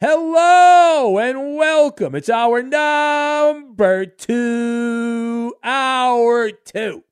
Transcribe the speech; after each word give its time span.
Hello 0.00 1.18
and 1.18 1.56
welcome. 1.56 2.14
It's 2.14 2.28
our 2.28 2.62
number 2.62 4.06
two, 4.06 5.56
hour 5.64 6.52
two 6.52 7.02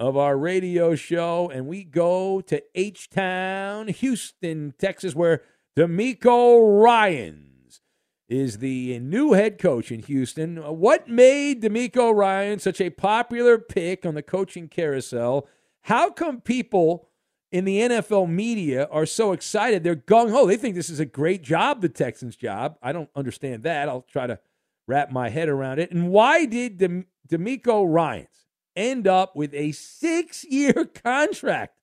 of 0.00 0.16
our 0.16 0.38
radio 0.38 0.94
show. 0.94 1.50
And 1.52 1.66
we 1.66 1.84
go 1.84 2.40
to 2.40 2.62
H 2.74 3.10
Town, 3.10 3.88
Houston, 3.88 4.72
Texas, 4.78 5.14
where 5.14 5.42
DeMeco 5.76 6.82
Ryans 6.82 7.82
is 8.30 8.60
the 8.60 8.98
new 9.00 9.34
head 9.34 9.58
coach 9.58 9.92
in 9.92 10.00
Houston. 10.00 10.56
What 10.56 11.10
made 11.10 11.60
DeMeco 11.60 12.16
Ryan 12.16 12.58
such 12.60 12.80
a 12.80 12.88
popular 12.88 13.58
pick 13.58 14.06
on 14.06 14.14
the 14.14 14.22
coaching 14.22 14.68
carousel? 14.68 15.46
How 15.82 16.08
come 16.08 16.40
people 16.40 17.10
in 17.56 17.64
the 17.64 17.80
NFL 17.80 18.28
media 18.28 18.86
are 18.90 19.06
so 19.06 19.32
excited. 19.32 19.82
They're 19.82 19.96
gung 19.96 20.30
ho. 20.30 20.46
They 20.46 20.58
think 20.58 20.74
this 20.74 20.90
is 20.90 21.00
a 21.00 21.06
great 21.06 21.42
job, 21.42 21.80
the 21.80 21.88
Texans' 21.88 22.36
job. 22.36 22.76
I 22.82 22.92
don't 22.92 23.08
understand 23.16 23.62
that. 23.62 23.88
I'll 23.88 24.02
try 24.02 24.26
to 24.26 24.38
wrap 24.86 25.10
my 25.10 25.30
head 25.30 25.48
around 25.48 25.78
it. 25.78 25.90
And 25.90 26.10
why 26.10 26.44
did 26.44 26.76
Dem- 26.76 27.06
DeMeco 27.26 27.90
Ryans 27.90 28.44
end 28.76 29.06
up 29.06 29.34
with 29.34 29.54
a 29.54 29.72
six 29.72 30.44
year 30.44 30.84
contract? 31.04 31.78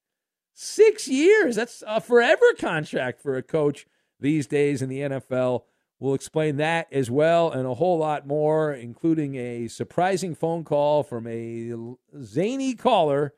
Six 0.54 1.08
years. 1.08 1.56
That's 1.56 1.84
a 1.88 2.00
forever 2.00 2.54
contract 2.60 3.20
for 3.20 3.36
a 3.36 3.42
coach 3.42 3.88
these 4.20 4.46
days 4.46 4.84
in 4.84 4.90
the 4.90 5.00
NFL. 5.00 5.64
We'll 6.00 6.14
explain 6.14 6.58
that 6.58 6.88
as 6.92 7.10
well 7.10 7.50
and 7.50 7.66
a 7.66 7.74
whole 7.74 7.98
lot 7.98 8.28
more, 8.28 8.72
including 8.72 9.34
a 9.38 9.68
surprising 9.70 10.36
phone 10.36 10.66
call 10.66 11.02
from 11.02 11.26
a 11.26 11.74
zany 12.22 12.76
caller 12.76 13.34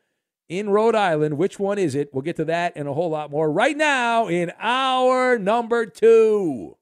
in 0.49 0.69
Rhode 0.69 0.95
Island. 0.95 1.37
Which 1.37 1.59
one 1.59 1.77
is 1.77 1.95
it? 1.95 2.13
We'll 2.13 2.21
get 2.21 2.35
to 2.37 2.45
that 2.45 2.73
and 2.75 2.87
a 2.87 2.93
whole 2.93 3.09
lot 3.09 3.31
more 3.31 3.51
right 3.51 3.75
now 3.75 4.27
in 4.27 4.51
our 4.59 5.37
number 5.37 5.85
two. 5.85 6.77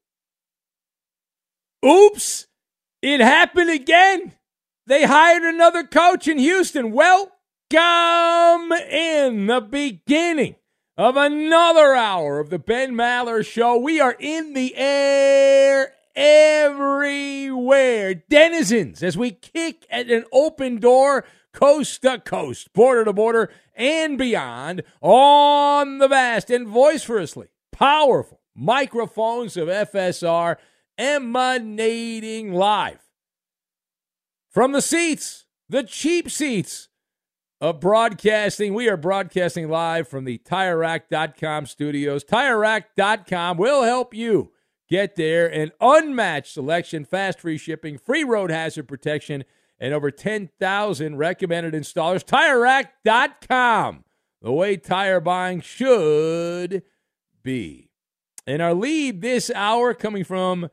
Oops, 1.85 2.47
it 3.01 3.19
happened 3.19 3.69
again. 3.69 4.34
They 4.85 5.03
hired 5.03 5.44
another 5.44 5.84
coach 5.84 6.28
in 6.28 6.38
Houston. 6.38 6.91
Welcome 6.91 7.31
in 8.72 9.47
the 9.47 9.66
beginning 9.69 10.56
of 10.97 11.18
another 11.18 11.94
hour 11.94 12.40
of 12.40 12.50
the 12.50 12.59
Ben 12.59 12.94
Maller 12.94 13.45
Show. 13.45 13.78
We 13.78 14.00
are 14.00 14.16
in 14.19 14.53
the 14.53 14.75
air 14.75 15.94
everywhere. 16.16 18.13
Denizens, 18.16 19.03
as 19.03 19.18
we 19.18 19.31
kick 19.31 19.85
at 19.90 20.09
an 20.09 20.25
open 20.31 20.79
door 20.79 21.25
coast 21.53 22.01
to 22.01 22.19
coast, 22.19 22.74
border 22.74 23.06
to 23.06 23.13
border, 23.13 23.50
and 23.75 24.18
beyond 24.18 24.84
on 25.01 25.97
the 26.00 26.07
vast 26.07 26.50
and 26.50 26.68
vociferously 26.68 27.47
powerful 27.72 28.40
microphones 28.56 29.57
of 29.57 29.68
FSR 29.68 30.57
emanating 30.97 32.53
live 32.53 33.00
from 34.50 34.72
the 34.72 34.81
seats, 34.81 35.45
the 35.68 35.84
cheap 35.84 36.30
seats 36.30 36.90
of 37.59 37.80
broadcasting. 37.80 38.74
We 38.74 38.90
are 38.90 38.97
broadcasting 38.97 39.69
live 39.69 40.07
from 40.07 40.25
the 40.25 40.38
TireRack.com 40.40 41.66
studios. 41.66 42.24
TireRack.com 42.24 43.57
will 43.57 43.84
help 43.84 44.13
you 44.13 44.51
get 44.89 45.16
there. 45.16 45.47
An 45.47 45.71
unmatched 45.79 46.53
selection, 46.53 47.05
fast 47.05 47.39
free 47.39 47.57
shipping, 47.57 47.97
free 47.97 48.23
road 48.23 48.51
hazard 48.51 48.88
protection, 48.88 49.44
and 49.79 49.94
over 49.94 50.11
10,000 50.11 51.17
recommended 51.17 51.73
installers. 51.73 52.23
TireRack.com, 52.23 54.03
the 54.41 54.51
way 54.51 54.77
tire 54.77 55.19
buying 55.19 55.61
should 55.61 56.83
be. 57.41 57.89
And 58.45 58.61
our 58.61 58.73
lead 58.73 59.21
this 59.21 59.51
hour 59.53 59.94
coming 59.94 60.23
from 60.23 60.69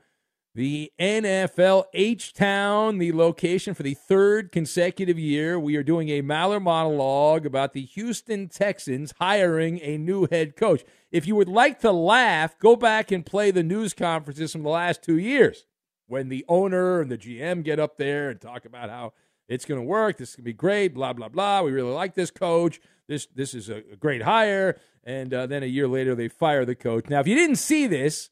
the 0.53 0.91
NFL 0.99 1.85
H 1.93 2.33
Town, 2.33 2.97
the 2.97 3.13
location 3.13 3.73
for 3.73 3.83
the 3.83 3.93
third 3.93 4.51
consecutive 4.51 5.17
year. 5.17 5.59
We 5.59 5.75
are 5.77 5.83
doing 5.83 6.09
a 6.09 6.21
Maller 6.21 6.61
monologue 6.61 7.45
about 7.45 7.73
the 7.73 7.85
Houston 7.85 8.49
Texans 8.49 9.13
hiring 9.19 9.79
a 9.81 9.97
new 9.97 10.27
head 10.29 10.55
coach. 10.55 10.83
If 11.11 11.25
you 11.25 11.35
would 11.35 11.47
like 11.47 11.79
to 11.79 11.91
laugh, 11.91 12.59
go 12.59 12.75
back 12.75 13.11
and 13.11 13.25
play 13.25 13.51
the 13.51 13.63
news 13.63 13.93
conferences 13.93 14.51
from 14.51 14.63
the 14.63 14.69
last 14.69 15.01
two 15.01 15.17
years 15.17 15.65
when 16.11 16.27
the 16.27 16.43
owner 16.49 16.99
and 16.99 17.09
the 17.09 17.17
GM 17.17 17.63
get 17.63 17.79
up 17.79 17.95
there 17.97 18.29
and 18.29 18.41
talk 18.41 18.65
about 18.65 18.89
how 18.89 19.13
it's 19.47 19.63
going 19.63 19.79
to 19.79 19.85
work, 19.85 20.17
this 20.17 20.31
is 20.31 20.35
going 20.35 20.43
to 20.43 20.49
be 20.49 20.53
great, 20.53 20.93
blah 20.93 21.13
blah 21.13 21.29
blah. 21.29 21.61
We 21.61 21.71
really 21.71 21.93
like 21.93 22.15
this 22.15 22.31
coach. 22.31 22.81
This 23.07 23.27
this 23.33 23.53
is 23.53 23.69
a, 23.69 23.81
great 23.97 24.23
hire. 24.23 24.77
And 25.03 25.33
uh, 25.33 25.47
then 25.47 25.63
a 25.63 25.67
year 25.67 25.87
later, 25.87 26.13
they 26.13 26.27
fire 26.27 26.65
the 26.65 26.75
coach. 26.75 27.09
Now, 27.09 27.21
if 27.21 27.27
you 27.27 27.35
didn't 27.35 27.55
see 27.55 27.87
this, 27.87 28.29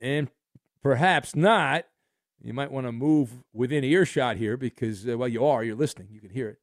and 0.00 0.30
perhaps 0.82 1.34
not, 1.36 1.84
you 2.42 2.52
might 2.52 2.72
want 2.72 2.86
to 2.86 2.92
move 2.92 3.44
within 3.52 3.84
earshot 3.84 4.36
here 4.36 4.56
because, 4.56 5.08
uh, 5.08 5.16
well, 5.16 5.28
you 5.28 5.44
are. 5.46 5.62
You're 5.62 5.76
listening. 5.76 6.08
You 6.10 6.20
can 6.20 6.30
hear 6.30 6.48
it. 6.48 6.58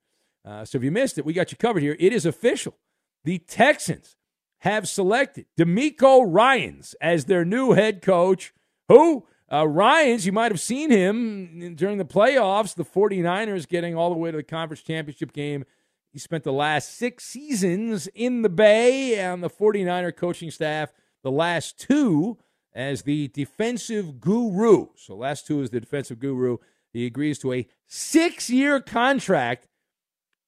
Uh, 0.46 0.66
so 0.66 0.78
if 0.78 0.84
you 0.84 0.92
missed 0.92 1.18
it, 1.18 1.26
we 1.26 1.34
got 1.34 1.52
you 1.52 1.58
covered 1.58 1.82
here. 1.82 1.96
It 2.00 2.14
is 2.14 2.26
official. 2.26 2.78
The 3.24 3.40
Texans 3.40 4.16
have 4.60 4.88
selected 4.88 5.46
DeMeco 5.58 6.26
Ryans 6.28 6.96
as 7.02 7.26
their 7.26 7.46
new 7.46 7.72
head 7.74 8.02
coach. 8.02 8.54
Who? 8.90 9.26
Uh, 9.52 9.68
Ryans, 9.68 10.26
you 10.26 10.32
might 10.32 10.52
have 10.52 10.60
seen 10.60 10.92
him 10.92 11.76
during 11.76 11.98
the 11.98 12.06
playoffs, 12.06 12.76
the 12.76 12.86
49ers 12.86 13.68
getting 13.68 13.96
all 13.96 14.12
the 14.12 14.20
way 14.20 14.32
to 14.32 14.38
the 14.38 14.44
conference 14.44 14.84
championship 14.84 15.34
game. 15.34 15.66
He 16.12 16.20
spent 16.20 16.44
the 16.44 16.54
last 16.54 16.98
six 16.98 17.26
seasons 17.26 18.08
in 18.08 18.42
the 18.42 18.50
Bay 18.50 19.24
on 19.26 19.42
the 19.42 19.50
49er 19.50 20.16
coaching 20.16 20.52
staff, 20.52 20.92
the 21.24 21.32
last 21.32 21.80
two 21.80 22.38
as 22.74 23.04
the 23.04 23.28
defensive 23.30 24.20
guru. 24.20 24.88
So, 24.96 25.16
last 25.16 25.48
two 25.48 25.62
is 25.62 25.70
the 25.70 25.80
defensive 25.80 26.20
guru. 26.20 26.58
He 26.92 27.06
agrees 27.06 27.40
to 27.40 27.54
a 27.54 27.68
six 27.88 28.50
year 28.50 28.80
contract 28.80 29.68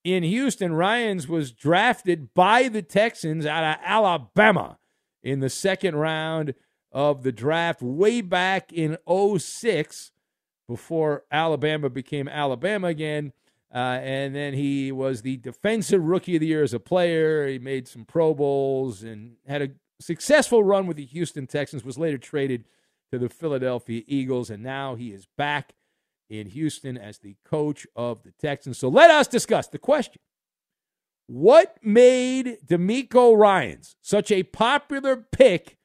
in 0.03 0.23
Houston. 0.23 0.73
Ryans 0.73 1.27
was 1.27 1.51
drafted 1.51 2.33
by 2.33 2.68
the 2.68 2.81
Texans 2.81 3.45
out 3.45 3.63
of 3.63 3.79
Alabama 3.83 4.77
in 5.23 5.39
the 5.39 5.50
second 5.50 5.95
round 5.95 6.53
of 6.91 7.23
the 7.23 7.31
draft 7.31 7.81
way 7.81 8.21
back 8.21 8.73
in 8.73 8.97
06 9.07 10.12
before 10.68 11.23
Alabama 11.31 11.89
became 11.89 12.27
Alabama 12.27 12.88
again. 12.88 13.33
Uh, 13.73 14.00
and 14.01 14.35
then 14.35 14.53
he 14.53 14.91
was 14.91 15.21
the 15.21 15.38
defensive 15.38 16.03
rookie 16.03 16.35
of 16.35 16.41
the 16.41 16.47
year 16.47 16.63
as 16.63 16.73
a 16.73 16.79
player. 16.79 17.47
He 17.47 17.57
made 17.57 17.88
some 17.88 18.03
Pro 18.03 18.33
Bowls 18.33 19.01
and 19.01 19.35
had 19.47 19.62
a 19.62 19.69
successful 20.01 20.63
run 20.63 20.88
with 20.88 20.98
the 20.98 21.06
Houston 21.06 21.48
Texans, 21.48 21.86
was 21.86 21.98
later 21.98 22.18
traded 22.18 22.65
to 23.12 23.19
the 23.19 23.30
Philadelphia 23.30 24.03
Eagles, 24.07 24.50
and 24.50 24.63
now 24.63 24.95
he 24.95 25.12
is 25.12 25.27
back 25.38 25.74
in 26.30 26.48
Houston 26.48 26.98
as 26.98 27.19
the 27.19 27.36
coach 27.45 27.86
of 27.95 28.24
the 28.24 28.31
Texans. 28.31 28.77
So 28.77 28.88
let 28.88 29.12
us 29.12 29.27
discuss 29.27 29.68
the 29.68 29.77
question. 29.77 30.21
What 31.27 31.77
made 31.81 32.57
DeMeco 32.65 33.38
Ryans 33.38 33.95
such 34.01 34.31
a 34.31 34.44
popular 34.44 35.15
pick 35.18 35.77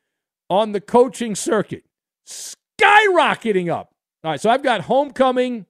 on 0.49 0.73
the 0.73 0.81
coaching 0.81 1.35
circuit? 1.35 1.85
Skyrocketing 2.27 3.71
up. 3.71 3.95
All 4.25 4.33
right, 4.33 4.41
so 4.41 4.51
I've 4.51 4.63
got 4.63 4.83
Homecoming, 4.83 5.67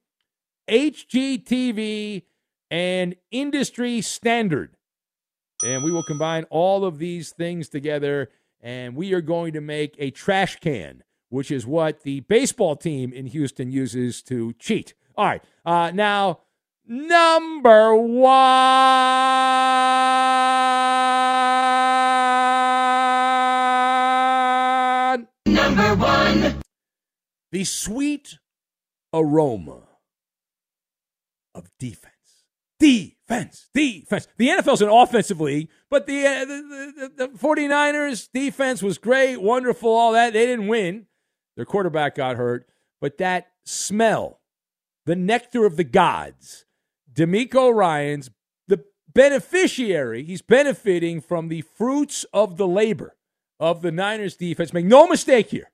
HGTV, 0.71 2.23
and 2.71 3.17
Industry 3.31 4.01
Standard. 4.01 4.77
And 5.67 5.83
we 5.83 5.91
will 5.91 6.05
combine 6.05 6.45
all 6.51 6.85
of 6.85 6.99
these 6.99 7.33
things 7.33 7.69
together, 7.69 8.31
and 8.61 8.95
we 8.95 9.13
are 9.13 9.21
going 9.21 9.53
to 9.55 9.61
make 9.61 9.97
a 9.99 10.11
trash 10.11 10.57
can 10.61 11.03
which 11.29 11.51
is 11.51 11.67
what 11.67 12.03
the 12.03 12.21
baseball 12.21 12.77
team 12.77 13.13
in 13.13 13.27
Houston 13.27 13.71
uses 13.71 14.23
to 14.23 14.53
cheat. 14.55 14.95
All 15.17 15.27
right. 15.27 15.43
Uh, 15.65 15.91
now, 15.93 16.41
number 16.87 17.95
one. 17.95 18.37
Number 25.47 25.95
one. 25.97 26.63
The 27.53 27.65
sweet 27.65 28.39
aroma 29.13 29.83
of 31.55 31.71
defense. 31.79 32.16
Defense, 32.79 33.69
defense. 33.73 34.29
The 34.37 34.49
NFL's 34.49 34.83
an 34.83 34.89
offensive 34.89 35.41
league, 35.41 35.69
but 35.91 36.07
the, 36.07 36.27
uh, 36.27 36.45
the, 36.45 37.11
the, 37.17 37.27
the 37.27 37.39
49ers 37.39 38.29
defense 38.33 38.83
was 38.83 38.99
great, 38.99 39.41
wonderful, 39.41 39.91
all 39.91 40.13
that. 40.13 40.35
They 40.35 40.47
didn't 40.47 40.69
win. 40.69 41.07
Their 41.57 41.65
quarterback 41.65 42.17
got 42.17 42.37
hurt, 42.37 42.69
but 43.01 43.17
that 43.19 43.49
smell, 43.65 44.41
the 45.07 45.17
nectar 45.17 45.65
of 45.65 45.77
the 45.77 45.85
gods, 45.85 46.67
DeMeco 47.13 47.75
Ryans, 47.75 48.31
the 48.69 48.85
beneficiary, 49.13 50.23
he's 50.23 50.43
benefiting 50.43 51.23
from 51.23 51.49
the 51.49 51.63
fruits 51.63 52.25
of 52.35 52.59
the 52.59 52.69
labor 52.69 53.17
of 53.59 53.81
the 53.81 53.91
Niners 53.91 54.37
defense. 54.37 54.75
Make 54.75 54.85
no 54.85 55.07
mistake 55.07 55.49
here 55.51 55.71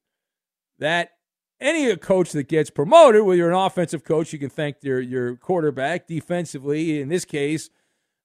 that 0.78 1.10
any 1.62 1.94
coach 1.97 2.32
that 2.32 2.49
gets 2.49 2.70
promoted, 2.70 3.23
whether 3.23 3.38
you're 3.38 3.50
an 3.50 3.56
offensive 3.56 4.05
coach, 4.05 4.32
you 4.32 4.38
can 4.38 4.50
thank 4.50 4.76
your, 4.82 5.00
your 5.00 5.37
quarterback. 5.37 6.06
Defensively, 6.06 7.00
in 7.00 7.09
this 7.09 7.25
case, 7.25 7.70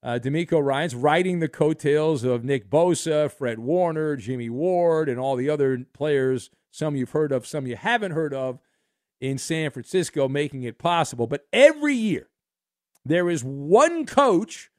uh, 0.03 0.19
DeMeco 0.21 0.63
Ryans 0.63 0.95
riding 0.95 1.39
the 1.39 1.47
coattails 1.47 2.23
of 2.23 2.43
Nick 2.43 2.69
Bosa, 2.69 3.31
Fred 3.31 3.59
Warner, 3.59 4.15
Jimmy 4.15 4.49
Ward, 4.49 5.07
and 5.07 5.19
all 5.19 5.35
the 5.35 5.49
other 5.49 5.85
players 5.93 6.49
some 6.71 6.95
you've 6.95 7.11
heard 7.11 7.31
of, 7.31 7.47
some 7.47 7.65
you 7.65 7.75
haven't 7.75 8.11
heard 8.11 8.33
of 8.33 8.59
in 9.19 9.37
San 9.37 9.71
Francisco, 9.71 10.27
making 10.27 10.63
it 10.63 10.77
possible. 10.77 11.27
But 11.27 11.47
every 11.51 11.95
year, 11.95 12.29
there 13.03 13.29
is 13.29 13.43
one 13.43 14.05
coach 14.05 14.69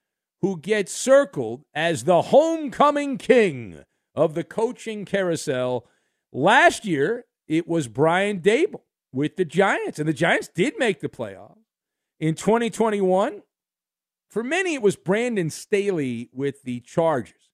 who 0.40 0.58
gets 0.58 0.92
circled 0.92 1.64
as 1.74 2.04
the 2.04 2.22
homecoming 2.22 3.18
king 3.18 3.82
of 4.14 4.34
the 4.34 4.44
coaching 4.44 5.04
carousel. 5.04 5.86
Last 6.32 6.84
year, 6.84 7.24
it 7.48 7.66
was 7.66 7.88
Brian 7.88 8.40
Daboll 8.40 8.82
with 9.12 9.36
the 9.36 9.44
Giants, 9.44 9.98
and 9.98 10.08
the 10.08 10.12
Giants 10.12 10.48
did 10.48 10.74
make 10.78 11.00
the 11.00 11.08
playoffs. 11.08 11.56
In 12.20 12.34
2021, 12.34 13.42
for 14.30 14.44
many, 14.44 14.74
it 14.74 14.82
was 14.82 14.96
Brandon 14.96 15.50
Staley 15.50 16.28
with 16.32 16.62
the 16.62 16.80
Chargers 16.80 17.48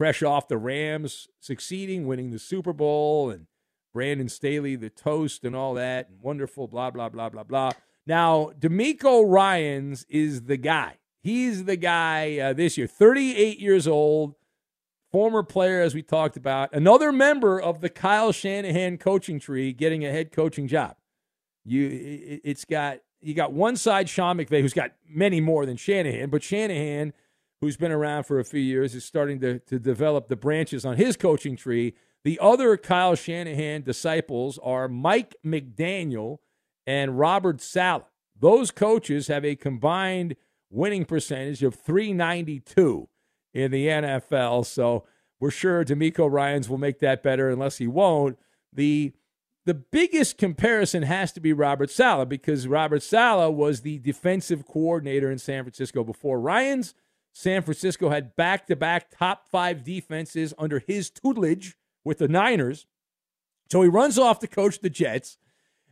fresh 0.00 0.22
off 0.22 0.48
the 0.48 0.56
Rams 0.56 1.28
succeeding, 1.40 2.06
winning 2.06 2.30
the 2.30 2.38
Super 2.38 2.72
Bowl, 2.72 3.28
and 3.28 3.48
Brandon 3.92 4.30
Staley, 4.30 4.74
the 4.74 4.88
toast, 4.88 5.44
and 5.44 5.54
all 5.54 5.74
that, 5.74 6.08
and 6.08 6.22
wonderful, 6.22 6.66
blah, 6.66 6.90
blah, 6.90 7.10
blah, 7.10 7.28
blah, 7.28 7.42
blah. 7.42 7.72
Now, 8.06 8.50
DeMeco 8.58 9.30
Ryans 9.30 10.06
is 10.08 10.44
the 10.44 10.56
guy. 10.56 10.96
He's 11.22 11.66
the 11.66 11.76
guy 11.76 12.38
uh, 12.38 12.54
this 12.54 12.78
year, 12.78 12.86
38 12.86 13.60
years 13.60 13.86
old, 13.86 14.36
former 15.10 15.42
player, 15.42 15.80
as 15.80 15.94
we 15.94 16.02
talked 16.02 16.36
about, 16.36 16.72
another 16.72 17.12
member 17.12 17.60
of 17.60 17.80
the 17.80 17.88
Kyle 17.88 18.32
Shanahan 18.32 18.98
coaching 18.98 19.40
tree 19.40 19.72
getting 19.72 20.04
a 20.04 20.10
head 20.10 20.32
coaching 20.32 20.68
job. 20.68 20.96
You, 21.64 22.40
it's 22.42 22.64
got 22.64 22.98
you 23.20 23.34
got 23.34 23.52
one 23.52 23.76
side 23.76 24.08
Sean 24.08 24.38
McVay, 24.38 24.62
who's 24.62 24.72
got 24.72 24.92
many 25.08 25.40
more 25.40 25.66
than 25.66 25.76
Shanahan, 25.76 26.30
but 26.30 26.42
Shanahan 26.42 27.12
who's 27.60 27.76
been 27.76 27.92
around 27.92 28.24
for 28.24 28.38
a 28.38 28.44
few 28.44 28.60
years, 28.60 28.94
is 28.94 29.04
starting 29.04 29.40
to, 29.40 29.58
to 29.60 29.78
develop 29.78 30.28
the 30.28 30.36
branches 30.36 30.84
on 30.84 30.96
his 30.96 31.16
coaching 31.16 31.56
tree. 31.56 31.94
The 32.24 32.38
other 32.40 32.76
Kyle 32.76 33.14
Shanahan 33.14 33.82
disciples 33.82 34.58
are 34.62 34.88
Mike 34.88 35.34
McDaniel 35.44 36.38
and 36.86 37.18
Robert 37.18 37.60
Saleh. 37.60 38.04
Those 38.38 38.70
coaches 38.70 39.28
have 39.28 39.44
a 39.44 39.56
combined 39.56 40.36
winning 40.70 41.04
percentage 41.04 41.62
of 41.62 41.74
392 41.74 43.08
in 43.54 43.70
the 43.70 43.86
NFL. 43.86 44.66
So 44.66 45.04
we're 45.38 45.50
sure 45.50 45.84
DeMeco 45.84 46.30
Ryans 46.30 46.68
will 46.68 46.78
make 46.78 46.98
that 47.00 47.22
better 47.22 47.50
unless 47.50 47.78
he 47.78 47.86
won't. 47.86 48.38
The 48.72 49.12
the 49.66 49.74
biggest 49.74 50.38
comparison 50.38 51.02
has 51.02 51.32
to 51.32 51.40
be 51.40 51.52
Robert 51.52 51.90
Saleh 51.90 52.28
because 52.28 52.66
Robert 52.66 53.02
Saleh 53.02 53.54
was 53.54 53.82
the 53.82 53.98
defensive 53.98 54.66
coordinator 54.66 55.30
in 55.30 55.38
San 55.38 55.64
Francisco 55.64 56.02
before 56.02 56.40
Ryans 56.40 56.94
San 57.32 57.62
Francisco 57.62 58.10
had 58.10 58.34
back 58.36 58.66
to 58.66 58.76
back 58.76 59.10
top 59.10 59.46
five 59.48 59.84
defenses 59.84 60.52
under 60.58 60.80
his 60.80 61.10
tutelage 61.10 61.76
with 62.04 62.18
the 62.18 62.28
Niners. 62.28 62.86
So 63.70 63.82
he 63.82 63.88
runs 63.88 64.18
off 64.18 64.40
to 64.40 64.48
coach 64.48 64.80
the 64.80 64.90
Jets. 64.90 65.38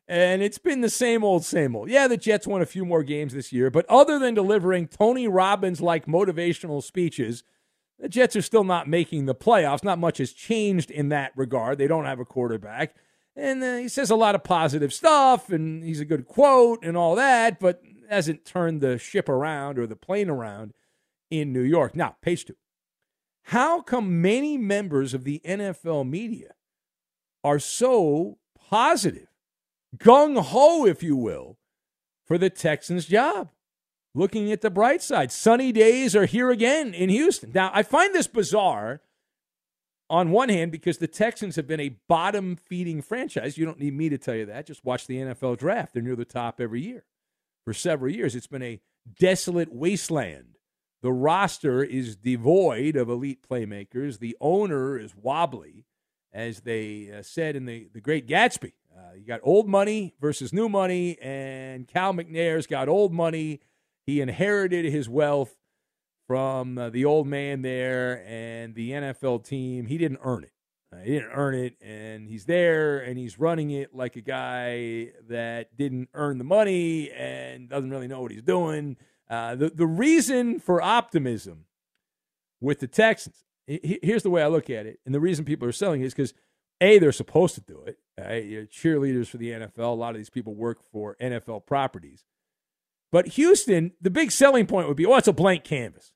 And 0.09 0.43
it's 0.43 0.59
been 0.59 0.81
the 0.81 0.89
same 0.89 1.23
old, 1.23 1.45
same 1.45 1.77
old. 1.77 1.91
Yeah, 1.91 2.09
the 2.09 2.17
Jets 2.17 2.47
won 2.47 2.63
a 2.63 2.67
few 2.67 2.87
more 2.87 3.03
games 3.03 3.35
this 3.35 3.53
year, 3.53 3.71
but 3.71 3.85
other 3.91 4.19
than 4.19 4.33
delivering 4.33 4.89
Tony 4.89 5.29
Robbins 5.29 5.83
like 5.83 6.07
motivational 6.07 6.83
speeches, 6.83 7.45
the 7.99 8.09
Jets 8.09 8.35
are 8.35 8.43
still 8.43 8.65
not 8.65 8.89
making 8.89 9.27
the 9.27 9.35
playoffs. 9.35 9.85
Not 9.85 9.99
much 9.99 10.19
has 10.19 10.33
changed 10.33 10.91
in 10.91 11.11
that 11.11 11.33
regard. 11.37 11.77
They 11.77 11.87
don't 11.87 12.07
have 12.07 12.21
a 12.21 12.25
quarterback. 12.25 12.95
And 13.37 13.63
uh, 13.63 13.77
he 13.77 13.89
says 13.89 14.11
a 14.11 14.17
lot 14.17 14.35
of 14.35 14.43
positive 14.43 14.95
stuff, 14.95 15.51
and 15.51 15.85
he's 15.85 16.01
a 16.01 16.07
good 16.07 16.27
quote 16.27 16.83
and 16.83 16.97
all 16.97 17.15
that, 17.17 17.61
but 17.61 17.83
hasn't 18.09 18.45
turned 18.45 18.81
the 18.81 18.99
ship 18.99 19.29
around 19.29 19.79
or 19.79 19.87
the 19.87 19.95
plane 19.95 20.31
around 20.31 20.73
in 21.31 21.53
New 21.53 21.63
York. 21.63 21.95
Now, 21.95 22.17
page 22.23 22.47
two. 22.47 22.57
How 23.43 23.81
come 23.81 24.21
many 24.21 24.59
members 24.59 25.15
of 25.15 25.25
the 25.25 25.41
NFL 25.45 26.09
media 26.09 26.55
are 27.45 27.59
so 27.59 28.39
positive, 28.69 29.29
gung 29.97 30.39
ho, 30.39 30.87
if 30.87 31.03
you 31.03 31.17
will, 31.17 31.59
for 32.27 32.39
the 32.39 32.51
Texans' 32.51 33.07
job? 33.07 33.51
Looking 34.15 34.51
at 34.51 34.63
the 34.63 34.71
bright 34.71 35.03
side, 35.03 35.31
sunny 35.31 35.71
days 35.71 36.17
are 36.17 36.27
here 36.27 36.51
again 36.51 36.95
in 36.95 37.09
Houston. 37.09 37.53
Now, 37.55 37.71
I 37.73 37.83
find 37.83 38.15
this 38.15 38.27
bizarre 38.27 39.03
on 40.11 40.31
one 40.31 40.49
hand 40.49 40.73
because 40.73 40.99
the 40.99 41.07
Texans 41.07 41.57
have 41.57 41.67
been 41.67 41.81
a 41.81 41.97
bottom 42.09 42.57
feeding 42.57 43.03
franchise. 43.03 43.59
You 43.59 43.67
don't 43.67 43.79
need 43.79 43.95
me 43.95 44.09
to 44.09 44.19
tell 44.19 44.35
you 44.35 44.47
that. 44.47 44.67
Just 44.67 44.85
watch 44.85 45.07
the 45.07 45.19
NFL 45.19 45.59
draft. 45.59 45.93
They're 45.93 46.03
near 46.03 46.17
the 46.17 46.25
top 46.25 46.61
every 46.61 46.81
year. 46.81 47.05
For 47.65 47.75
several 47.75 48.11
years, 48.13 48.35
it's 48.35 48.47
been 48.47 48.63
a 48.63 48.81
desolate 49.19 49.73
wasteland 49.73 50.59
the 51.01 51.13
roster 51.13 51.83
is 51.85 52.17
devoid 52.17 52.97
of 52.97 53.09
elite 53.09 53.47
playmakers. 53.49 54.19
The 54.19 54.37
owner 54.41 54.99
is 54.99 55.15
wobbly, 55.15 55.85
as 56.33 56.61
they 56.61 57.11
uh, 57.17 57.23
said 57.23 57.55
in 57.55 57.67
the, 57.67 57.89
the 57.93 58.01
Great 58.01 58.27
Gatsby. 58.27 58.73
Uh, 58.99 59.15
you 59.15 59.25
got 59.25 59.41
old 59.43 59.69
money 59.69 60.15
versus 60.21 60.53
new 60.53 60.69
money, 60.69 61.19
and 61.21 61.87
Cal 61.87 62.13
McNair's 62.13 62.67
got 62.67 62.89
old 62.89 63.13
money. 63.13 63.61
He 64.07 64.21
inherited 64.21 64.87
his 64.87 65.09
wealth 65.09 65.55
from 66.27 66.79
uh, 66.79 66.91
the 66.91 67.05
old 67.05 67.27
man 67.27 67.63
there 67.63 68.25
and 68.27 68.75
the 68.75 68.91
NFL 68.91 69.45
team. 69.45 69.87
He 69.87 69.99
didn't 69.99 70.21
earn 70.23 70.45
it. 70.45 70.53
Uh, 70.93 71.01
he 71.01 71.13
didn't 71.13 71.33
earn 71.35 71.55
it, 71.55 71.77
and 71.83 72.27
he's 72.27 72.47
there 72.47 72.99
and 73.01 73.19
he's 73.19 73.39
running 73.39 73.71
it 73.71 73.95
like 73.95 74.17
a 74.17 74.23
guy 74.23 75.13
that 75.29 75.77
didn't 75.77 76.09
earn 76.15 76.39
the 76.39 76.45
money 76.45 77.11
and 77.11 77.69
doesn't 77.69 77.91
really 77.91 78.09
know 78.09 78.23
what 78.23 78.31
he's 78.31 78.43
doing. 78.43 78.97
Uh, 79.29 79.55
the, 79.55 79.69
the 79.69 79.87
reason 79.87 80.59
for 80.59 80.81
optimism 80.81 81.67
with 82.61 82.81
the 82.81 82.87
Texans, 82.87 83.45
here's 83.67 84.23
the 84.23 84.31
way 84.31 84.43
I 84.43 84.49
look 84.49 84.71
at 84.71 84.87
it, 84.87 84.99
and 85.05 85.15
the 85.15 85.21
reason 85.21 85.45
people 85.45 85.69
are 85.69 85.73
selling 85.73 86.01
it 86.01 86.07
is 86.07 86.15
because 86.15 86.33
a 86.81 86.99
they're 86.99 87.13
supposed 87.13 87.55
to 87.57 87.61
do 87.61 87.83
it. 87.87 87.99
Cheerleaders 88.19 89.29
for 89.29 89.37
the 89.37 89.51
NFL. 89.51 89.79
A 89.79 89.87
lot 89.89 90.11
of 90.11 90.17
these 90.17 90.31
people 90.31 90.55
work 90.55 90.83
for 90.83 91.17
NFL 91.21 91.67
properties. 91.67 92.25
But 93.11 93.29
Houston, 93.29 93.93
the 94.01 94.11
big 94.11 94.31
selling 94.31 94.67
point 94.67 94.89
would 94.89 94.97
be, 94.97 95.07
oh, 95.07 95.17
it's 95.17 95.29
a 95.29 95.33
blank 95.33 95.65
canvas. 95.65 96.13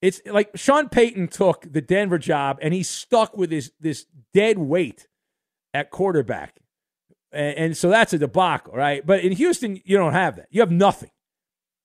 It's 0.00 0.20
like 0.26 0.50
Sean 0.54 0.88
Payton 0.88 1.28
took 1.28 1.72
the 1.72 1.80
Denver 1.80 2.18
job 2.18 2.58
and 2.62 2.72
he 2.72 2.82
stuck 2.82 3.36
with 3.36 3.50
his 3.50 3.72
this 3.80 4.06
dead 4.32 4.58
weight 4.58 5.08
at 5.74 5.90
quarterback. 5.90 6.60
And, 7.32 7.56
and 7.56 7.76
so 7.76 7.88
that's 7.90 8.12
a 8.12 8.18
debacle, 8.18 8.74
right? 8.74 9.04
But 9.04 9.20
in 9.20 9.32
Houston, 9.32 9.80
you 9.84 9.96
don't 9.96 10.12
have 10.12 10.36
that. 10.36 10.48
You 10.50 10.60
have 10.60 10.70
nothing. 10.70 11.10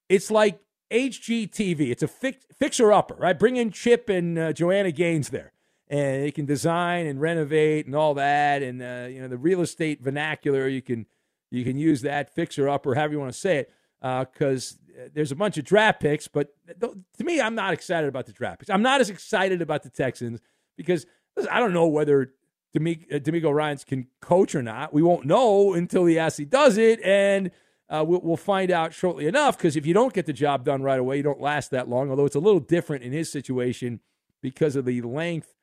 It's 0.10 0.30
like 0.30 0.60
HGTV. 0.92 1.90
It's 1.90 2.04
a 2.04 2.08
fix, 2.08 2.46
fixer 2.60 2.94
upper, 2.94 3.16
right? 3.16 3.38
Bring 3.38 3.58
in 3.58 3.72
Chip 3.72 4.10
and 4.10 4.38
uh, 4.38 4.54
Joanna 4.54 4.92
Gaines 4.92 5.30
there, 5.30 5.54
and 5.90 6.24
they 6.24 6.32
can 6.32 6.46
design 6.46 7.06
and 7.06 7.20
renovate 7.20 7.86
and 7.86 7.96
all 7.96 8.14
that, 8.16 8.64
and 8.64 8.82
uh, 8.82 9.08
you 9.10 9.22
know 9.22 9.28
the 9.28 9.38
real 9.38 9.62
estate 9.62 10.02
vernacular. 10.02 10.68
You 10.68 10.82
can 10.82 11.06
you 11.52 11.64
can 11.64 11.78
use 11.78 12.02
that 12.02 12.34
fixer 12.34 12.68
up 12.68 12.86
or 12.86 12.96
however 12.96 13.14
you 13.14 13.20
want 13.20 13.34
to 13.34 13.40
say 13.40 13.58
it, 13.58 13.72
because 14.02 14.78
uh, 14.98 15.10
there's 15.14 15.32
a 15.32 15.36
bunch 15.36 15.58
of 15.58 15.66
draft 15.66 16.02
picks. 16.02 16.28
But 16.28 16.50
th- 16.80 16.94
to 17.18 17.24
me, 17.24 17.42
I'm 17.42 17.56
not 17.56 17.74
excited 17.74 18.08
about 18.08 18.26
the 18.26 18.34
draft 18.34 18.60
picks. 18.60 18.70
I'm 18.70 18.82
not 18.82 19.02
as 19.02 19.10
excited 19.10 19.62
about 19.62 19.84
the 19.84 19.90
Texans 19.90 20.40
because 20.78 21.06
listen, 21.36 21.52
I 21.52 21.60
don't 21.60 21.74
know 21.74 21.88
whether 21.88 22.34
uh, 22.76 22.80
DeMeco 22.80 23.54
Ryans 23.54 23.84
can 23.84 24.08
coach 24.22 24.56
or 24.56 24.64
not. 24.64 24.94
We 24.94 25.04
won't 25.04 25.26
know 25.26 25.74
until 25.74 26.06
he 26.06 26.18
actually 26.18 26.46
does 26.46 26.78
it, 26.78 27.02
and 27.04 27.52
uh, 27.90 28.04
we'll, 28.08 28.22
we'll, 28.22 28.38
find 28.38 28.72
out 28.72 28.94
shortly 28.94 29.28
enough. 29.28 29.58
Because 29.58 29.76
if 29.76 29.86
you 29.86 29.94
don't 29.94 30.14
get 30.14 30.26
the 30.26 30.34
job 30.34 30.64
done 30.64 30.82
right 30.82 31.00
away, 31.00 31.18
you 31.18 31.24
don't 31.24 31.42
last 31.42 31.72
that 31.72 31.90
long. 31.90 32.10
Although 32.10 32.26
it's 32.26 32.36
a 32.36 32.40
little 32.40 32.60
different 32.60 33.04
in 33.04 33.12
his 33.12 33.32
situation 33.32 34.00
because 34.42 34.76
of 34.76 34.86
the 34.86 35.02
length 35.02 35.54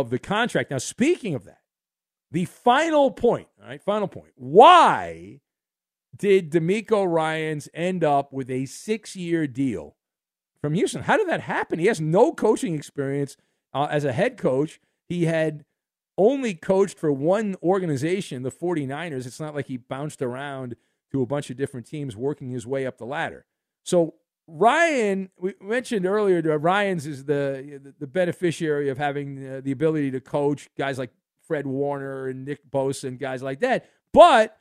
of 0.00 0.10
the 0.10 0.18
contract. 0.18 0.70
Now, 0.70 0.78
speaking 0.78 1.34
of 1.34 1.44
that, 1.44 1.60
the 2.30 2.44
final 2.44 3.10
point, 3.10 3.48
all 3.62 3.68
right, 3.68 3.82
final 3.82 4.08
point. 4.08 4.32
Why 4.34 5.40
did 6.16 6.50
DeMeco 6.50 7.06
Ryans 7.06 7.68
end 7.74 8.04
up 8.04 8.32
with 8.32 8.50
a 8.50 8.66
six-year 8.66 9.46
deal 9.46 9.96
from 10.60 10.74
Houston? 10.74 11.02
How 11.02 11.16
did 11.16 11.28
that 11.28 11.42
happen? 11.42 11.78
He 11.78 11.86
has 11.86 12.00
no 12.00 12.32
coaching 12.32 12.74
experience 12.74 13.36
uh, 13.72 13.88
as 13.90 14.04
a 14.04 14.12
head 14.12 14.36
coach. 14.36 14.80
He 15.08 15.26
had 15.26 15.64
only 16.16 16.54
coached 16.54 16.98
for 16.98 17.12
one 17.12 17.56
organization, 17.62 18.42
the 18.42 18.50
49ers. 18.50 19.26
It's 19.26 19.40
not 19.40 19.54
like 19.54 19.66
he 19.66 19.76
bounced 19.76 20.22
around 20.22 20.76
to 21.12 21.22
a 21.22 21.26
bunch 21.26 21.50
of 21.50 21.56
different 21.56 21.86
teams 21.86 22.16
working 22.16 22.50
his 22.50 22.66
way 22.66 22.86
up 22.86 22.98
the 22.98 23.06
ladder. 23.06 23.46
So 23.84 24.14
Ryan, 24.46 25.30
we 25.38 25.54
mentioned 25.60 26.06
earlier 26.06 26.42
that 26.42 26.58
Ryan's 26.58 27.06
is 27.06 27.24
the 27.24 27.94
the 27.98 28.06
beneficiary 28.06 28.88
of 28.90 28.98
having 28.98 29.62
the 29.62 29.72
ability 29.72 30.10
to 30.12 30.20
coach 30.20 30.68
guys 30.76 30.98
like 30.98 31.10
Fred 31.46 31.66
Warner 31.66 32.28
and 32.28 32.44
Nick 32.44 32.70
Bosa 32.70 33.04
and 33.04 33.18
guys 33.18 33.42
like 33.42 33.60
that, 33.60 33.88
but 34.12 34.58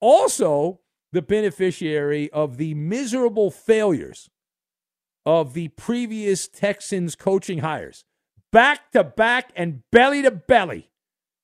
also 0.00 0.80
the 1.12 1.22
beneficiary 1.22 2.30
of 2.32 2.56
the 2.56 2.74
miserable 2.74 3.50
failures 3.50 4.30
of 5.24 5.54
the 5.54 5.68
previous 5.68 6.48
Texans 6.48 7.14
coaching 7.14 7.58
hires, 7.58 8.04
back 8.52 8.90
to 8.92 9.04
back 9.04 9.50
and 9.54 9.82
belly 9.90 10.22
to 10.22 10.30
belly 10.30 10.90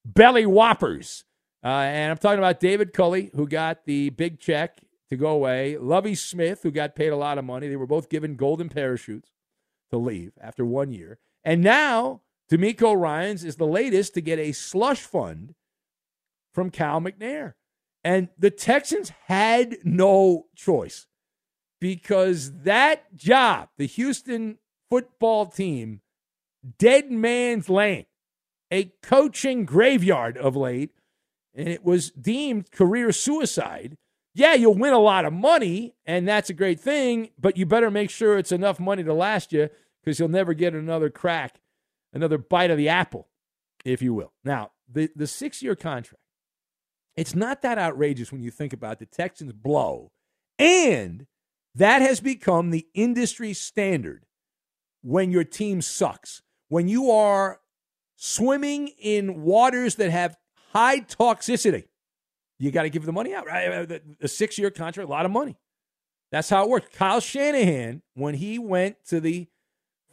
belly 0.05 0.47
whoppers. 0.47 1.25
Uh, 1.65 1.69
and 1.69 2.11
I'm 2.11 2.19
talking 2.19 2.39
about 2.39 2.61
David 2.61 2.93
Culley, 2.93 3.31
who 3.35 3.47
got 3.47 3.85
the 3.85 4.11
big 4.11 4.41
check 4.41 4.81
to 5.13 5.17
go 5.19 5.29
away, 5.29 5.77
Lovie 5.77 6.15
Smith, 6.15 6.63
who 6.63 6.71
got 6.71 6.97
paid 6.97 7.09
a 7.09 7.17
lot 7.17 7.37
of 7.37 7.45
money. 7.45 7.69
They 7.69 7.77
were 7.77 7.87
both 7.87 8.09
given 8.09 8.35
golden 8.35 8.71
parachutes 8.71 9.31
to 9.91 9.99
leave 9.99 10.33
after 10.41 10.65
one 10.65 10.91
year. 10.91 11.19
And 11.45 11.61
now 11.61 12.23
DeMeco 12.51 12.99
Ryans 12.99 13.45
is 13.45 13.57
the 13.57 13.67
latest 13.67 14.15
to 14.15 14.23
get 14.23 14.39
a 14.39 14.53
slush 14.53 15.01
fund 15.01 15.55
from 16.55 16.71
Cal 16.71 16.99
McNair. 16.99 17.53
And 18.03 18.31
the 18.39 18.51
Texans 18.51 19.13
had 19.27 19.77
no 19.85 20.47
choice 20.57 21.07
because 21.79 22.51
that 22.63 23.15
job, 23.15 23.69
the 23.77 23.87
Houston 23.87 24.57
football 24.89 25.45
team, 25.45 26.01
dead 26.79 27.11
man's 27.11 27.69
lane, 27.69 28.07
a 28.71 28.95
coaching 29.03 29.67
graveyard 29.67 30.39
of 30.39 30.57
late, 30.57 30.95
and 31.55 31.69
it 31.69 31.85
was 31.85 32.11
deemed 32.13 32.73
career 32.73 33.13
suicide. 33.13 33.99
Yeah, 34.35 34.55
you'll 34.55 34.79
win 34.79 34.95
a 34.95 34.99
lot 34.99 35.25
of 35.25 35.33
money, 35.33 35.95
and 36.07 36.27
that's 36.27 36.49
a 36.49 36.55
great 36.55 36.81
thing, 36.81 37.31
but 37.39 37.57
you 37.57 37.67
better 37.67 37.91
make 37.91 38.09
sure 38.09 38.39
it's 38.39 38.53
enough 38.53 38.81
money 38.81 39.05
to 39.05 39.13
last 39.13 39.53
you 39.53 39.69
because 40.03 40.19
you'll 40.19 40.29
never 40.29 40.55
get 40.55 40.75
another 40.75 41.11
crack, 41.11 41.61
another 42.13 42.39
bite 42.39 42.71
of 42.71 42.79
the 42.79 42.89
apple, 42.89 43.29
if 43.85 44.01
you 44.01 44.15
will. 44.15 44.33
Now, 44.43 44.71
the, 44.91 45.11
the 45.15 45.27
six 45.27 45.63
year 45.63 45.77
contract, 45.77 46.23
it's 47.15 47.35
not 47.35 47.61
that 47.61 47.77
outrageous 47.77 48.33
when 48.33 48.43
you 48.43 48.51
think 48.51 48.73
about 48.73 48.99
the 48.99 49.07
Texans 49.07 49.53
blow, 49.53 50.13
and 50.59 51.27
that 51.75 52.01
has 52.01 52.21
become 52.21 52.71
the 52.71 52.87
industry 52.95 53.53
standard 53.53 54.25
when 55.03 55.31
your 55.31 55.45
team 55.45 55.83
sucks. 55.83 56.43
When 56.69 56.89
you 56.89 57.11
are 57.11 57.61
swimming 58.17 58.89
in 58.99 59.43
waters 59.43 59.97
that 59.97 60.11
have 60.11 60.37
high 60.73 61.01
toxicity. 61.01 61.85
You 62.63 62.71
got 62.71 62.85
to 62.85 62.91
give 62.91 63.05
the 63.05 63.13
money 63.13 63.35
out? 63.35 63.49
A 63.49 64.29
six 64.29 64.57
year 64.57 64.71
contract, 64.71 65.09
a 65.09 65.11
lot 65.11 65.27
of 65.27 65.33
money. 65.33 65.59
That's 66.31 66.49
how 66.49 66.63
it 66.63 66.71
worked. 66.71 66.95
Kyle 66.95 67.19
Shanahan, 67.19 68.03
when 68.15 68.35
he 68.35 68.57
went 68.57 69.05
to 69.07 69.21
the 69.21 69.49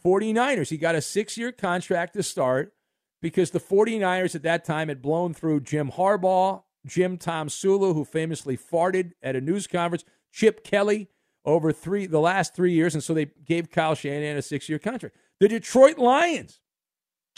49ers, 0.03 0.69
he 0.69 0.77
got 0.77 0.95
a 0.95 1.01
six 1.01 1.37
year 1.37 1.51
contract 1.51 2.15
to 2.15 2.23
start 2.23 2.73
because 3.21 3.51
the 3.51 3.59
49ers 3.59 4.33
at 4.33 4.41
that 4.41 4.65
time 4.65 4.87
had 4.87 4.99
blown 4.99 5.35
through 5.35 5.59
Jim 5.59 5.91
Harbaugh, 5.91 6.63
Jim 6.87 7.19
Tomsula, 7.19 7.93
who 7.93 8.03
famously 8.03 8.57
farted 8.57 9.11
at 9.21 9.35
a 9.35 9.41
news 9.41 9.67
conference, 9.67 10.03
Chip 10.31 10.63
Kelly 10.63 11.07
over 11.45 11.71
three 11.71 12.07
the 12.07 12.19
last 12.19 12.55
three 12.55 12.73
years, 12.73 12.95
and 12.95 13.03
so 13.03 13.13
they 13.13 13.27
gave 13.45 13.69
Kyle 13.69 13.93
Shanahan 13.93 14.37
a 14.37 14.41
six 14.41 14.67
year 14.67 14.79
contract. 14.79 15.15
The 15.39 15.49
Detroit 15.49 15.99
Lions 15.99 16.59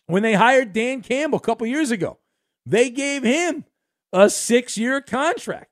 when 0.05 0.23
they 0.23 0.35
hired 0.35 0.71
Dan 0.71 1.01
Campbell 1.01 1.37
a 1.37 1.41
couple 1.41 1.67
years 1.67 1.91
ago. 1.91 2.17
They 2.65 2.89
gave 2.89 3.23
him 3.23 3.65
a 4.13 4.29
six 4.29 4.77
year 4.77 5.01
contract 5.01 5.71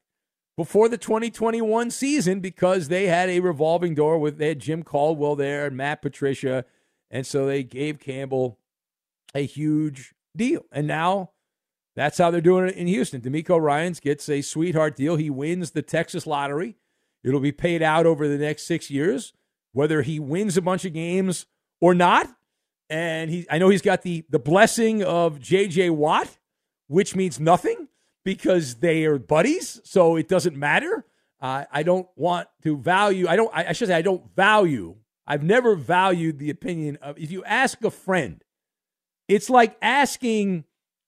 before 0.58 0.89
the 0.89 0.98
2021 0.98 1.91
season 1.91 2.39
because 2.39 2.88
they 2.88 3.08
had 3.08 3.29
a 3.29 3.39
revolving 3.39 3.96
door 3.96 4.17
with 4.19 4.38
they 4.38 4.50
had 4.50 4.60
Jim 4.60 4.84
Caldwell 4.84 5.36
there 5.36 5.67
and 5.67 5.77
Matt 5.77 6.01
Patricia. 6.01 6.65
And 7.12 7.25
so 7.25 7.46
they 7.46 7.63
gave 7.63 8.00
Campbell 8.00 8.60
a 9.34 9.46
huge 9.46 10.13
deal. 10.36 10.65
And 10.72 10.88
now 10.88 11.31
that's 11.96 12.17
how 12.17 12.31
they're 12.31 12.41
doing 12.41 12.67
it 12.67 12.75
in 12.75 12.88
Houston. 12.88 13.22
DeMeco 13.22 13.60
Ryans 13.60 14.00
gets 14.00 14.29
a 14.29 14.41
sweetheart 14.41 14.96
deal. 14.96 15.15
He 15.15 15.29
wins 15.29 15.72
the 15.72 15.81
Texas 15.81 16.27
lottery. 16.27 16.77
It'll 17.24 17.39
be 17.39 17.51
paid 17.51 17.81
out 17.81 18.05
over 18.05 18.27
the 18.27 18.38
next 18.38 18.63
six 18.63 18.89
years. 18.89 19.34
Whether 19.74 20.01
he 20.01 20.19
wins 20.19 20.58
a 20.58 20.62
bunch 20.62 20.86
of 20.86 20.93
games 20.93 21.46
or 21.81 21.93
not, 21.93 22.27
and 22.89 23.29
he 23.29 23.46
I 23.51 23.60
know 23.60 23.69
he's 23.69 23.81
got 23.81 24.01
the 24.01 24.25
the 24.29 24.39
blessing 24.39 25.03
of 25.03 25.39
J.J. 25.39 25.91
Watt, 25.91 26.38
which 26.88 27.15
means 27.15 27.39
nothing 27.39 27.88
because 28.29 28.75
they 28.75 29.05
are 29.05 29.17
buddies, 29.17 29.81
so 29.83 30.15
it 30.15 30.27
doesn't 30.27 30.55
matter. 30.55 31.03
Uh, 31.41 31.65
I 31.71 31.81
don't 31.81 32.07
want 32.15 32.48
to 32.62 32.77
value. 32.77 33.27
I 33.27 33.36
don't. 33.36 33.50
I, 33.51 33.69
I 33.69 33.71
should 33.71 33.88
say 33.88 33.95
I 33.95 34.03
don't 34.03 34.24
value. 34.36 34.98
I've 35.25 35.41
never 35.41 35.74
valued 35.74 36.38
the 36.38 36.51
opinion 36.51 37.00
of. 37.01 37.17
If 37.17 37.31
you 37.31 37.43
ask 37.43 37.83
a 37.83 37.89
friend, 37.89 38.43
it's 39.27 39.50
like 39.50 39.75
asking 39.81 40.65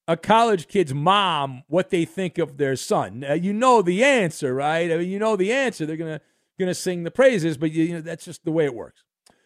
a 0.08 0.18
college 0.18 0.68
kid's 0.68 0.96
mom 0.96 1.62
what 1.68 1.92
they 1.92 2.06
think 2.06 2.40
of 2.40 2.58
their 2.58 2.76
son. 2.76 3.24
Uh, 3.30 3.34
you 3.34 3.54
know 3.54 3.84
the 3.84 4.04
answer, 4.04 4.56
right? 4.56 4.92
I 4.92 4.98
mean, 4.98 5.10
you 5.10 5.20
know 5.20 5.36
the 5.36 5.54
answer. 5.54 5.86
They're 5.86 5.98
gonna 5.98 6.22
gonna 6.60 6.74
sing 6.74 7.04
the 7.04 7.12
praises, 7.12 7.56
but 7.56 7.72
you, 7.72 7.84
you 7.84 7.94
know 7.94 8.02
that's 8.02 8.26
just 8.26 8.44
the 8.46 8.52
way 8.52 8.66
it 8.66 8.74
works. 8.74 9.04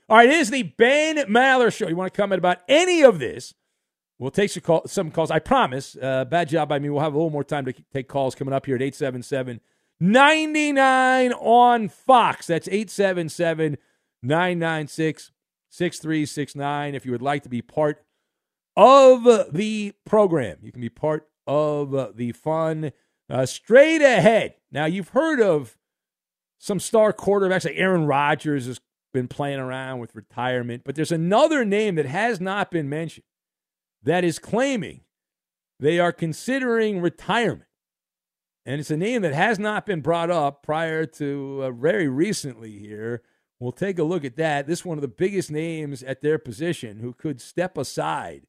All 0.08 0.16
right, 0.16 0.30
it 0.30 0.36
is 0.36 0.50
the 0.50 0.64
Ben 0.64 1.18
Maller 1.28 1.76
Show. 1.76 1.90
You 1.90 1.98
want 1.98 2.14
to 2.14 2.18
comment 2.18 2.38
about 2.38 2.60
any 2.70 3.04
of 3.04 3.20
this? 3.20 3.54
We'll 4.18 4.32
take 4.32 4.50
some, 4.50 4.62
call, 4.62 4.88
some 4.88 5.12
calls. 5.12 5.30
I 5.30 5.40
promise. 5.40 5.98
Uh, 6.02 6.26
bad 6.26 6.50
job 6.50 6.70
by 6.70 6.80
me. 6.80 6.90
We'll 6.90 7.02
have 7.02 7.14
a 7.14 7.18
little 7.18 7.32
more 7.32 7.44
time 7.44 7.66
to 7.66 7.74
take 7.94 8.08
calls 8.08 8.34
coming 8.34 8.54
up 8.54 8.66
here 8.66 8.76
at 8.76 8.82
877 8.82 9.60
99 10.00 11.34
on 11.34 11.90
Fox. 11.90 12.48
That's 12.48 12.68
877 12.68 13.78
996 14.24 15.32
6369. 15.70 16.96
If 16.96 17.06
you 17.06 17.12
would 17.12 17.22
like 17.22 17.44
to 17.44 17.50
be 17.50 17.62
part 17.62 18.04
of 18.78 19.54
the 19.54 19.94
program, 20.06 20.58
you 20.62 20.72
can 20.72 20.82
be 20.82 20.90
part 20.90 21.28
of 21.48 22.18
the 22.18 22.32
fun. 22.32 22.92
Uh, 23.30 23.46
straight 23.46 24.02
ahead. 24.02 24.56
Now, 24.72 24.86
you've 24.86 25.10
heard 25.10 25.42
of 25.42 25.78
some 26.58 26.80
star 26.80 27.12
quarterbacks 27.12 27.66
like 27.66 27.76
Aaron 27.78 28.06
Rodgers 28.06 28.68
has 28.68 28.80
been 29.14 29.28
playing 29.28 29.60
around 29.60 30.00
with 30.00 30.16
retirement. 30.16 30.84
But 30.86 30.96
there's 30.96 31.12
another 31.12 31.66
name 31.66 31.96
that 31.96 32.06
has 32.06 32.40
not 32.40 32.70
been 32.70 32.90
mentioned 32.90 33.24
that 34.06 34.24
is 34.24 34.40
claiming 34.40 35.02
they 35.80 36.00
are 36.00 36.12
considering 36.12 37.02
retirement. 37.02 37.70
And 38.66 38.80
it's 38.80 38.90
a 38.92 38.98
name 38.98 39.22
that 39.22 39.34
has 39.34 39.60
not 39.60 39.86
been 39.86 40.02
brought 40.02 40.32
up 40.32 40.64
prior 40.64 41.06
to 41.06 41.62
uh, 41.64 41.72
very 41.72 42.08
recently 42.08 42.80
here. 42.80 43.22
We'll 43.60 43.72
take 43.72 44.00
a 44.00 44.04
look 44.04 44.26
at 44.26 44.38
that. 44.38 44.68
This 44.68 44.84
one 44.84 44.98
of 44.98 45.02
the 45.02 45.08
biggest 45.08 45.52
names 45.52 46.02
at 46.02 46.22
their 46.22 46.40
position 46.40 47.00
who 47.00 47.14
could 47.14 47.40
step 47.40 47.78
aside 47.78 48.48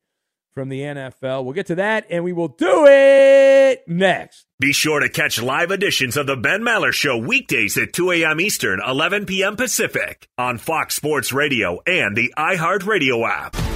from 0.55 0.71
the 0.71 0.81
NFL. 0.81 1.45
We'll 1.45 1.53
get 1.53 1.67
to 1.67 1.75
that, 1.75 2.07
and 2.09 2.25
we 2.25 2.33
will 2.33 2.49
do 2.49 2.87
it 2.89 3.87
next. 3.87 4.47
Be 4.59 4.73
sure 4.73 5.01
to 5.01 5.09
catch 5.11 5.41
live 5.41 5.71
editions 5.71 6.17
of 6.17 6.27
the 6.27 6.37
Ben 6.37 6.63
Maller 6.63 6.93
Show 6.93 7.19
weekdays 7.19 7.77
at 7.77 7.93
2 7.93 8.11
a.m. 8.13 8.41
Eastern, 8.41 8.81
11 8.87 9.27
p.m. 9.27 9.55
Pacific 9.57 10.29
on 10.39 10.57
Fox 10.57 10.97
Sports 10.97 11.31
Radio 11.31 11.81
and 11.87 12.17
the 12.17 12.33
iHeartRadio 12.39 13.29
app. 13.29 13.76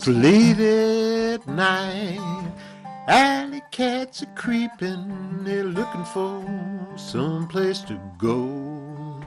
It's 0.00 0.08
late 0.08 0.58
at 0.58 1.46
night. 1.46 2.52
Alley 3.06 3.60
cats 3.70 4.22
are 4.22 4.34
creeping. 4.34 5.44
They're 5.44 5.64
looking 5.64 6.06
for 6.06 6.42
some 6.96 7.46
place 7.46 7.80
to 7.80 8.00
go. 8.16 9.20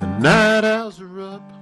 The 0.00 0.06
night 0.20 0.64
owls 0.64 1.02
are 1.02 1.20
up. 1.20 1.52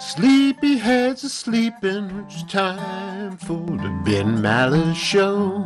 Sleepy 0.00 0.78
heads 0.78 1.22
are 1.22 1.28
sleeping. 1.28 2.26
It's 2.28 2.42
time 2.42 3.36
for 3.36 3.64
the 3.64 4.02
Ben 4.04 4.38
Maller 4.38 4.96
Show. 4.96 5.64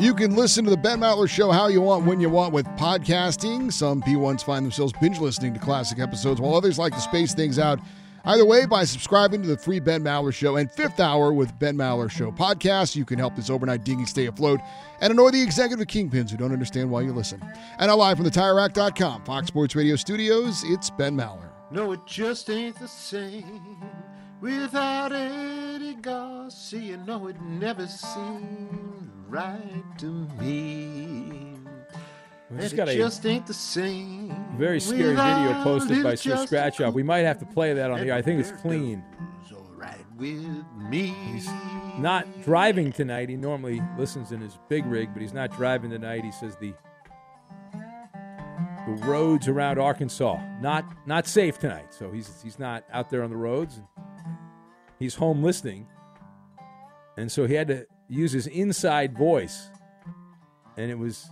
You 0.00 0.12
can 0.12 0.34
listen 0.34 0.64
to 0.64 0.70
the 0.70 0.76
Ben 0.76 0.98
Maller 0.98 1.28
Show 1.28 1.52
how 1.52 1.68
you 1.68 1.82
want, 1.82 2.04
when 2.04 2.18
you 2.18 2.30
want 2.30 2.52
with 2.52 2.66
podcasting. 2.78 3.72
Some 3.72 4.02
P1s 4.02 4.42
find 4.42 4.64
themselves 4.64 4.92
binge 5.00 5.20
listening 5.20 5.54
to 5.54 5.60
classic 5.60 6.00
episodes, 6.00 6.40
while 6.40 6.56
others 6.56 6.80
like 6.80 6.94
to 6.94 7.00
space 7.00 7.32
things 7.32 7.60
out 7.60 7.78
Either 8.28 8.44
way, 8.44 8.66
by 8.66 8.84
subscribing 8.84 9.40
to 9.40 9.48
the 9.48 9.56
free 9.56 9.80
Ben 9.80 10.04
Maller 10.04 10.34
Show 10.34 10.56
and 10.56 10.70
Fifth 10.70 11.00
Hour 11.00 11.32
with 11.32 11.58
Ben 11.58 11.74
Maller 11.78 12.10
Show 12.10 12.30
podcast, 12.30 12.94
you 12.94 13.06
can 13.06 13.18
help 13.18 13.34
this 13.34 13.48
overnight 13.48 13.84
dinghy 13.84 14.04
stay 14.04 14.26
afloat 14.26 14.60
and 15.00 15.10
annoy 15.10 15.30
the 15.30 15.40
executive 15.40 15.86
kingpins 15.86 16.28
who 16.28 16.36
don't 16.36 16.52
understand 16.52 16.90
why 16.90 17.00
you 17.00 17.14
listen. 17.14 17.42
And 17.78 17.90
live 17.90 18.18
from 18.18 18.26
the 18.26 18.30
TireRack.com, 18.30 19.24
Fox 19.24 19.46
Sports 19.46 19.74
Radio 19.74 19.96
studios, 19.96 20.62
it's 20.66 20.90
Ben 20.90 21.16
Maller. 21.16 21.48
No, 21.70 21.92
it 21.92 22.00
just 22.04 22.50
ain't 22.50 22.78
the 22.78 22.86
same 22.86 23.78
without 24.42 25.10
Eddie 25.10 25.94
Garcia. 25.94 26.98
No, 26.98 27.28
it 27.28 27.40
never 27.40 27.86
seemed 27.86 29.10
right 29.26 29.98
to 30.00 30.28
me. 30.38 31.47
We 32.50 32.58
just 32.60 32.76
got 32.76 32.88
it 32.88 32.94
a 32.94 32.98
just 32.98 33.26
ain't 33.26 33.46
the 33.46 33.54
same. 33.54 34.34
very 34.56 34.80
scary 34.80 35.14
video 35.14 35.62
posted 35.62 36.02
by 36.02 36.14
Sir 36.14 36.46
Scratch 36.46 36.80
Up. 36.80 36.94
We 36.94 37.02
might 37.02 37.18
have 37.18 37.38
to 37.38 37.46
play 37.46 37.74
that 37.74 37.90
on 37.90 38.00
the 38.00 38.12
I 38.12 38.22
think 38.22 38.40
it's 38.40 38.52
clean. 38.52 39.04
with 40.16 40.64
me. 40.76 41.14
He's 41.32 41.46
not 41.98 42.26
driving 42.42 42.90
tonight. 42.90 43.28
He 43.28 43.36
normally 43.36 43.82
listens 43.98 44.32
in 44.32 44.40
his 44.40 44.58
big 44.68 44.86
rig, 44.86 45.10
but 45.12 45.20
he's 45.20 45.34
not 45.34 45.54
driving 45.56 45.90
tonight. 45.90 46.24
He 46.24 46.32
says 46.32 46.56
the 46.56 46.72
the 48.86 48.94
roads 49.04 49.48
around 49.48 49.78
Arkansas 49.78 50.40
not 50.62 50.84
not 51.06 51.26
safe 51.26 51.58
tonight. 51.58 51.92
So 51.92 52.10
he's 52.10 52.40
he's 52.42 52.58
not 52.58 52.84
out 52.90 53.10
there 53.10 53.22
on 53.22 53.30
the 53.30 53.36
roads. 53.36 53.80
He's 54.98 55.14
home 55.14 55.42
listening, 55.42 55.86
and 57.18 57.30
so 57.30 57.46
he 57.46 57.54
had 57.54 57.68
to 57.68 57.86
use 58.08 58.32
his 58.32 58.46
inside 58.46 59.16
voice, 59.16 59.68
and 60.78 60.90
it 60.90 60.98
was 60.98 61.28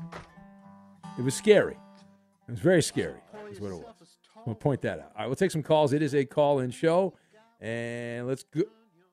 it 1.18 1.22
was 1.22 1.34
scary. 1.34 1.76
It 2.48 2.50
was 2.52 2.60
very 2.60 2.82
scary. 2.82 3.20
Is 3.50 3.60
what 3.60 3.70
it 3.70 3.74
was. 3.74 3.94
We'll 4.44 4.54
point 4.54 4.82
that 4.82 4.98
out. 5.00 5.12
All 5.14 5.20
right, 5.20 5.26
we'll 5.26 5.36
take 5.36 5.50
some 5.50 5.62
calls. 5.62 5.92
It 5.92 6.02
is 6.02 6.14
a 6.14 6.24
call-in 6.24 6.70
show, 6.70 7.14
and 7.60 8.26
let's 8.26 8.44
go, 8.44 8.62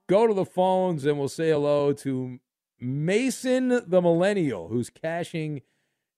go 0.08 0.28
to 0.28 0.34
the 0.34 0.46
phones 0.46 1.06
and 1.06 1.18
we'll 1.18 1.28
say 1.30 1.50
hello 1.50 1.94
to 1.94 2.40
Mason 2.80 3.70
the 3.88 4.02
Millennial, 4.02 4.68
who's 4.68 4.90
cashing 4.90 5.62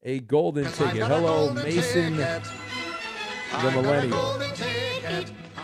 a 0.03 0.19
golden 0.19 0.65
ticket. 0.71 1.03
Hello, 1.03 1.53
Mason 1.53 2.17
the 2.17 3.71
Millennial. 3.71 4.41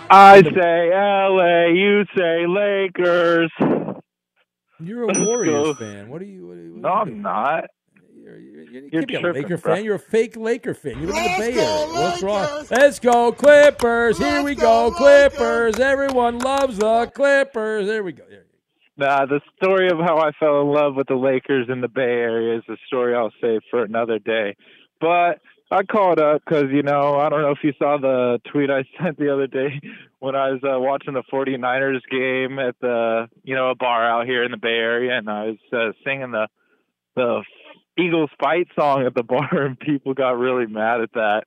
I 0.09 0.41
say 0.41 0.89
LA, 0.93 1.67
you 1.73 2.05
say 2.17 2.45
Lakers. 2.47 3.51
You're 4.79 5.03
a 5.09 5.25
Warriors 5.25 5.63
go. 5.63 5.73
fan. 5.79 6.09
What 6.09 6.21
are 6.21 6.25
you? 6.25 6.47
What 6.47 6.57
are 6.57 6.61
you 6.61 6.77
No, 6.77 6.89
I'm 6.89 7.21
not. 7.21 7.65
You 8.39 8.89
You're 8.91 9.01
can't 9.01 9.07
be 9.07 9.15
a 9.15 9.19
tripping, 9.19 9.43
Laker 9.43 9.57
bro. 9.57 9.75
fan. 9.75 9.85
You're 9.85 9.95
a 9.95 9.99
fake 9.99 10.37
Laker 10.37 10.73
fan. 10.73 10.99
You 10.99 11.07
live 11.07 11.15
in 11.17 11.23
the 11.23 11.37
Bay 11.37 11.59
Area. 11.59 11.87
What's 11.93 12.23
wrong? 12.23 12.65
Let's 12.69 12.99
go 12.99 13.31
Clippers. 13.31 14.17
Here 14.17 14.43
we 14.43 14.55
go, 14.55 14.91
Clippers. 14.91 15.79
Everyone 15.79 16.39
loves 16.39 16.77
the 16.77 17.11
Clippers. 17.13 17.87
There 17.87 18.03
we 18.03 18.13
go. 18.13 18.23
There. 18.29 18.45
Nah, 18.97 19.25
the 19.25 19.41
story 19.57 19.89
of 19.89 19.97
how 19.99 20.19
I 20.19 20.31
fell 20.39 20.61
in 20.61 20.67
love 20.67 20.95
with 20.95 21.07
the 21.07 21.15
Lakers 21.15 21.67
in 21.69 21.81
the 21.81 21.87
Bay 21.87 22.01
Area 22.01 22.57
is 22.57 22.63
a 22.69 22.77
story 22.87 23.15
I'll 23.15 23.31
save 23.41 23.61
for 23.69 23.83
another 23.83 24.19
day. 24.19 24.55
But 24.99 25.39
I 25.71 25.83
called 25.83 26.19
up 26.19 26.41
because, 26.45 26.65
you 26.71 26.83
know, 26.83 27.15
I 27.15 27.29
don't 27.29 27.41
know 27.41 27.51
if 27.51 27.63
you 27.63 27.73
saw 27.79 27.97
the 27.97 28.39
tweet 28.51 28.69
I 28.69 28.83
sent 29.01 29.17
the 29.17 29.33
other 29.33 29.47
day 29.47 29.79
when 30.19 30.35
I 30.35 30.51
was 30.51 30.59
uh, 30.63 30.79
watching 30.79 31.13
the 31.13 31.23
49ers 31.31 32.01
game 32.11 32.59
at 32.59 32.75
the, 32.81 33.27
you 33.43 33.55
know, 33.55 33.71
a 33.71 33.75
bar 33.75 34.05
out 34.05 34.27
here 34.27 34.43
in 34.43 34.51
the 34.51 34.57
Bay 34.57 34.69
Area, 34.69 35.17
and 35.17 35.29
I 35.29 35.45
was 35.45 35.57
uh, 35.73 35.91
singing 36.05 36.31
the 36.31 36.47
the 37.15 37.43
Eagles 37.97 38.29
fight 38.41 38.67
song 38.77 39.05
at 39.05 39.13
the 39.15 39.23
bar, 39.33 39.49
and 39.53 39.79
people 39.79 40.13
got 40.13 40.37
really 40.37 40.65
mad 40.65 41.01
at 41.01 41.11
that. 41.13 41.43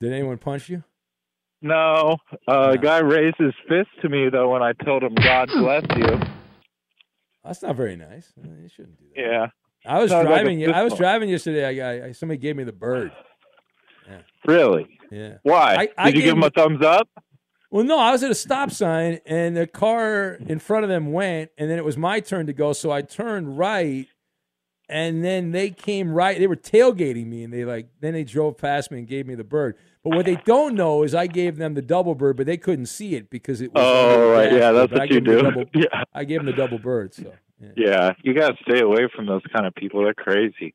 Did 0.00 0.12
anyone 0.12 0.38
punch 0.38 0.68
you? 0.68 0.82
No, 1.64 2.16
uh, 2.48 2.70
a 2.72 2.78
guy 2.78 2.98
raised 2.98 3.36
his 3.38 3.54
fist 3.68 3.88
to 4.02 4.08
me 4.08 4.28
though 4.30 4.50
when 4.50 4.62
I 4.62 4.72
told 4.84 5.02
him 5.04 5.14
"God 5.14 5.48
bless 5.54 5.84
you." 5.96 6.20
That's 7.44 7.62
not 7.62 7.76
very 7.76 7.96
nice. 7.96 8.32
Uh, 8.38 8.48
You 8.62 8.68
shouldn't 8.68 8.98
do 8.98 9.04
that. 9.14 9.20
Yeah, 9.20 9.46
I 9.86 10.00
was 10.00 10.10
Sounds 10.10 10.26
driving. 10.26 10.58
ye- 10.60 10.66
I 10.72 10.82
was 10.82 10.94
driving 10.94 11.28
yesterday. 11.28 11.80
I, 11.80 12.06
I 12.08 12.12
somebody 12.12 12.38
gave 12.38 12.56
me 12.56 12.64
the 12.64 12.72
bird. 12.72 13.12
Yeah. 14.08 14.18
Really? 14.46 14.98
Yeah. 15.10 15.34
Why? 15.44 15.74
I- 15.74 15.88
I 15.96 16.10
Did 16.10 16.16
you 16.18 16.22
give 16.22 16.36
him 16.36 16.42
a 16.42 16.50
thumbs 16.50 16.84
up? 16.84 17.08
Well, 17.70 17.84
no, 17.84 17.98
I 17.98 18.10
was 18.12 18.22
at 18.22 18.30
a 18.30 18.34
stop 18.34 18.70
sign 18.70 19.20
and 19.24 19.56
the 19.56 19.66
car 19.66 20.34
in 20.46 20.58
front 20.58 20.82
of 20.84 20.90
them 20.90 21.12
went, 21.12 21.50
and 21.56 21.70
then 21.70 21.78
it 21.78 21.84
was 21.84 21.96
my 21.96 22.20
turn 22.20 22.46
to 22.46 22.52
go. 22.52 22.72
So 22.74 22.90
I 22.90 23.00
turned 23.02 23.56
right, 23.56 24.06
and 24.88 25.24
then 25.24 25.52
they 25.52 25.70
came 25.70 26.12
right. 26.12 26.38
They 26.38 26.46
were 26.46 26.56
tailgating 26.56 27.26
me, 27.26 27.44
and 27.44 27.52
they 27.52 27.64
like 27.64 27.88
then 28.00 28.12
they 28.14 28.24
drove 28.24 28.58
past 28.58 28.90
me 28.90 28.98
and 28.98 29.06
gave 29.08 29.26
me 29.26 29.34
the 29.34 29.44
bird. 29.44 29.76
But 30.04 30.16
what 30.16 30.26
they 30.26 30.36
don't 30.36 30.74
know 30.74 31.04
is 31.04 31.14
I 31.14 31.28
gave 31.28 31.56
them 31.56 31.74
the 31.74 31.82
double 31.82 32.14
bird, 32.16 32.36
but 32.36 32.46
they 32.46 32.56
couldn't 32.56 32.86
see 32.86 33.14
it 33.14 33.30
because 33.30 33.60
it 33.60 33.72
was. 33.72 33.82
Oh, 33.86 34.32
right. 34.32 34.52
Yeah, 34.52 34.72
that's 34.72 34.92
what 34.92 35.08
you 35.10 35.20
gave 35.20 35.24
them 35.24 35.34
the 35.36 35.40
do. 35.42 35.50
double- 35.50 35.70
Yeah. 35.74 36.04
I 36.12 36.24
gave 36.24 36.38
them 36.40 36.46
the 36.46 36.52
double 36.52 36.78
bird. 36.78 37.14
So 37.14 37.32
Yeah, 37.76 38.12
you 38.22 38.34
gotta 38.34 38.56
stay 38.68 38.80
away 38.80 39.08
from 39.14 39.26
those 39.26 39.42
kind 39.52 39.66
of 39.66 39.74
people. 39.74 40.02
They're 40.02 40.14
crazy. 40.14 40.74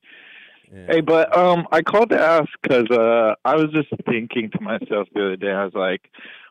Hey, 0.69 0.99
but 1.01 1.35
um, 1.37 1.65
I 1.71 1.81
called 1.81 2.09
to 2.09 2.19
ask 2.19 2.49
because 2.61 2.89
uh, 2.91 3.35
I 3.45 3.55
was 3.55 3.71
just 3.71 3.87
thinking 4.05 4.49
to 4.51 4.61
myself 4.61 5.07
the 5.13 5.21
other 5.25 5.35
day. 5.37 5.51
I 5.51 5.63
was 5.63 5.73
like, 5.73 6.09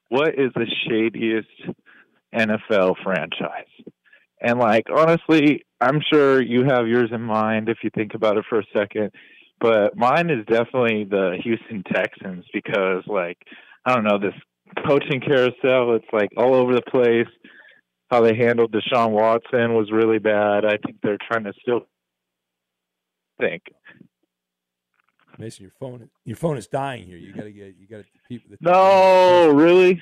"What 0.09 0.31
is 0.39 0.53
the 0.55 0.67
shadiest 0.89 1.77
NFL 2.35 2.97
franchise?" 3.03 3.67
And 4.41 4.59
like, 4.59 4.87
honestly, 4.95 5.65
I'm 5.81 6.01
sure 6.13 6.41
you 6.41 6.65
have 6.65 6.89
yours 6.89 7.11
in 7.13 7.23
mind 7.23 7.69
if 7.69 7.79
you 7.83 7.91
think 7.95 8.15
about 8.15 8.37
it 8.37 8.45
for 8.49 8.61
a 8.61 8.65
second. 8.75 9.11
But 9.61 9.97
mine 9.97 10.31
is 10.31 10.45
definitely 10.47 11.05
the 11.05 11.39
Houston 11.43 11.83
Texans 11.93 12.45
because, 12.53 13.03
like, 13.07 13.39
I 13.87 13.95
don't 13.95 14.05
know, 14.05 14.19
this 14.19 14.35
coaching 14.87 15.21
carousel. 15.21 15.95
It's 15.95 16.13
like 16.13 16.31
all 16.37 16.55
over 16.55 16.75
the 16.75 16.83
place. 16.83 17.29
How 18.11 18.21
they 18.21 18.37
handled 18.37 18.73
Deshaun 18.73 19.11
Watson 19.11 19.75
was 19.75 19.91
really 19.91 20.19
bad. 20.19 20.65
I 20.65 20.77
think 20.85 20.99
they're 21.03 21.19
trying 21.29 21.45
to 21.45 21.53
still 21.61 21.89
think. 23.41 23.63
Mason, 25.39 25.65
your 25.65 25.73
phone 25.79 26.09
your 26.25 26.37
phone 26.37 26.57
is 26.57 26.67
dying 26.67 27.05
here. 27.07 27.19
You 27.19 27.33
got 27.33 27.43
to 27.43 27.51
get 27.51 27.75
you 27.79 27.87
got 27.89 27.99
to 27.99 28.05
people. 28.29 28.51
The, 28.51 28.59
No, 28.61 29.51
really. 29.51 30.01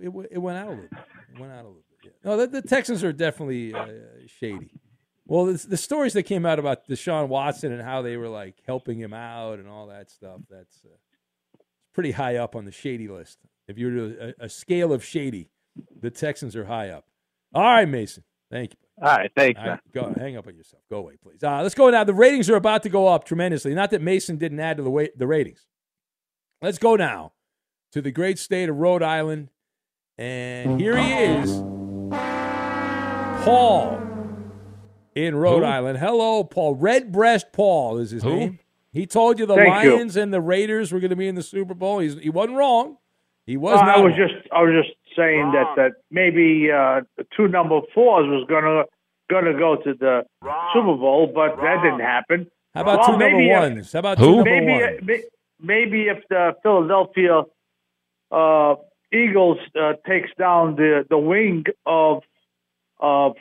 It, 0.00 0.12
it, 0.32 0.38
went 0.38 0.58
out 0.58 0.66
a 0.66 0.70
little 0.70 0.82
bit. 0.82 0.98
It 1.34 1.40
went 1.40 1.52
out 1.52 1.64
a 1.64 1.68
little. 1.68 1.83
No, 2.24 2.36
the, 2.36 2.46
the 2.46 2.62
Texans 2.62 3.04
are 3.04 3.12
definitely 3.12 3.74
uh, 3.74 3.86
shady. 4.26 4.70
Well, 5.26 5.46
the, 5.46 5.66
the 5.66 5.76
stories 5.76 6.12
that 6.12 6.24
came 6.24 6.44
out 6.44 6.58
about 6.58 6.86
Deshaun 6.88 7.28
Watson 7.28 7.72
and 7.72 7.82
how 7.82 8.02
they 8.02 8.16
were 8.16 8.28
like 8.28 8.56
helping 8.66 8.98
him 8.98 9.14
out 9.14 9.58
and 9.58 9.68
all 9.68 9.86
that 9.86 10.10
stuff. 10.10 10.40
That's 10.50 10.84
uh, 10.84 11.58
pretty 11.94 12.12
high 12.12 12.36
up 12.36 12.54
on 12.54 12.64
the 12.64 12.72
shady 12.72 13.08
list. 13.08 13.38
If 13.66 13.78
you 13.78 13.86
were 13.86 13.92
to 13.92 14.34
a, 14.40 14.44
a 14.44 14.48
scale 14.48 14.92
of 14.92 15.04
shady, 15.04 15.50
the 16.00 16.10
Texans 16.10 16.54
are 16.56 16.66
high 16.66 16.90
up. 16.90 17.06
All 17.54 17.62
right, 17.62 17.88
Mason. 17.88 18.24
Thank 18.50 18.72
you. 18.72 18.78
All 19.02 19.16
right, 19.16 19.30
thanks, 19.36 19.58
All 19.60 19.70
right, 19.70 19.80
go 19.92 20.14
hang 20.16 20.36
up 20.36 20.46
on 20.46 20.54
yourself. 20.54 20.82
Go 20.88 20.98
away, 20.98 21.14
please. 21.20 21.42
Uh, 21.42 21.62
let's 21.62 21.74
go 21.74 21.90
now. 21.90 22.04
The 22.04 22.14
ratings 22.14 22.48
are 22.48 22.54
about 22.54 22.84
to 22.84 22.88
go 22.88 23.08
up 23.08 23.24
tremendously. 23.24 23.74
Not 23.74 23.90
that 23.90 24.00
Mason 24.00 24.36
didn't 24.36 24.60
add 24.60 24.76
to 24.76 24.84
the 24.84 25.10
the 25.16 25.26
ratings. 25.26 25.66
Let's 26.62 26.78
go 26.78 26.94
now 26.94 27.32
to 27.90 28.00
the 28.00 28.12
great 28.12 28.38
state 28.38 28.68
of 28.68 28.76
Rhode 28.76 29.02
Island, 29.02 29.48
and 30.16 30.80
here 30.80 30.96
he 30.96 31.12
is, 31.12 31.50
Paul 33.44 34.00
in 35.14 35.34
Rhode 35.36 35.60
Who? 35.60 35.64
Island. 35.64 35.98
Hello, 35.98 36.44
Paul. 36.44 36.74
Redbreast 36.74 37.46
Paul 37.52 37.98
is 37.98 38.10
his 38.10 38.22
Who? 38.22 38.36
name. 38.36 38.58
He 38.92 39.06
told 39.06 39.38
you 39.38 39.46
the 39.46 39.56
Thank 39.56 39.84
you. 39.84 39.96
Lions 39.96 40.16
and 40.16 40.32
the 40.32 40.40
Raiders 40.40 40.92
were 40.92 41.00
going 41.00 41.10
to 41.10 41.16
be 41.16 41.28
in 41.28 41.34
the 41.34 41.42
Super 41.42 41.74
Bowl. 41.74 41.98
He's, 41.98 42.14
he 42.18 42.30
wasn't 42.30 42.56
wrong. 42.58 42.96
He 43.46 43.56
was. 43.56 43.74
Well, 43.74 43.82
I 43.82 43.98
was 44.00 44.16
wrong. 44.16 44.28
just 44.28 44.48
I 44.52 44.62
was 44.62 44.84
just 44.84 44.96
saying 45.16 45.52
that 45.52 45.66
that 45.76 45.92
maybe 46.10 46.70
uh, 46.72 47.02
two 47.36 47.46
number 47.48 47.80
fours 47.94 48.26
was 48.26 48.46
gonna 48.48 48.84
gonna 49.30 49.58
go 49.58 49.76
to 49.76 49.92
the 49.94 50.22
Super 50.72 50.96
Bowl, 50.96 51.30
but 51.34 51.56
that 51.56 51.82
didn't 51.82 52.00
happen. 52.00 52.46
How 52.72 52.80
about 52.82 53.00
Well, 53.00 53.06
two 53.08 53.12
number 53.12 53.30
maybe 53.36 53.50
if- 53.50 53.60
ones? 53.60 53.92
How 53.92 53.98
about 53.98 54.18
two 54.18 54.36
number 54.36 54.44
maybe 54.50 54.72
ones? 55.12 55.22
maybe 55.60 56.02
if 56.08 56.26
the 56.30 56.54
Philadelphia 56.62 57.42
uh, 58.32 58.76
Eagles 59.12 59.58
uh, 59.78 59.92
takes 60.06 60.30
down 60.38 60.76
the 60.76 61.04
the 61.10 61.18
wing 61.18 61.64
of 61.84 62.22
of 63.00 63.32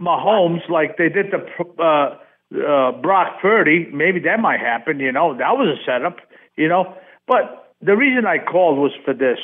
Mahomes 0.00 0.68
like 0.68 0.96
they 0.96 1.08
did 1.08 1.30
to 1.30 1.38
uh, 1.82 2.18
uh, 2.54 2.92
Brock 2.92 3.40
Purdy, 3.42 3.88
maybe 3.92 4.20
that 4.20 4.40
might 4.40 4.60
happen. 4.60 5.00
You 5.00 5.12
know, 5.12 5.36
that 5.36 5.52
was 5.56 5.78
a 5.78 5.84
setup. 5.84 6.16
You 6.56 6.68
know, 6.68 6.94
but 7.26 7.74
the 7.80 7.96
reason 7.96 8.26
I 8.26 8.38
called 8.38 8.78
was 8.78 8.92
for 9.04 9.14
this. 9.14 9.38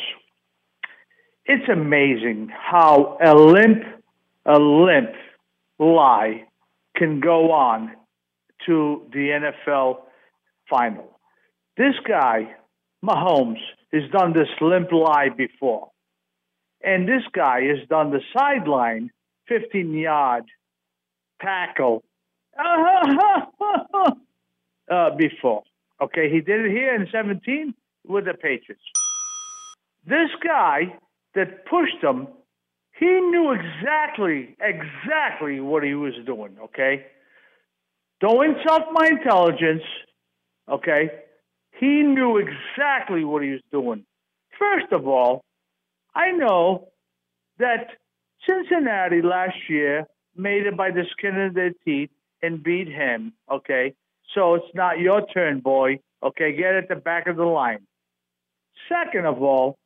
It's 1.46 1.68
amazing 1.68 2.50
how 2.50 3.18
a 3.22 3.35
limp, 3.35 3.83
a 4.46 4.59
limp 4.59 5.11
lie 5.78 6.44
can 6.96 7.20
go 7.20 7.52
on 7.52 7.92
to 8.66 9.02
the 9.12 9.52
NFL 9.68 9.98
final. 10.70 11.18
This 11.76 11.94
guy, 12.09 12.54
Mahomes, 13.04 13.61
has 13.92 14.11
done 14.11 14.33
this 14.33 14.48
limp 14.61 14.90
lie 14.90 15.28
before. 15.37 15.90
And 16.84 17.08
this 17.08 17.22
guy 17.32 17.62
has 17.62 17.88
done 17.88 18.10
the 18.10 18.20
sideline 18.36 19.10
15 19.48 19.94
yard 19.94 20.44
tackle 21.40 22.04
uh, 24.90 25.10
before. 25.16 25.62
Okay, 26.00 26.30
he 26.30 26.40
did 26.40 26.66
it 26.66 26.70
here 26.70 26.94
in 26.94 27.08
17 27.10 27.74
with 28.06 28.26
the 28.26 28.34
Patriots. 28.34 28.82
this 30.06 30.30
guy 30.46 30.96
that 31.34 31.64
pushed 31.66 32.02
him, 32.02 32.28
he 32.98 33.06
knew 33.06 33.52
exactly, 33.52 34.56
exactly 34.60 35.60
what 35.60 35.82
he 35.82 35.94
was 35.94 36.14
doing, 36.26 36.56
okay? 36.62 37.06
Don't 38.20 38.44
insult 38.44 38.84
my 38.92 39.08
intelligence, 39.08 39.82
okay? 40.68 41.10
He 41.80 42.02
knew 42.02 42.38
exactly 42.38 43.24
what 43.24 43.42
he 43.42 43.50
was 43.50 43.62
doing. 43.72 44.04
First 44.58 44.92
of 44.92 45.08
all, 45.08 45.42
I 46.14 46.31
know 46.31 46.88
that 47.59 47.88
Cincinnati 48.46 49.22
last 49.22 49.57
year 49.68 50.07
made 50.37 50.66
it 50.66 50.77
by 50.77 50.90
the 50.90 51.05
skin 51.12 51.40
of 51.40 51.55
their 51.55 51.72
teeth 51.85 52.11
and 52.42 52.62
beat 52.62 52.88
him, 52.88 53.33
okay? 53.50 53.94
So 54.35 54.55
it's 54.55 54.74
not 54.74 54.98
your 54.98 55.27
turn, 55.27 55.61
boy. 55.61 56.00
Okay, 56.22 56.57
get 56.57 56.74
at 56.74 56.88
the 56.88 56.96
back 56.96 57.27
of 57.27 57.37
the 57.37 57.44
line. 57.44 57.87
Second 58.88 59.27
of 59.27 59.42
all, 59.42 59.77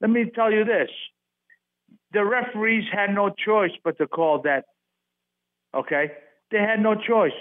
let 0.00 0.10
me 0.10 0.30
tell 0.34 0.52
you 0.52 0.64
this. 0.64 0.90
The 2.12 2.24
referees 2.24 2.84
had 2.92 3.14
no 3.14 3.30
choice 3.30 3.72
but 3.82 3.98
to 3.98 4.06
call 4.06 4.42
that. 4.42 4.64
Okay? 5.74 6.12
They 6.50 6.58
had 6.58 6.80
no 6.80 6.94
choice. 6.94 7.32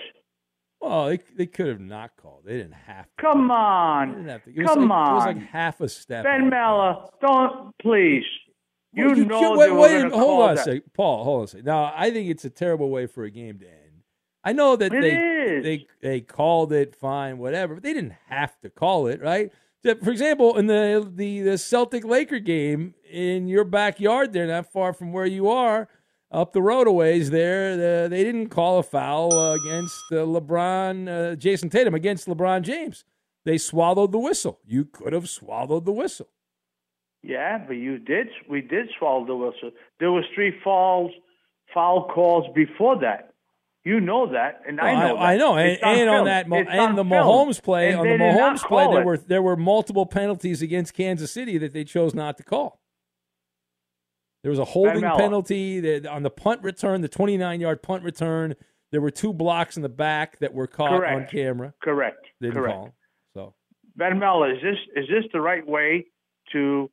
Well, 0.82 1.08
they, 1.08 1.20
they 1.36 1.46
could 1.48 1.68
have 1.68 1.80
not 1.80 2.12
called. 2.16 2.44
They 2.46 2.58
didn't 2.58 2.74
have 2.74 3.06
to. 3.06 3.22
Come 3.22 3.48
They 3.48 3.54
on. 3.54 4.10
didn't 4.10 4.28
have 4.30 4.44
to. 4.44 4.50
It 4.52 4.62
was 4.62 4.68
Come 4.72 4.90
like, 4.90 4.92
on. 4.98 5.12
It 5.12 5.16
was 5.16 5.26
like 5.26 5.50
half 5.50 5.82
a 5.82 5.90
step. 5.90 6.24
Ben 6.26 6.50
Mella, 6.50 7.10
don't 7.22 7.74
please. 7.82 8.24
You, 8.94 9.08
Well, 9.08 9.16
know 9.16 9.40
can't- 9.40 9.58
wait, 9.58 9.66
they 9.68 9.72
were 9.72 9.80
wait, 9.80 10.12
hold 10.14 10.42
on 10.44 10.54
a 10.54 10.58
second, 10.58 10.84
Paul. 10.94 11.24
Hold 11.24 11.40
on 11.40 11.44
a 11.44 11.48
second. 11.48 11.66
Now, 11.66 11.94
I 11.96 12.12
think 12.12 12.30
it's 12.30 12.46
a 12.46 12.50
terrible 12.50 12.90
way 12.90 13.08
for 13.08 13.24
a 13.24 13.32
game 13.32 13.60
to 13.60 13.66
end. 13.68 13.80
I 14.44 14.54
know 14.54 14.76
that 14.76 14.94
It 14.94 15.02
they 15.02 15.16
is. 15.16 15.64
they 15.64 15.88
they 16.02 16.22
called 16.22 16.72
it 16.72 16.96
fine, 16.96 17.40
whatever, 17.40 17.74
but 17.76 17.84
they 17.84 17.94
didn't 17.94 18.14
have 18.30 18.60
to 18.62 18.70
call 18.70 19.08
it, 19.08 19.22
right? 19.22 19.52
For 19.84 20.12
example, 20.12 20.58
in 20.58 20.68
the 20.68 21.12
the, 21.14 21.42
the 21.42 21.58
Celtic 21.58 22.04
Laker 22.06 22.40
game 22.40 22.94
in 23.12 23.48
your 23.48 23.64
backyard, 23.64 24.34
there, 24.34 24.46
not 24.48 24.72
far 24.72 24.94
from 24.94 25.12
where 25.14 25.26
you 25.26 25.50
are, 25.50 25.88
up 26.32 26.54
the 26.54 26.62
road 26.62 26.88
a 26.88 26.92
ways 26.92 27.30
there, 27.30 27.78
the, 27.78 28.08
they 28.10 28.24
didn't 28.24 28.50
call 28.50 28.80
a 28.80 28.84
foul 28.84 29.34
uh, 29.34 29.56
against 29.56 30.04
uh, 30.12 30.16
LeBron, 30.16 31.08
uh, 31.08 31.36
Jayson 31.36 31.70
Tatum 31.70 31.94
against 31.94 32.28
LeBron 32.28 32.62
James. 32.64 33.06
They 33.46 33.58
swallowed 33.58 34.12
the 34.12 34.20
whistle. 34.20 34.60
You 34.66 34.86
could 34.86 35.14
have 35.14 35.30
swallowed 35.30 35.86
the 35.86 35.92
whistle. 35.92 36.28
Yeah, 37.22 37.60
but 37.66 37.74
you 37.74 37.98
did. 37.98 38.28
We 38.50 38.62
did 38.62 38.88
swallow 39.00 39.26
the 39.26 39.36
whistle. 39.36 39.72
There 40.00 40.12
was 40.12 40.26
three 40.36 40.54
fouls, 40.64 41.12
foul 41.74 42.08
calls 42.14 42.46
before 42.56 43.00
that. 43.02 43.32
You 43.84 44.00
know 44.00 44.32
that, 44.32 44.62
and 44.68 44.82
I 44.82 44.94
know. 45.08 45.18
I, 45.18 45.34
that. 45.34 45.40
know, 45.40 45.58
and, 45.58 45.84
on 45.84 45.96
and 46.00 46.10
on 46.10 46.26
that, 46.26 46.48
It's 46.50 46.70
and 46.72 46.80
on 46.80 46.96
the 46.96 47.04
film. 47.04 47.24
Mahomes 47.24 47.62
play, 47.62 47.92
And 47.92 48.00
on 48.00 48.08
the 48.08 48.14
Mahomes 48.14 48.64
play, 48.64 48.88
there 48.88 49.02
it. 49.02 49.06
were 49.06 49.18
there 49.18 49.42
were 49.44 49.56
multiple 49.56 50.08
penalties 50.08 50.64
against 50.64 50.96
Kansas 50.96 51.32
City 51.32 51.60
that 51.60 51.72
they 51.72 51.84
chose 51.84 52.16
not 52.16 52.36
to 52.38 52.44
call. 52.44 52.80
There 54.46 54.52
was 54.52 54.60
a 54.60 54.66
holding 54.66 55.02
penalty 55.02 56.08
on 56.08 56.22
the 56.22 56.30
punt 56.30 56.62
return, 56.62 57.02
the 57.02 57.08
29 57.08 57.62
yard 57.62 57.82
punt 57.82 58.04
return. 58.04 58.54
There 58.92 59.02
were 59.02 59.10
two 59.10 59.34
blocks 59.34 59.76
in 59.76 59.82
the 59.82 59.90
back 59.90 60.38
that 60.38 60.54
were 60.54 60.68
caught 60.68 61.04
on 61.04 61.26
camera. 61.26 61.74
Correct. 61.82 62.24
Didn't 62.40 62.54
Correct. 62.54 62.76
call. 62.76 62.96
So 63.34 63.56
Ben 63.96 64.20
Mella, 64.20 64.52
is 64.52 64.62
this 64.62 64.78
is 64.96 65.10
this 65.10 65.24
the 65.34 65.42
right 65.42 65.66
way 65.66 66.06
to 66.52 66.92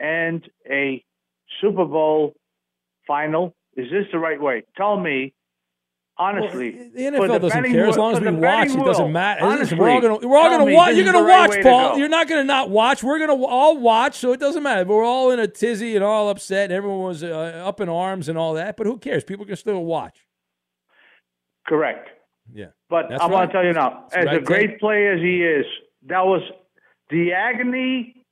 end 0.00 0.48
a 0.66 1.04
Super 1.60 1.84
Bowl 1.84 2.32
final? 3.06 3.54
Is 3.76 3.90
this 3.90 4.06
the 4.10 4.18
right 4.18 4.40
way? 4.40 4.62
Tell 4.74 4.98
me, 4.98 5.34
honestly. 6.18 6.70
the 6.70 7.04
for 7.06 7.28
NFL 7.28 7.40
doesn't 7.40 7.48
betting 7.50 7.72
care 7.72 7.86
as 7.86 7.96
long 7.96 8.14
as 8.14 8.20
we 8.20 8.30
watch. 8.30 8.68
betting 8.68 8.80
It 8.80 8.84
doesn't 8.84 9.12
matter. 9.12 9.44
Honestly, 9.44 9.78
we're 9.78 9.90
all 9.90 10.00
gonna 10.00 10.26
we're 10.26 10.36
all 10.36 10.50
gonna 10.50 10.66
me 10.66 10.74
watch. 10.74 10.94
You're 10.96 11.04
gonna 11.04 11.18
the 11.18 11.24
watch, 11.24 11.62
Paul. 11.62 11.92
go. 11.92 11.96
You're 11.96 12.08
not 12.08 12.28
gonna 12.28 12.44
not 12.44 12.70
watch. 12.70 13.02
We're 13.02 13.18
gonna 13.18 13.42
all 13.42 13.78
watch, 13.78 14.18
so 14.18 14.32
it 14.32 14.40
doesn't 14.40 14.62
matter. 14.62 14.84
We're 14.84 15.04
all 15.04 15.30
in 15.30 15.38
a 15.40 15.48
tizzy 15.48 15.94
and 15.96 16.04
all 16.04 16.28
upset, 16.28 16.64
and 16.64 16.72
everyone 16.72 17.00
was 17.00 17.22
uh, 17.24 17.62
up 17.66 17.80
in 17.80 17.88
arms 17.88 18.28
and 18.28 18.38
all 18.38 18.54
that. 18.54 18.76
But 18.76 18.86
who 18.86 18.98
cares? 18.98 19.24
People 19.24 19.46
can 19.46 19.56
still 19.56 19.84
watch. 19.84 20.18
Correct. 21.66 22.10
Yeah. 22.52 22.66
But 22.90 23.06
That's 23.08 23.22
I 23.22 23.26
want 23.26 23.34
right. 23.34 23.46
to 23.46 23.52
tell 23.52 23.64
you 23.64 23.72
now, 23.72 24.04
That's 24.10 24.16
as 24.16 24.26
right, 24.26 24.36
a 24.36 24.40
great 24.40 24.78
player 24.78 25.14
as 25.14 25.20
he 25.20 25.42
is, 25.42 25.64
that 26.08 26.24
was 26.24 26.42
the 27.10 27.32
agony 27.32 28.26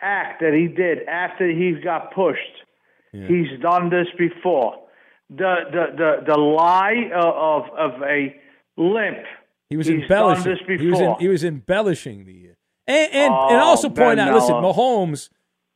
act 0.00 0.40
that 0.40 0.54
he 0.54 0.68
did 0.68 1.06
after 1.06 1.48
he 1.48 1.72
got 1.82 2.14
pushed. 2.14 2.40
He's 3.12 3.58
done 3.60 3.90
this 3.90 4.06
before. 4.16 4.74
The 5.30 5.54
the 5.70 5.86
the, 5.96 6.32
the 6.34 6.38
lie 6.38 7.10
of 7.14 7.64
of 7.76 8.02
a 8.02 8.34
limp. 8.76 9.18
He 9.70 9.76
was 9.76 9.86
He's 9.86 10.02
embellishing. 10.02 10.44
done 10.44 10.54
this 10.54 10.66
before. 10.66 10.78
He 10.84 10.90
was 10.90 11.00
in, 11.00 11.14
he 11.20 11.28
was 11.28 11.44
embellishing 11.44 12.24
the 12.24 12.46
and 12.86 13.12
and, 13.12 13.24
and 13.24 13.32
Oh, 13.34 13.58
also 13.64 13.88
point 13.88 14.16
Ben 14.16 14.20
out. 14.20 14.34
Listen. 14.34 14.54
Mahomes. 14.54 15.28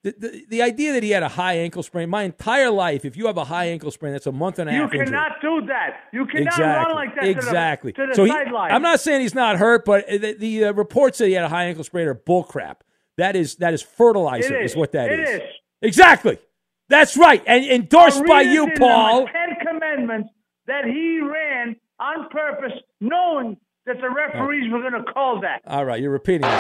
The, 0.05 0.15
the, 0.19 0.45
the 0.49 0.63
idea 0.63 0.95
that 0.95 1.05
he 1.05 1.11
had 1.11 1.23
a 1.23 1.29
high 1.29 1.59
ankle 1.59 1.85
sprain, 1.85 2.09
my 2.11 2.25
entire 2.25 2.71
life, 2.71 3.05
if 3.05 3.17
you 3.17 3.27
have 3.29 3.37
a 3.37 3.45
high 3.45 3.67
ankle 3.67 3.93
sprain, 3.93 4.13
that's 4.13 4.27
a 4.27 4.33
month 4.33 4.59
and 4.59 4.69
a 4.69 4.73
half. 4.73 4.77
you 4.79 4.83
half 4.85 4.93
injury. 4.95 5.07
cannot 5.07 5.33
do 5.41 5.67
that. 5.67 5.91
You 6.13 6.27
cannot 6.27 6.47
exactly. 6.55 6.65
run 6.65 6.95
like 6.97 7.15
that 7.15 7.25
exactly. 7.29 7.93
to 7.93 8.01
the, 8.01 8.07
to 8.07 8.11
the 8.11 8.15
so 8.17 8.25
he. 8.25 8.33
I'm 8.33 8.83
not 8.83 8.99
saying 8.99 9.21
he's 9.21 9.35
not 9.35 9.59
hurt, 9.59 9.85
but 9.85 10.09
the, 10.09 10.33
the 10.37 10.65
uh, 10.65 10.73
reports 10.73 11.19
that 11.19 11.29
he 11.29 11.35
had 11.35 11.45
a 11.45 11.49
high 11.49 11.67
ankle 11.67 11.85
sprain 11.85 12.09
are 12.09 12.17
bullcrap. 12.17 12.79
That 13.17 13.37
is 13.37 13.55
that 13.57 13.75
is 13.75 13.83
fertilizer. 13.83 14.59
Is 14.61 14.75
what 14.75 14.91
that 14.93 15.13
It 15.13 15.21
is. 15.21 15.29
is. 15.29 15.43
Exactly. 15.83 16.39
That's 16.93 17.17
right. 17.17 17.43
And 17.47 17.65
endorsed 17.65 18.23
by 18.27 18.43
you, 18.43 18.67
reason 18.67 18.79
Paul. 18.79 19.21
in 19.21 19.25
the 19.25 19.33
Ten 19.33 19.67
Commandments 19.67 20.29
that 20.67 20.85
he 20.85 21.21
ran 21.21 21.75
on 21.99 22.29
purpose, 22.29 22.73
knowing 23.01 23.57
that 23.87 23.97
the 24.01 24.11
referees 24.11 24.71
were 24.71 24.81
going 24.81 24.93
to 25.03 25.13
call 25.13 25.41
that. 25.41 25.63
All 25.67 25.85
right, 25.85 26.01
you're 26.01 26.11
repeating 26.11 26.43
this. 26.43 26.51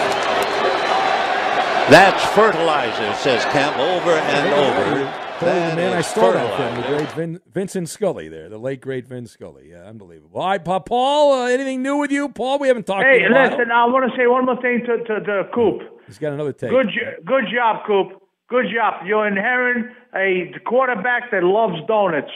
That's 1.90 2.25
fertilizer, 2.35 3.12
says 3.14 3.45
Kemp 3.47 3.77
over 3.77 4.12
and 4.12 4.55
over. 4.55 4.85
Totally 4.85 5.05
the 5.40 5.47
That 5.47 5.77
man 5.77 5.92
I 5.95 5.99
is 5.99 6.07
stole 6.07 6.33
that 6.33 6.57
from, 6.57 6.81
the 6.81 6.88
great 6.97 7.12
Vin, 7.12 7.40
Vincent 7.53 7.88
Scully 7.88 8.29
there, 8.29 8.49
the 8.49 8.59
late 8.59 8.81
great 8.81 9.07
Vin 9.09 9.27
Scully. 9.27 9.71
Yeah, 9.71 9.83
unbelievable. 9.83 10.40
All 10.40 10.49
right, 10.49 10.64
Pa- 10.64 10.79
Paul, 10.79 11.33
uh, 11.42 11.47
anything 11.49 11.83
new 11.83 11.97
with 11.97 12.12
you? 12.12 12.29
Paul, 12.29 12.61
we 12.61 12.68
haven't 12.68 12.87
talked 12.87 13.05
Hey, 13.05 13.25
in 13.25 13.33
a 13.33 13.35
while. 13.35 13.51
listen, 13.51 13.71
I 13.73 13.85
want 13.87 14.11
to 14.11 14.16
say 14.16 14.27
one 14.29 14.47
more 14.47 14.62
thing 14.62 14.85
to, 14.87 14.99
to, 15.05 15.21
to 15.21 15.45
Coop. 15.53 15.83
He's 16.07 16.18
got 16.18 16.33
another 16.33 16.53
take. 16.53 16.71
Good, 16.71 16.87
jo- 16.95 17.23
good 17.27 17.45
job, 17.53 17.85
Coop. 17.87 18.22
Good 18.53 18.67
job. 18.75 19.07
You're 19.07 19.27
inheriting 19.27 19.95
a 20.15 20.53
quarterback 20.67 21.31
that 21.31 21.43
loves 21.43 21.77
donuts. 21.88 22.31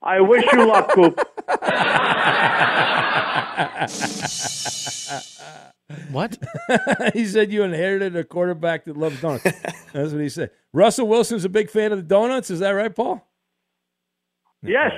I 0.00 0.20
wish 0.20 0.44
you 0.52 0.64
luck, 0.64 0.92
Coop. 0.92 1.18
What? 6.12 6.38
he 7.14 7.26
said 7.26 7.52
you 7.52 7.64
inherited 7.64 8.14
a 8.14 8.22
quarterback 8.22 8.84
that 8.84 8.96
loves 8.96 9.20
donuts. 9.20 9.42
That's 9.92 10.12
what 10.12 10.20
he 10.20 10.28
said. 10.28 10.50
Russell 10.72 11.08
Wilson's 11.08 11.44
a 11.44 11.48
big 11.48 11.68
fan 11.68 11.90
of 11.90 11.98
the 11.98 12.04
donuts. 12.04 12.48
Is 12.48 12.60
that 12.60 12.70
right, 12.70 12.94
Paul? 12.94 13.28
Yes. 14.62 14.92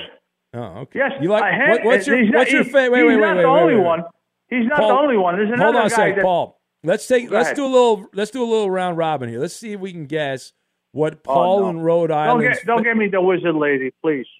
Oh, 0.52 0.60
okay. 0.80 0.98
Yes. 0.98 1.12
You 1.22 1.30
like 1.30 1.44
what, 1.70 1.84
what's 1.84 2.06
your 2.06 2.22
what's 2.32 2.52
your 2.52 2.64
favorite? 2.64 2.90
Wait, 2.90 3.00
he's 3.00 3.08
wait, 3.08 3.14
wait, 3.14 3.20
not 3.20 3.36
wait, 3.36 3.42
the 3.42 3.50
wait, 3.50 3.60
only 3.60 3.74
wait, 3.74 3.80
wait. 3.80 3.86
one. 3.86 4.02
He's 4.48 4.66
not 4.68 4.80
Paul, 4.80 4.88
the 4.88 4.94
only 4.94 5.16
one. 5.16 5.36
There's 5.36 5.48
another 5.48 5.64
hold 5.64 5.76
on 5.76 5.86
a 5.86 5.88
guy 5.88 5.96
second, 5.96 6.16
that- 6.16 6.24
Paul. 6.24 6.60
Let's 6.84 7.06
take 7.06 7.28
Go 7.28 7.36
let's 7.36 7.46
ahead. 7.48 7.56
do 7.56 7.64
a 7.64 7.68
little 7.68 8.06
let's 8.12 8.30
do 8.30 8.42
a 8.42 8.48
little 8.50 8.70
round 8.70 8.96
robin 8.96 9.28
here. 9.28 9.40
Let's 9.40 9.54
see 9.54 9.72
if 9.72 9.80
we 9.80 9.92
can 9.92 10.06
guess 10.06 10.52
what 10.92 11.14
oh, 11.14 11.20
Paul 11.22 11.58
Oh, 11.58 11.62
no. 11.62 11.68
in 11.70 11.80
Rhode 11.80 12.08
Don't 12.08 12.18
Island. 12.18 12.54
get, 12.54 12.66
don't 12.66 12.82
get 12.82 12.96
me 12.96 13.08
the 13.08 13.20
wizard 13.20 13.54
lady, 13.54 13.92
please. 14.02 14.26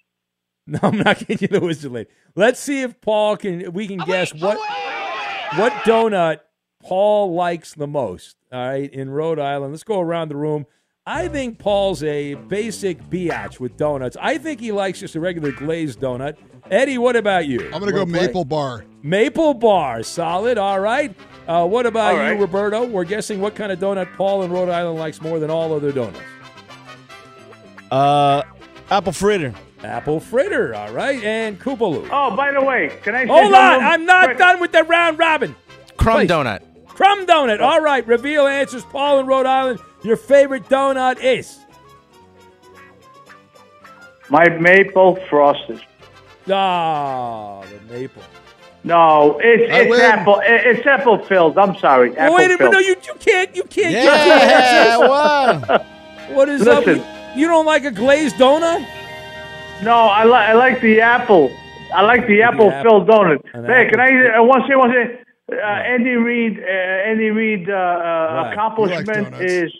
No, 0.65 0.79
I'm 0.81 0.97
not 0.97 1.19
getting 1.19 1.39
you 1.41 1.47
the 1.49 1.59
wizard 1.59 1.91
lady. 1.91 2.09
Let's 2.37 2.57
see 2.57 2.83
if 2.83 3.01
Paul 3.01 3.35
can. 3.35 3.73
We 3.73 3.85
can 3.85 3.97
guess 3.97 4.33
what 4.33 4.57
what 5.57 5.73
donut 5.83 6.39
Paul 6.81 7.33
likes 7.33 7.73
the 7.73 7.85
most. 7.87 8.37
All 8.49 8.65
right, 8.69 8.89
in 8.93 9.09
Rhode 9.09 9.39
Island. 9.39 9.73
Let's 9.73 9.83
go 9.83 9.99
around 9.99 10.29
the 10.29 10.37
room. 10.37 10.65
I 11.05 11.27
think 11.27 11.59
Paul's 11.59 12.01
a 12.03 12.35
basic 12.35 13.03
biatch 13.09 13.59
with 13.59 13.75
donuts. 13.75 14.15
I 14.21 14.37
think 14.37 14.61
he 14.61 14.71
likes 14.71 15.01
just 15.01 15.15
a 15.15 15.19
regular 15.19 15.51
glazed 15.51 15.99
donut. 15.99 16.37
Eddie, 16.71 16.97
what 16.97 17.17
about 17.17 17.45
you? 17.45 17.59
I'm 17.65 17.81
going 17.81 17.87
to 17.87 17.91
go 17.91 17.99
Wanna 18.05 18.11
play? 18.13 18.27
Maple 18.27 18.45
Bar. 18.45 18.85
Maple 19.01 19.53
bar, 19.55 20.01
solid. 20.03 20.57
All 20.57 20.79
right. 20.79 21.13
Uh, 21.47 21.65
what 21.67 21.85
about 21.85 22.13
All 22.13 22.19
right. 22.19 22.35
you, 22.35 22.41
Roberto? 22.41 22.85
We're 22.85 23.03
guessing 23.03 23.41
what 23.41 23.53
kind 23.55 23.71
of 23.71 23.79
donut 23.79 24.13
Paul 24.15 24.43
in 24.43 24.51
Rhode 24.51 24.69
Island 24.69 24.97
likes 24.99 25.21
more 25.21 25.39
than 25.39 25.49
all 25.49 25.73
other 25.73 25.91
donuts. 25.91 26.19
Uh, 27.91 28.43
apple 28.89 29.11
fritter. 29.11 29.53
Apple 29.83 30.19
fritter. 30.21 30.73
All 30.73 30.91
right, 30.93 31.21
and 31.23 31.59
Koopaloo. 31.59 32.07
Oh, 32.11 32.35
by 32.35 32.51
the 32.53 32.61
way, 32.61 32.97
can 33.03 33.13
I 33.15 33.23
say 33.25 33.27
Hold 33.27 33.53
on, 33.53 33.71
something 33.71 33.87
I'm 33.87 34.05
not 34.05 34.25
quick? 34.25 34.37
done 34.37 34.59
with 34.61 34.71
the 34.71 34.83
round 34.83 35.19
robin. 35.19 35.55
Crumb 35.97 36.19
Please. 36.21 36.29
donut. 36.29 36.61
Crumb 36.87 37.25
donut. 37.25 37.59
All 37.59 37.81
right. 37.81 38.05
Reveal 38.07 38.47
answers. 38.47 38.83
Paul 38.85 39.19
in 39.19 39.25
Rhode 39.25 39.45
Island. 39.45 39.79
Your 40.03 40.15
favorite 40.15 40.63
donut 40.69 41.21
is 41.23 41.57
My 44.29 44.47
maple 44.49 45.17
frosted. 45.29 45.81
ah 46.49 47.61
the 47.63 47.93
maple. 47.93 48.21
No, 48.83 49.39
it's 49.41 49.71
I 49.71 49.79
it's 49.81 49.89
win. 49.89 50.01
apple. 50.01 50.41
It's 50.43 50.85
apple 50.85 51.23
filled. 51.25 51.57
I'm 51.57 51.75
sorry. 51.77 52.15
Apple 52.17 52.35
Wait 52.35 52.45
a 52.45 52.47
minute. 52.49 52.57
filled. 52.59 52.73
No, 52.73 52.79
you 52.79 52.95
you 53.03 53.13
can't. 53.19 53.55
You 53.55 53.63
can't. 53.63 53.91
Yeah, 53.91 54.01
give 54.25 54.39
the 54.39 54.55
answers. 54.55 55.09
what? 55.09 55.85
What 56.35 56.49
is 56.49 56.67
up? 56.67 56.85
Listen. 56.85 57.03
You, 57.35 57.41
you 57.41 57.47
don't 57.47 57.65
like 57.65 57.85
a 57.85 57.91
glazed 57.91 58.35
donut? 58.35 58.85
No, 59.83 59.95
I 59.95 60.23
like 60.23 60.49
I 60.49 60.53
like 60.53 60.81
the 60.81 61.01
apple. 61.01 61.51
I 61.93 62.01
like 62.01 62.27
the 62.27 62.41
apple 62.41 62.71
filled 62.81 63.07
donut. 63.07 63.41
An 63.53 63.65
Hey, 63.65 63.87
can 63.89 63.99
I? 63.99 64.35
I 64.35 64.39
want 64.39 64.63
to 64.63 64.69
say 64.69 64.75
one 64.75 64.91
thing? 64.91 65.17
Uh, 65.51 65.55
Andy 65.65 66.11
Reid, 66.11 66.57
uh, 66.59 67.09
Andy 67.09 67.29
Reid 67.29 67.69
uh, 67.69 67.73
uh, 67.73 67.75
Right. 67.75 68.53
accomplishment 68.53 69.31
like 69.33 69.41
is 69.43 69.71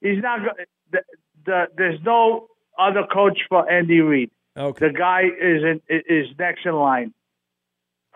he's 0.00 0.20
not. 0.22 0.40
Go- 0.44 0.64
the, 0.92 1.00
the, 1.46 1.66
there's 1.76 2.00
no 2.04 2.48
other 2.78 3.04
coach 3.12 3.38
for 3.48 3.68
Andy 3.70 4.00
Reid. 4.00 4.30
Okay. 4.56 4.88
The 4.88 4.92
guy 4.92 5.22
is 5.22 5.62
in, 5.62 5.80
is 5.88 6.26
next 6.38 6.66
in 6.66 6.74
line. 6.74 7.14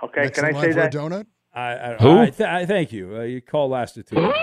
Okay, 0.03 0.23
Next 0.25 0.39
can 0.39 0.55
I 0.55 0.61
say 0.61 0.73
that? 0.73 0.93
donut? 0.93 1.27
I, 1.55 1.93
I, 1.93 1.97
Who? 2.01 2.19
I, 2.19 2.31
th- 2.31 2.49
I 2.49 2.67
thank 2.67 2.93
you. 2.93 3.17
Uh, 3.17 3.23
your 3.23 3.41
call 3.41 3.69
lasted 3.71 4.07
too 4.07 4.17
long. 4.17 4.35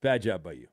Bad 0.00 0.22
job 0.22 0.44
by 0.44 0.52
you. 0.52 0.68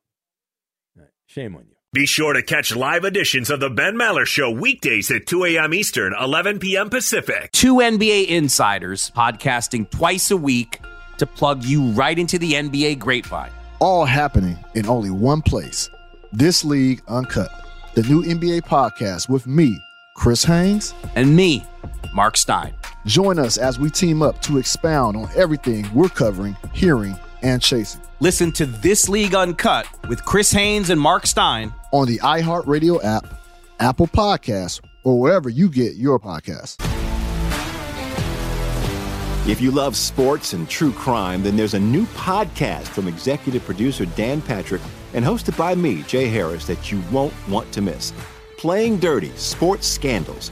All 0.95 1.03
right. 1.03 1.11
Shame 1.25 1.55
on 1.55 1.63
you. 1.67 1.73
Be 1.93 2.05
sure 2.05 2.33
to 2.33 2.43
catch 2.43 2.75
live 2.75 3.05
editions 3.05 3.49
of 3.49 3.59
The 3.59 3.69
Ben 3.69 3.95
Maller 3.95 4.25
Show 4.27 4.51
weekdays 4.51 5.09
at 5.09 5.25
2 5.25 5.45
a.m. 5.45 5.73
Eastern, 5.73 6.13
11 6.19 6.59
p.m. 6.59 6.89
Pacific. 6.91 7.51
Two 7.53 7.75
NBA 7.77 8.27
insiders 8.27 9.09
podcasting 9.15 9.89
twice 9.89 10.29
a 10.29 10.37
week 10.37 10.79
to 11.17 11.25
plug 11.25 11.63
you 11.63 11.87
right 11.91 12.19
into 12.19 12.37
the 12.37 12.53
NBA 12.53 12.99
grapevine. 12.99 13.49
All 13.79 14.05
happening 14.05 14.57
in 14.75 14.85
only 14.87 15.09
one 15.09 15.41
place. 15.41 15.89
This 16.31 16.63
League 16.63 17.01
Uncut, 17.07 17.49
the 17.95 18.03
new 18.03 18.21
NBA 18.21 18.61
podcast 18.63 19.29
with 19.29 19.47
me, 19.47 19.75
Chris 20.15 20.43
Haynes, 20.43 20.93
and 21.15 21.35
me, 21.35 21.65
Mark 22.13 22.37
Stein. 22.37 22.73
Join 23.05 23.39
us 23.39 23.57
as 23.57 23.79
we 23.79 23.89
team 23.89 24.21
up 24.21 24.41
to 24.43 24.57
expound 24.57 25.15
on 25.17 25.29
everything 25.35 25.87
we're 25.93 26.09
covering, 26.09 26.55
hearing, 26.73 27.17
and 27.41 27.61
chasing. 27.61 28.01
Listen 28.19 28.51
to 28.53 28.65
This 28.65 29.07
League 29.07 29.35
Uncut 29.35 29.87
with 30.07 30.25
Chris 30.25 30.51
Haynes 30.51 30.89
and 30.89 30.99
Mark 30.99 31.27
Stein 31.27 31.71
on 31.91 32.07
the 32.07 32.19
iHeartRadio 32.19 33.03
app, 33.03 33.25
Apple 33.79 34.07
Podcasts, 34.07 34.81
or 35.03 35.19
wherever 35.19 35.49
you 35.49 35.69
get 35.69 35.95
your 35.95 36.19
podcasts. 36.19 36.75
If 39.47 39.61
you 39.61 39.71
love 39.71 39.95
sports 39.95 40.51
and 40.51 40.67
true 40.67 40.91
crime, 40.91 41.41
then 41.41 41.55
there's 41.55 41.73
a 41.73 41.79
new 41.79 42.05
podcast 42.07 42.87
from 42.87 43.07
executive 43.07 43.63
producer 43.63 44.05
Dan 44.05 44.41
Patrick 44.41 44.81
and 45.13 45.23
hosted 45.23 45.57
by 45.57 45.73
me, 45.73 46.03
Jay 46.03 46.27
Harris, 46.27 46.67
that 46.67 46.91
you 46.91 47.01
won't 47.11 47.33
want 47.47 47.71
to 47.71 47.81
miss. 47.81 48.11
Playing 48.57 48.97
Dirty 48.99 49.31
Sports 49.37 49.87
Scandals. 49.87 50.51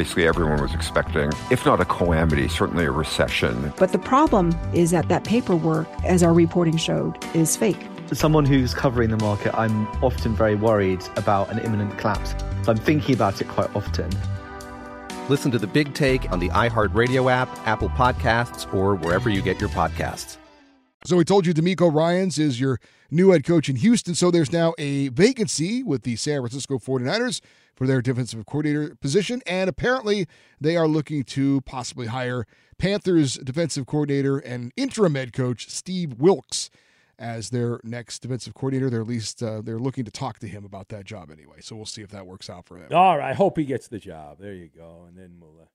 Basically, 0.00 0.26
everyone 0.26 0.62
was 0.62 0.72
expecting, 0.72 1.30
if 1.50 1.66
not 1.66 1.78
a 1.78 1.84
calamity, 1.84 2.48
certainly 2.48 2.86
a 2.86 2.90
recession. 2.90 3.70
But 3.76 3.92
the 3.92 3.98
problem 3.98 4.58
is 4.72 4.92
that 4.92 5.10
that 5.10 5.24
paperwork, 5.24 5.86
as 6.04 6.22
our 6.22 6.32
reporting 6.32 6.78
showed, 6.78 7.22
is 7.36 7.54
fake. 7.54 7.76
As 8.10 8.18
someone 8.18 8.46
who's 8.46 8.72
covering 8.72 9.10
the 9.10 9.18
market, 9.18 9.54
I'm 9.54 9.86
often 10.02 10.34
very 10.34 10.54
worried 10.54 11.04
about 11.16 11.50
an 11.50 11.58
imminent 11.58 11.98
collapse. 11.98 12.30
So 12.62 12.72
I'm 12.72 12.78
thinking 12.78 13.14
about 13.14 13.42
it 13.42 13.48
quite 13.48 13.76
often. 13.76 14.08
Listen 15.28 15.50
to 15.50 15.58
the 15.58 15.66
big 15.66 15.92
take 15.92 16.32
on 16.32 16.40
the 16.40 16.48
iHeartRadio 16.48 17.30
app, 17.30 17.50
Apple 17.66 17.90
Podcasts, 17.90 18.72
or 18.72 18.94
wherever 18.94 19.28
you 19.28 19.42
get 19.42 19.60
your 19.60 19.68
podcasts. 19.68 20.38
So 21.04 21.18
we 21.18 21.24
told 21.24 21.44
you 21.44 21.52
DeMeco 21.52 21.94
Ryans 21.94 22.38
is 22.38 22.58
your 22.58 22.80
new 23.10 23.32
head 23.32 23.44
coach 23.44 23.68
in 23.68 23.76
Houston. 23.76 24.14
So 24.14 24.30
there's 24.30 24.50
now 24.50 24.72
a 24.78 25.08
vacancy 25.08 25.82
with 25.82 26.04
the 26.04 26.16
San 26.16 26.40
Francisco 26.40 26.78
49ers 26.78 27.42
for 27.80 27.86
their 27.86 28.02
defensive 28.02 28.44
coordinator 28.44 28.94
position. 28.96 29.40
And 29.46 29.70
apparently 29.70 30.26
they 30.60 30.76
are 30.76 30.86
looking 30.86 31.24
to 31.24 31.62
possibly 31.62 32.08
hire 32.08 32.46
Panthers 32.76 33.36
defensive 33.36 33.86
coordinator 33.86 34.36
and 34.36 34.70
interim 34.76 35.14
head 35.14 35.32
coach 35.32 35.70
Steve 35.70 36.20
Wilks 36.20 36.68
as 37.18 37.48
their 37.48 37.80
next 37.82 38.18
defensive 38.18 38.52
coordinator. 38.52 38.90
They're 38.90 39.00
at 39.00 39.06
least 39.06 39.42
uh, 39.42 39.62
they're 39.62 39.78
looking 39.78 40.04
to 40.04 40.10
talk 40.10 40.40
to 40.40 40.46
him 40.46 40.62
about 40.62 40.88
that 40.90 41.06
job 41.06 41.30
anyway. 41.30 41.62
So 41.62 41.74
we'll 41.74 41.86
see 41.86 42.02
if 42.02 42.10
that 42.10 42.26
works 42.26 42.50
out 42.50 42.66
for 42.66 42.76
him. 42.76 42.88
All 42.92 43.16
right. 43.16 43.34
Hope 43.34 43.56
he 43.56 43.64
gets 43.64 43.88
the 43.88 43.98
job. 43.98 44.36
There 44.40 44.52
you 44.52 44.68
go. 44.68 45.06
And 45.08 45.16
then 45.16 45.36
we'll 45.40 45.62
uh, 45.62 45.66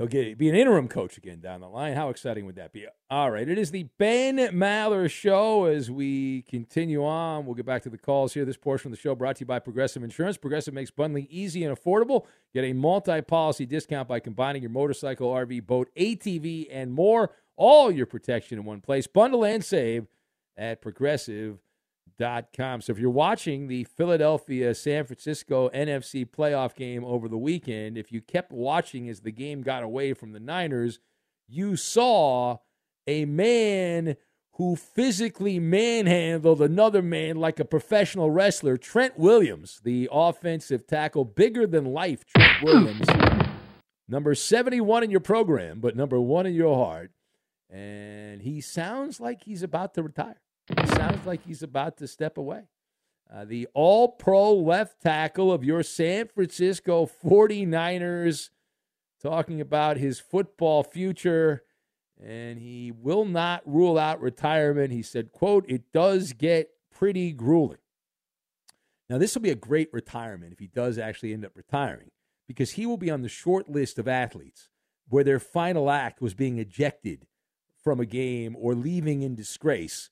He'll 0.00 0.06
get 0.06 0.38
be 0.38 0.48
an 0.48 0.54
interim 0.54 0.88
coach 0.88 1.18
again 1.18 1.40
down 1.40 1.60
the 1.60 1.68
line. 1.68 1.92
How 1.92 2.08
exciting 2.08 2.46
would 2.46 2.54
that 2.54 2.72
be? 2.72 2.86
All 3.10 3.30
right, 3.30 3.46
it 3.46 3.58
is 3.58 3.70
the 3.70 3.82
Ben 3.98 4.38
Maller 4.38 5.10
Show. 5.10 5.66
As 5.66 5.90
we 5.90 6.40
continue 6.48 7.04
on, 7.04 7.44
we'll 7.44 7.54
get 7.54 7.66
back 7.66 7.82
to 7.82 7.90
the 7.90 7.98
calls 7.98 8.32
here. 8.32 8.46
This 8.46 8.56
portion 8.56 8.90
of 8.90 8.96
the 8.96 9.02
show 9.02 9.14
brought 9.14 9.36
to 9.36 9.40
you 9.40 9.46
by 9.46 9.58
Progressive 9.58 10.02
Insurance. 10.02 10.38
Progressive 10.38 10.72
makes 10.72 10.90
bundling 10.90 11.26
easy 11.28 11.64
and 11.64 11.76
affordable. 11.76 12.24
Get 12.54 12.64
a 12.64 12.72
multi-policy 12.72 13.66
discount 13.66 14.08
by 14.08 14.20
combining 14.20 14.62
your 14.62 14.70
motorcycle, 14.70 15.30
RV, 15.30 15.66
boat, 15.66 15.90
ATV, 15.94 16.68
and 16.70 16.94
more. 16.94 17.32
All 17.58 17.90
your 17.90 18.06
protection 18.06 18.58
in 18.58 18.64
one 18.64 18.80
place. 18.80 19.06
Bundle 19.06 19.44
and 19.44 19.62
save 19.62 20.06
at 20.56 20.80
Progressive 20.80 21.58
com. 22.56 22.80
So 22.80 22.92
if 22.92 22.98
you're 22.98 23.10
watching 23.10 23.66
the 23.66 23.84
Philadelphia 23.84 24.74
San 24.74 25.04
Francisco 25.04 25.68
NFC 25.70 26.24
playoff 26.28 26.74
game 26.74 27.04
over 27.04 27.28
the 27.28 27.38
weekend, 27.38 27.96
if 27.98 28.12
you 28.12 28.20
kept 28.20 28.52
watching 28.52 29.08
as 29.08 29.20
the 29.20 29.32
game 29.32 29.62
got 29.62 29.82
away 29.82 30.12
from 30.12 30.32
the 30.32 30.40
Niners, 30.40 31.00
you 31.48 31.76
saw 31.76 32.58
a 33.06 33.24
man 33.24 34.16
who 34.54 34.76
physically 34.76 35.58
manhandled 35.58 36.60
another 36.60 37.00
man 37.00 37.36
like 37.36 37.58
a 37.58 37.64
professional 37.64 38.30
wrestler, 38.30 38.76
Trent 38.76 39.18
Williams, 39.18 39.80
the 39.82 40.08
offensive 40.12 40.86
tackle, 40.86 41.24
bigger 41.24 41.66
than 41.66 41.86
life, 41.86 42.24
Trent 42.26 42.52
Williams. 42.62 43.06
number 44.06 44.34
71 44.34 45.02
in 45.04 45.10
your 45.10 45.20
program, 45.20 45.80
but 45.80 45.96
number 45.96 46.20
one 46.20 46.44
in 46.46 46.54
your 46.54 46.76
heart. 46.76 47.10
And 47.70 48.42
he 48.42 48.60
sounds 48.60 49.20
like 49.20 49.44
he's 49.44 49.62
about 49.62 49.94
to 49.94 50.02
retire. 50.02 50.40
It 50.76 50.88
sounds 50.88 51.26
like 51.26 51.44
he's 51.44 51.62
about 51.62 51.96
to 51.98 52.08
step 52.08 52.38
away. 52.38 52.64
Uh, 53.32 53.44
the 53.44 53.68
all 53.74 54.08
pro 54.08 54.54
left 54.54 55.00
tackle 55.02 55.52
of 55.52 55.64
your 55.64 55.82
San 55.82 56.26
Francisco 56.26 57.08
49ers 57.24 58.50
talking 59.22 59.60
about 59.60 59.98
his 59.98 60.18
football 60.18 60.82
future 60.82 61.62
and 62.22 62.58
he 62.58 62.92
will 62.92 63.24
not 63.24 63.62
rule 63.64 63.98
out 63.98 64.20
retirement. 64.20 64.92
He 64.92 65.02
said, 65.02 65.32
quote, 65.32 65.64
it 65.68 65.92
does 65.92 66.32
get 66.32 66.70
pretty 66.92 67.32
grueling. 67.32 67.78
Now, 69.08 69.18
this 69.18 69.34
will 69.34 69.42
be 69.42 69.50
a 69.50 69.56
great 69.56 69.88
retirement 69.92 70.52
if 70.52 70.58
he 70.58 70.66
does 70.66 70.98
actually 70.98 71.32
end 71.32 71.44
up 71.44 71.52
retiring 71.54 72.10
because 72.46 72.72
he 72.72 72.86
will 72.86 72.96
be 72.96 73.10
on 73.10 73.22
the 73.22 73.28
short 73.28 73.68
list 73.68 73.98
of 73.98 74.06
athletes 74.06 74.68
where 75.08 75.24
their 75.24 75.40
final 75.40 75.90
act 75.90 76.20
was 76.20 76.34
being 76.34 76.58
ejected 76.58 77.26
from 77.82 78.00
a 78.00 78.06
game 78.06 78.54
or 78.58 78.74
leaving 78.74 79.22
in 79.22 79.34
disgrace 79.34 80.10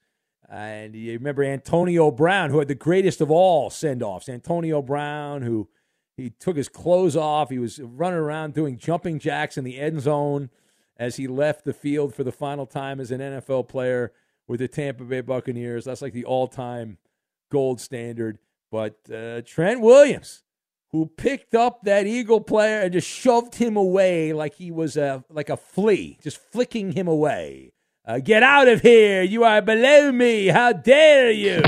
and 0.49 0.94
you 0.94 1.12
remember 1.12 1.44
Antonio 1.44 2.11
Brown, 2.11 2.51
who 2.51 2.59
had 2.59 2.68
the 2.68 2.74
greatest 2.74 3.20
of 3.20 3.30
all 3.30 3.70
send 3.70 4.03
offs. 4.03 4.28
Antonio 4.28 4.80
Brown, 4.80 5.42
who 5.42 5.68
he 6.16 6.30
took 6.30 6.57
his 6.57 6.68
clothes 6.68 7.16
off. 7.16 7.51
He 7.51 7.59
was 7.59 7.80
running 7.80 8.18
around 8.18 8.55
doing 8.55 8.78
jumping 8.78 9.18
jacks 9.18 9.59
in 9.59 9.64
the 9.64 9.78
end 9.78 10.01
zone 10.01 10.51
as 10.96 11.16
he 11.16 11.26
left 11.26 11.64
the 11.64 11.72
field 11.72 12.14
for 12.14 12.24
the 12.24 12.32
final 12.32 12.66
time 12.66 12.99
as 12.99 13.11
an 13.11 13.20
NFL 13.20 13.68
player 13.68 14.12
with 14.46 14.61
the 14.61 14.68
Tampa 14.68 15.05
Bay 15.05 15.20
Buccaneers. 15.20 15.84
That's 15.84 16.03
like 16.03 16.12
the 16.14 16.24
all 16.24 16.49
time 16.49 16.99
gold 17.51 17.80
standard. 17.80 18.38
But 18.70 18.99
uh, 19.12 19.42
Trent 19.42 19.80
Williams, 19.80 20.44
who 20.90 21.07
picked 21.07 21.55
up 21.55 21.82
that 21.84 22.07
Eagle 22.07 22.40
player 22.40 22.80
and 22.80 22.92
just 22.92 23.09
shoved 23.09 23.55
him 23.57 23.76
away 23.76 24.32
like 24.32 24.55
he 24.55 24.70
was 24.70 24.96
a 24.96 25.24
like 25.30 25.51
a 25.51 25.57
flea, 25.57 26.18
just 26.22 26.38
flicking 26.38 26.92
him 26.92 27.07
away. 27.07 27.72
Uh, 28.09 28.18
get 28.18 28.42
out 28.42 28.68
of 28.68 28.80
here. 28.80 29.22
You 29.22 29.44
are 29.44 29.61
below 29.61 30.11
me. 30.11 30.46
How 30.46 30.72
dare 30.72 31.30
you? 31.30 31.61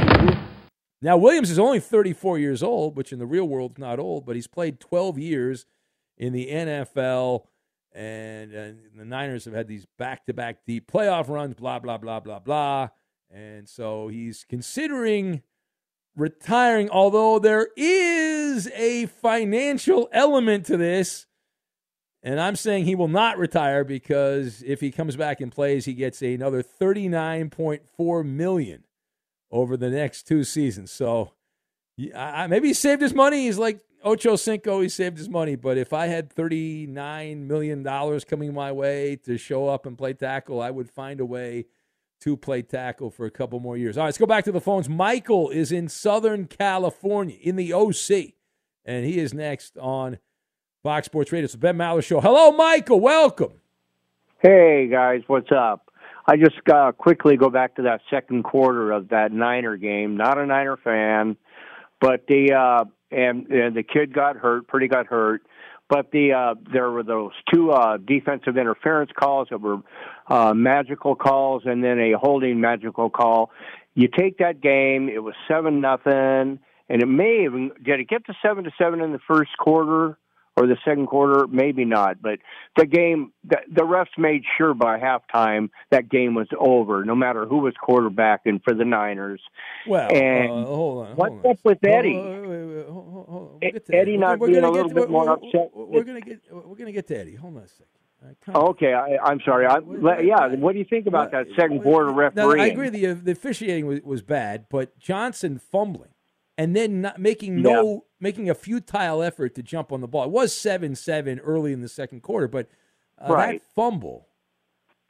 Now, 1.02 1.18
Williams 1.18 1.50
is 1.50 1.58
only 1.58 1.80
34 1.80 2.38
years 2.38 2.62
old, 2.62 2.96
which 2.96 3.12
in 3.12 3.18
the 3.18 3.26
real 3.26 3.46
world 3.46 3.72
is 3.72 3.78
not 3.78 3.98
old, 3.98 4.24
but 4.24 4.36
he's 4.36 4.46
played 4.46 4.80
12 4.80 5.18
years 5.18 5.66
in 6.16 6.32
the 6.32 6.46
NFL. 6.46 7.44
And, 7.92 8.54
and 8.54 8.78
the 8.96 9.04
Niners 9.04 9.44
have 9.44 9.52
had 9.52 9.68
these 9.68 9.84
back 9.98 10.24
to 10.26 10.32
back 10.32 10.64
deep 10.66 10.90
playoff 10.90 11.28
runs, 11.28 11.52
blah, 11.56 11.78
blah, 11.78 11.98
blah, 11.98 12.20
blah, 12.20 12.38
blah. 12.38 12.88
And 13.30 13.68
so 13.68 14.08
he's 14.08 14.46
considering 14.48 15.42
retiring, 16.16 16.88
although 16.88 17.38
there 17.38 17.68
is 17.76 18.66
a 18.74 19.06
financial 19.06 20.08
element 20.10 20.64
to 20.66 20.78
this 20.78 21.26
and 22.22 22.40
I'm 22.40 22.56
saying 22.56 22.84
he 22.84 22.94
will 22.94 23.08
not 23.08 23.38
retire 23.38 23.82
because 23.84 24.62
if 24.66 24.80
he 24.80 24.90
comes 24.90 25.16
back 25.16 25.40
and 25.40 25.50
plays, 25.50 25.86
he 25.86 25.94
gets 25.94 26.20
another 26.20 26.62
39.4 26.62 28.24
million 28.26 28.84
over 29.50 29.76
the 29.76 29.90
next 29.90 30.26
two 30.26 30.44
seasons. 30.44 30.90
So 30.92 31.32
maybe 31.96 32.68
he 32.68 32.74
saved 32.74 33.02
his 33.02 33.14
money. 33.14 33.46
He's 33.46 33.58
like 33.58 33.80
Ocho 34.04 34.36
Cinco. 34.36 34.80
He 34.80 34.88
saved 34.88 35.18
his 35.18 35.28
money. 35.28 35.56
But 35.56 35.78
if 35.78 35.92
I 35.92 36.06
had 36.06 36.30
39 36.30 37.46
million 37.46 37.82
dollars 37.82 38.24
coming 38.24 38.52
my 38.52 38.72
way 38.72 39.16
to 39.24 39.38
show 39.38 39.68
up 39.68 39.86
and 39.86 39.96
play 39.96 40.12
tackle, 40.12 40.60
I 40.60 40.70
would 40.70 40.90
find 40.90 41.20
a 41.20 41.26
way 41.26 41.66
to 42.20 42.36
play 42.36 42.60
tackle 42.60 43.10
for 43.10 43.24
a 43.24 43.30
couple 43.30 43.60
more 43.60 43.78
years. 43.78 43.96
All 43.96 44.02
right, 44.02 44.08
let's 44.08 44.18
go 44.18 44.26
back 44.26 44.44
to 44.44 44.52
the 44.52 44.60
phones. 44.60 44.90
Michael 44.90 45.48
is 45.48 45.72
in 45.72 45.88
Southern 45.88 46.46
California 46.46 47.38
in 47.40 47.56
the 47.56 47.72
OC, 47.72 48.34
and 48.84 49.06
he 49.06 49.18
is 49.18 49.32
next 49.32 49.78
on 49.78 50.18
Fox 50.82 51.06
Sports 51.06 51.30
Radio. 51.30 51.44
It's 51.44 51.52
the 51.52 51.58
Ben 51.58 51.76
Maller 51.76 52.02
Show. 52.02 52.20
Hello, 52.20 52.52
Michael. 52.52 53.00
Welcome. 53.00 53.52
Hey, 54.38 54.88
guys. 54.90 55.20
What's 55.26 55.52
up? 55.52 55.90
I 56.26 56.36
just 56.36 56.56
uh, 56.72 56.92
quickly 56.92 57.36
go 57.36 57.50
back 57.50 57.74
to 57.76 57.82
that 57.82 58.00
second 58.08 58.44
quarter 58.44 58.92
of 58.92 59.08
that 59.08 59.32
Niner 59.32 59.76
game. 59.76 60.16
Not 60.16 60.38
a 60.38 60.46
Niner 60.46 60.78
fan, 60.78 61.36
but 62.00 62.26
the 62.28 62.54
uh, 62.54 62.84
and, 63.10 63.46
and 63.48 63.76
the 63.76 63.82
kid 63.82 64.14
got 64.14 64.36
hurt. 64.36 64.68
Pretty 64.68 64.88
got 64.88 65.06
hurt. 65.06 65.42
But 65.90 66.12
the 66.12 66.32
uh, 66.32 66.54
there 66.72 66.90
were 66.90 67.02
those 67.02 67.32
two 67.52 67.72
uh, 67.72 67.98
defensive 67.98 68.56
interference 68.56 69.10
calls 69.18 69.48
that 69.50 69.60
were 69.60 69.78
uh, 70.28 70.54
magical 70.54 71.14
calls, 71.14 71.62
and 71.66 71.84
then 71.84 71.98
a 71.98 72.12
holding 72.16 72.60
magical 72.60 73.10
call. 73.10 73.50
You 73.94 74.08
take 74.08 74.38
that 74.38 74.62
game. 74.62 75.10
It 75.10 75.22
was 75.22 75.34
seven 75.48 75.80
nothing, 75.80 76.60
and 76.88 77.02
it 77.02 77.06
may 77.06 77.44
even 77.44 77.72
did 77.84 78.00
it 78.00 78.08
get 78.08 78.24
to 78.26 78.34
seven 78.40 78.64
to 78.64 78.70
seven 78.78 79.00
in 79.00 79.12
the 79.12 79.18
first 79.26 79.50
quarter 79.58 80.16
or 80.56 80.66
the 80.66 80.76
second 80.84 81.06
quarter, 81.06 81.46
maybe 81.46 81.84
not. 81.84 82.20
But 82.20 82.40
the 82.76 82.86
game, 82.86 83.32
the, 83.44 83.58
the 83.72 83.82
refs 83.82 84.18
made 84.18 84.42
sure 84.58 84.74
by 84.74 84.98
halftime 84.98 85.70
that 85.90 86.08
game 86.08 86.34
was 86.34 86.48
over, 86.58 87.04
no 87.04 87.14
matter 87.14 87.46
who 87.46 87.58
was 87.58 87.74
quarterbacking 87.82 88.62
for 88.64 88.74
the 88.74 88.84
Niners. 88.84 89.40
Well, 89.86 90.08
and 90.12 90.50
uh, 90.50 90.66
hold 90.66 91.06
on. 91.06 91.16
What's 91.16 91.32
hold 91.32 91.44
on. 91.44 91.50
up 91.50 91.58
with 91.64 91.84
Eddie? 91.84 92.14
Hold, 92.14 92.46
wait, 92.46 92.64
wait, 92.64 92.86
hold, 92.86 93.12
hold, 93.12 93.28
hold. 93.28 93.62
We'll 93.62 94.00
Eddie 94.00 94.16
not 94.16 94.38
we're, 94.38 94.48
being 94.48 94.64
a 94.64 94.70
little 94.70 94.88
get, 94.88 94.96
bit 94.96 95.10
more 95.10 95.26
we're, 95.26 95.32
upset. 95.32 95.70
We're, 95.74 96.04
gonna 96.04 96.20
get 96.20 96.40
we're 96.50 96.76
gonna 96.76 96.92
get 96.92 97.06
to 97.08 97.18
Eddie. 97.18 97.36
Hold 97.36 97.56
on 97.56 97.62
a 97.62 97.68
second. 97.68 97.86
Okay, 98.54 98.92
I, 98.92 99.16
I'm 99.24 99.40
sorry. 99.46 99.64
I, 99.64 99.78
yeah, 100.20 100.48
what 100.56 100.72
do 100.72 100.78
you 100.78 100.84
think 100.84 101.06
about 101.06 101.30
that 101.30 101.46
second 101.56 101.82
quarter 101.82 102.12
referee? 102.12 102.60
I 102.60 102.66
agree. 102.66 102.90
The, 102.90 103.14
the 103.14 103.32
officiating 103.32 103.86
was, 103.86 104.02
was 104.02 104.20
bad, 104.20 104.66
but 104.68 104.98
Johnson 104.98 105.58
fumbling 105.58 106.09
and 106.60 106.76
then 106.76 107.00
not 107.00 107.18
making 107.18 107.62
no 107.62 107.92
Yeah. 107.92 107.98
making 108.20 108.50
a 108.50 108.54
futile 108.54 109.22
effort 109.22 109.54
to 109.54 109.62
jump 109.62 109.92
on 109.92 110.00
the 110.00 110.08
ball. 110.08 110.24
It 110.24 110.30
was 110.30 110.52
seven 110.54 110.94
seven 110.94 111.38
early 111.40 111.72
in 111.72 111.80
the 111.80 111.88
second 111.88 112.20
quarter, 112.22 112.46
but 112.48 112.68
uh, 113.18 113.32
Right. 113.32 113.60
that 113.62 113.74
fumble. 113.74 114.28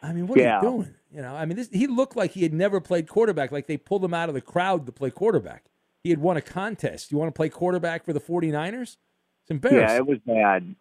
I 0.03 0.12
mean, 0.12 0.26
what 0.26 0.38
Yeah. 0.38 0.59
are 0.59 0.64
you 0.64 0.70
doing? 0.70 0.94
You 1.12 1.22
know, 1.22 1.34
I 1.34 1.44
mean, 1.44 1.57
this, 1.57 1.68
he 1.70 1.86
looked 1.86 2.16
like 2.16 2.30
he 2.32 2.42
had 2.44 2.55
never 2.55 2.80
played 2.80 3.09
quarterback. 3.09 3.51
Like 3.53 3.66
they 3.66 3.76
pulled 3.76 4.05
him 4.05 4.14
out 4.14 4.28
of 4.28 4.34
the 4.34 4.40
crowd 4.40 4.86
to 4.86 4.92
play 4.92 5.11
quarterback. 5.11 5.64
He 6.05 6.11
had 6.11 6.20
won 6.20 6.36
a 6.36 6.40
contest. 6.40 7.11
You 7.12 7.18
want 7.18 7.28
to 7.34 7.36
play 7.36 7.48
quarterback 7.48 8.05
for 8.05 8.12
the 8.12 8.20
49ers? 8.20 8.96
It's 9.42 9.51
embarrassing. 9.51 9.80
Yeah, 9.88 9.96
it 9.96 10.07
was 10.07 10.18
bad. 10.24 10.74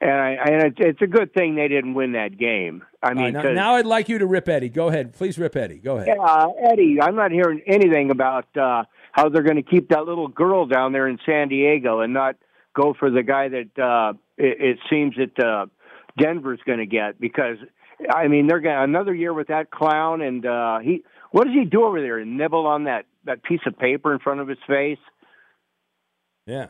And 0.00 0.10
I, 0.12 0.30
and 0.44 0.62
it's, 0.64 0.76
it's 0.78 1.02
a 1.02 1.06
good 1.08 1.34
thing 1.34 1.56
they 1.56 1.66
didn't 1.68 1.94
win 1.94 2.12
that 2.12 2.38
game. 2.38 2.82
I 3.02 3.14
mean, 3.14 3.32
now, 3.32 3.42
'cause- 3.42 3.54
now 3.54 3.74
I'd 3.74 3.84
like 3.86 4.08
you 4.08 4.18
to 4.18 4.26
rip 4.26 4.48
Eddie. 4.48 4.68
Go 4.68 4.88
ahead, 4.88 5.12
please 5.12 5.38
rip 5.38 5.56
Eddie. 5.56 5.78
Go 5.78 5.96
ahead. 5.96 6.16
Yeah, 6.16 6.46
Eddie, 6.70 6.98
I'm 7.00 7.16
not 7.16 7.32
hearing 7.32 7.60
anything 7.66 8.10
about 8.10 8.46
uh, 8.56 8.84
how 9.16 9.30
they're 9.30 9.42
going 9.42 9.56
to 9.56 9.62
keep 9.62 9.88
that 9.88 10.04
little 10.04 10.28
girl 10.28 10.66
down 10.66 10.92
there 10.92 11.08
in 11.08 11.18
San 11.24 11.48
Diego 11.48 12.00
and 12.00 12.12
not 12.12 12.36
go 12.74 12.94
for 12.98 13.10
the 13.10 13.22
guy 13.22 13.48
that 13.48 13.78
uh, 13.82 14.12
it, 14.36 14.60
it 14.60 14.78
seems 14.90 15.14
that 15.16 15.42
uh, 15.42 15.66
Denver's 16.18 16.60
going 16.66 16.78
to 16.80 16.86
get 16.86 17.18
because 17.18 17.56
I 18.14 18.28
mean 18.28 18.46
they're 18.46 18.60
going 18.60 18.76
to 18.76 18.82
another 18.82 19.14
year 19.14 19.32
with 19.32 19.48
that 19.48 19.70
clown 19.70 20.20
and 20.20 20.44
uh, 20.44 20.80
he 20.80 21.02
what 21.30 21.44
does 21.46 21.54
he 21.54 21.64
do 21.64 21.84
over 21.84 22.00
there? 22.02 22.22
Nibble 22.24 22.66
on 22.66 22.84
that 22.84 23.06
that 23.24 23.42
piece 23.42 23.60
of 23.66 23.78
paper 23.78 24.12
in 24.12 24.18
front 24.18 24.40
of 24.40 24.48
his 24.48 24.58
face? 24.66 24.98
Yeah. 26.46 26.68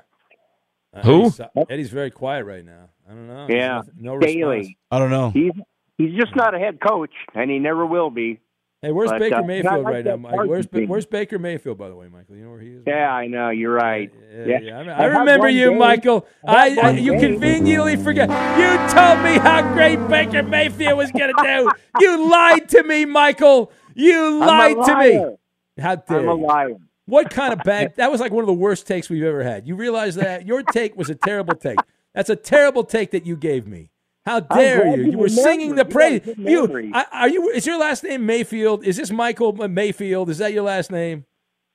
Uh, 0.95 1.03
Who? 1.03 1.21
Eddie's, 1.27 1.41
Eddie's 1.69 1.91
very 1.91 2.11
quiet 2.11 2.45
right 2.45 2.65
now. 2.65 2.89
I 3.09 3.13
don't 3.13 3.27
know. 3.27 3.47
Yeah, 3.51 3.83
No 3.99 4.19
Staley. 4.21 4.59
response. 4.59 4.77
I 4.91 4.99
don't 5.01 5.11
know. 5.11 5.31
He's 5.31 5.53
he's 5.99 6.15
just 6.19 6.35
not 6.37 6.55
a 6.55 6.59
head 6.59 6.79
coach, 6.81 7.13
and 7.35 7.51
he 7.51 7.59
never 7.59 7.85
will 7.85 8.11
be. 8.11 8.41
Hey, 8.83 8.93
where's 8.93 9.11
But, 9.11 9.21
Baker 9.21 9.37
uh, 9.37 9.43
Mayfield 9.43 9.85
like 9.85 9.95
right 9.95 10.05
now, 10.05 10.17
Mike? 10.17 10.35
Where's, 10.35 10.49
Parsons 10.49 10.67
Ba- 10.67 10.79
thing. 10.79 10.89
where's 10.89 11.07
Baker 11.07 11.39
Mayfield, 11.39 11.79
by 11.79 11.89
the 11.89 11.97
way, 11.97 12.09
Michael? 12.09 12.37
You 12.37 12.45
know 12.45 12.51
where 12.51 12.61
he 12.61 12.69
is? 12.73 12.83
Yeah, 12.87 13.11
I 13.11 13.27
know. 13.27 13.49
You're 13.49 13.73
right. 13.73 14.13
Yeah, 14.31 14.61
yeah. 14.61 14.79
I, 14.79 14.81
mean, 14.83 14.91
I 14.91 15.03
I 15.03 15.05
remember 15.07 15.49
you, 15.49 15.75
Michael. 15.75 16.27
I 16.47 16.55
I, 16.57 16.69
had 16.69 16.79
I 16.79 16.93
one 16.93 17.03
you 17.03 17.19
conveniently 17.19 17.97
forget. 17.97 18.29
You 18.29 18.77
told 18.95 19.23
me 19.25 19.39
how 19.39 19.63
great 19.73 19.97
Baker 20.09 20.43
Mayfield 20.43 20.99
was 20.99 21.11
going 21.11 21.33
to 21.35 21.43
do. 21.43 21.71
You 22.01 22.31
lied 22.31 22.69
to 22.71 22.83
me, 22.83 23.07
Michael. 23.07 23.73
You 23.95 24.41
lied 24.41 24.77
to 24.85 24.97
me. 24.99 25.37
How 25.83 25.97
dare 25.97 26.19
I'm 26.21 26.29
a 26.29 26.37
you. 26.37 26.47
liar. 26.47 26.69
What 27.07 27.31
kind 27.31 27.53
of 27.53 27.61
bad? 27.65 27.95
That 27.97 28.11
was 28.11 28.21
like 28.21 28.33
one 28.33 28.43
of 28.43 28.49
the 28.49 28.53
worst 28.53 28.87
takes 28.87 29.09
we've 29.09 29.23
ever 29.23 29.43
had. 29.43 29.67
You 29.67 29.75
realize 29.77 30.17
that 30.17 30.47
your 30.47 30.63
take 30.63 30.97
was 30.97 31.09
a 31.09 31.15
terrible 31.15 31.55
take. 31.55 31.79
That's 32.15 32.31
a 32.31 32.37
terrible 32.37 32.85
take 32.85 33.11
that 33.13 33.25
you 33.25 33.37
gave 33.37 33.67
me. 33.67 33.91
How 34.27 34.41
dare 34.41 34.97
you? 34.97 35.13
you 35.13 35.19
were 35.19 35.29
singing 35.29 35.77
the 35.77 35.85
praise. 35.85 36.21
got 36.21 36.33
a 36.33 36.35
good 36.35 36.51
You. 36.51 36.91
I- 36.93 37.07
are 37.13 37.29
you? 37.29 37.49
Is 37.51 37.65
your 37.65 37.79
last 37.79 38.03
name 38.05 38.27
Mayfield? 38.27 38.85
Is 38.85 38.97
this 38.97 39.11
Michael 39.11 39.53
Mayfield? 39.53 40.29
Is 40.29 40.39
that 40.39 40.53
your 40.53 40.65
last 40.65 40.91
name? 40.91 41.25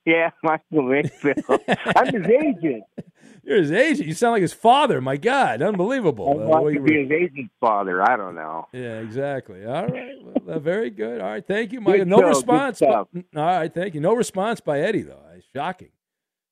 Yeah, 0.04 0.30
Michael 0.42 0.82
Mayfield. 0.82 1.60
I'm 1.96 2.12
his 2.12 2.26
agent. 2.28 2.84
You're 3.44 3.56
his 3.58 3.72
agent. 3.72 4.06
You 4.06 4.14
sound 4.14 4.32
like 4.34 4.42
his 4.42 4.52
father. 4.52 5.00
My 5.00 5.16
God, 5.16 5.62
unbelievable. 5.62 6.28
I 6.28 6.44
Uh, 6.44 6.46
want 6.46 6.64
way 6.64 6.74
to 6.74 6.80
be 6.80 6.92
were- 6.96 7.02
his 7.02 7.10
agent's 7.10 7.52
father. 7.60 8.00
I 8.02 8.16
don't 8.16 8.36
know. 8.36 8.68
Yeah, 8.72 9.00
exactly. 9.00 9.64
All 9.66 9.86
right. 9.88 10.14
Well, 10.22 10.56
uh, 10.56 10.58
very 10.60 10.90
good. 10.90 11.20
All 11.20 11.28
right. 11.30 11.44
Thank 11.44 11.72
you, 11.72 11.80
Michael. 11.80 12.04
No 12.06 12.18
show, 12.20 12.28
response. 12.28 12.78
By, 12.80 12.88
all 12.94 13.06
right. 13.34 13.72
Thank 13.72 13.94
you. 13.94 14.00
No 14.00 14.14
response 14.14 14.60
by 14.60 14.80
Eddie, 14.80 15.02
though. 15.02 15.14
Uh, 15.14 15.40
Shocking. 15.56 15.88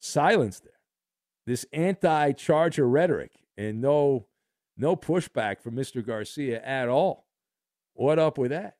Silence 0.01 0.61
there. 0.61 0.73
This 1.47 1.65
anti 1.73 2.33
Charger 2.33 2.89
rhetoric 2.89 3.33
and 3.57 3.81
no 3.81 4.27
no 4.81 4.97
pushback 4.97 5.61
from 5.61 5.77
Mr. 5.77 6.05
Garcia 6.05 6.61
at 6.63 6.89
all. 6.89 7.27
What 7.95 8.19
up 8.19 8.39
with 8.39 8.51
that? 8.51 8.77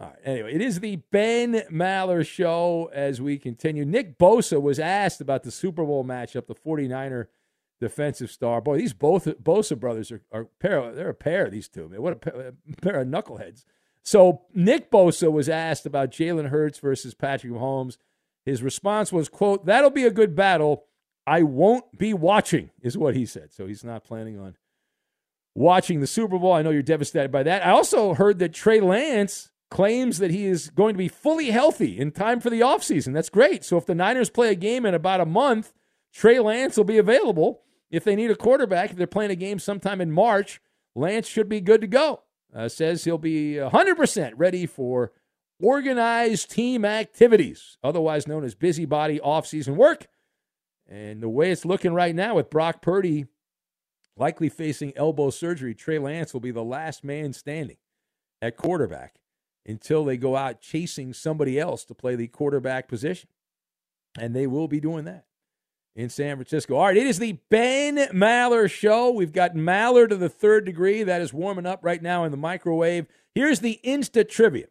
All 0.00 0.08
right. 0.08 0.18
Anyway, 0.24 0.54
it 0.54 0.60
is 0.60 0.80
the 0.80 0.96
Ben 1.12 1.62
Maller 1.70 2.26
show 2.26 2.90
as 2.92 3.22
we 3.22 3.38
continue. 3.38 3.84
Nick 3.84 4.18
Bosa 4.18 4.60
was 4.60 4.78
asked 4.78 5.20
about 5.20 5.44
the 5.44 5.52
Super 5.52 5.84
Bowl 5.84 6.04
matchup, 6.04 6.46
the 6.46 6.54
49er 6.54 7.26
defensive 7.80 8.30
star. 8.30 8.60
Boy, 8.60 8.78
these 8.78 8.92
both 8.92 9.26
Bosa 9.42 9.78
brothers 9.78 10.10
are, 10.10 10.22
are 10.32 10.46
pair. 10.58 10.92
They're 10.92 11.10
a 11.10 11.14
pair. 11.14 11.48
These 11.48 11.68
two, 11.68 11.88
man. 11.88 12.02
What 12.02 12.14
a 12.14 12.16
pair, 12.16 12.48
a 12.48 12.80
pair 12.80 13.00
of 13.00 13.08
knuckleheads. 13.08 13.64
So 14.02 14.42
Nick 14.52 14.90
Bosa 14.90 15.30
was 15.30 15.48
asked 15.48 15.86
about 15.86 16.10
Jalen 16.10 16.48
Hurts 16.48 16.78
versus 16.78 17.14
Patrick 17.14 17.52
Mahomes. 17.52 17.96
His 18.44 18.62
response 18.62 19.12
was, 19.12 19.28
"quote 19.28 19.64
That'll 19.64 19.90
be 19.90 20.04
a 20.04 20.10
good 20.10 20.34
battle. 20.34 20.84
I 21.26 21.42
won't 21.42 21.96
be 21.96 22.12
watching," 22.12 22.70
is 22.82 22.98
what 22.98 23.14
he 23.14 23.24
said. 23.26 23.52
So 23.52 23.66
he's 23.66 23.84
not 23.84 24.04
planning 24.04 24.38
on 24.38 24.56
watching 25.54 26.00
the 26.00 26.06
Super 26.06 26.38
Bowl. 26.38 26.52
I 26.52 26.62
know 26.62 26.70
you're 26.70 26.82
devastated 26.82 27.30
by 27.30 27.42
that. 27.44 27.64
I 27.66 27.70
also 27.70 28.14
heard 28.14 28.38
that 28.40 28.54
Trey 28.54 28.80
Lance 28.80 29.50
claims 29.70 30.18
that 30.18 30.30
he 30.30 30.46
is 30.46 30.70
going 30.70 30.94
to 30.94 30.98
be 30.98 31.08
fully 31.08 31.50
healthy 31.50 31.98
in 31.98 32.10
time 32.12 32.40
for 32.40 32.50
the 32.50 32.60
offseason. 32.60 33.12
That's 33.12 33.28
great. 33.28 33.64
So 33.64 33.76
if 33.76 33.86
the 33.86 33.94
Niners 33.94 34.30
play 34.30 34.50
a 34.50 34.54
game 34.54 34.86
in 34.86 34.94
about 34.94 35.20
a 35.20 35.26
month, 35.26 35.72
Trey 36.12 36.38
Lance 36.38 36.76
will 36.76 36.84
be 36.84 36.98
available. 36.98 37.62
If 37.90 38.04
they 38.04 38.16
need 38.16 38.30
a 38.30 38.36
quarterback, 38.36 38.90
if 38.90 38.96
they're 38.96 39.06
playing 39.06 39.30
a 39.30 39.36
game 39.36 39.58
sometime 39.58 40.00
in 40.00 40.12
March, 40.12 40.60
Lance 40.94 41.26
should 41.26 41.48
be 41.48 41.60
good 41.60 41.80
to 41.80 41.86
go. 41.86 42.22
Uh, 42.54 42.68
says 42.68 43.02
he'll 43.02 43.18
be 43.18 43.54
100% 43.54 44.32
ready 44.36 44.66
for 44.66 45.12
organized 45.60 46.50
team 46.50 46.84
activities, 46.84 47.76
otherwise 47.82 48.28
known 48.28 48.44
as 48.44 48.54
busybody 48.54 49.18
offseason 49.18 49.74
work. 49.76 50.06
And 50.88 51.20
the 51.20 51.28
way 51.28 51.50
it's 51.50 51.64
looking 51.64 51.94
right 51.94 52.14
now 52.14 52.36
with 52.36 52.50
Brock 52.50 52.82
Purdy 52.82 53.26
likely 54.16 54.48
facing 54.48 54.92
elbow 54.96 55.30
surgery, 55.30 55.74
Trey 55.74 55.98
Lance 55.98 56.32
will 56.32 56.40
be 56.40 56.50
the 56.50 56.64
last 56.64 57.04
man 57.04 57.32
standing 57.32 57.78
at 58.40 58.56
quarterback 58.56 59.16
until 59.66 60.04
they 60.04 60.16
go 60.16 60.36
out 60.36 60.60
chasing 60.60 61.12
somebody 61.12 61.58
else 61.58 61.84
to 61.84 61.94
play 61.94 62.16
the 62.16 62.28
quarterback 62.28 62.88
position. 62.88 63.28
And 64.18 64.34
they 64.34 64.46
will 64.46 64.68
be 64.68 64.80
doing 64.80 65.04
that 65.06 65.24
in 65.96 66.08
San 66.08 66.36
Francisco. 66.36 66.76
All 66.76 66.86
right, 66.86 66.96
it 66.96 67.06
is 67.06 67.18
the 67.18 67.38
Ben 67.50 67.96
Maller 68.12 68.70
Show. 68.70 69.10
We've 69.10 69.32
got 69.32 69.54
Maller 69.54 70.08
to 70.08 70.16
the 70.16 70.28
third 70.28 70.64
degree. 70.64 71.02
That 71.02 71.22
is 71.22 71.32
warming 71.32 71.66
up 71.66 71.80
right 71.82 72.02
now 72.02 72.24
in 72.24 72.30
the 72.30 72.36
microwave. 72.36 73.06
Here's 73.34 73.60
the 73.60 73.80
Insta 73.84 74.28
Trivia. 74.28 74.66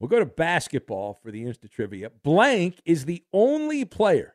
We'll 0.00 0.08
go 0.08 0.18
to 0.18 0.26
basketball 0.26 1.14
for 1.14 1.30
the 1.30 1.44
Insta 1.44 1.70
Trivia. 1.70 2.10
Blank 2.22 2.80
is 2.84 3.04
the 3.04 3.22
only 3.32 3.84
player 3.84 4.33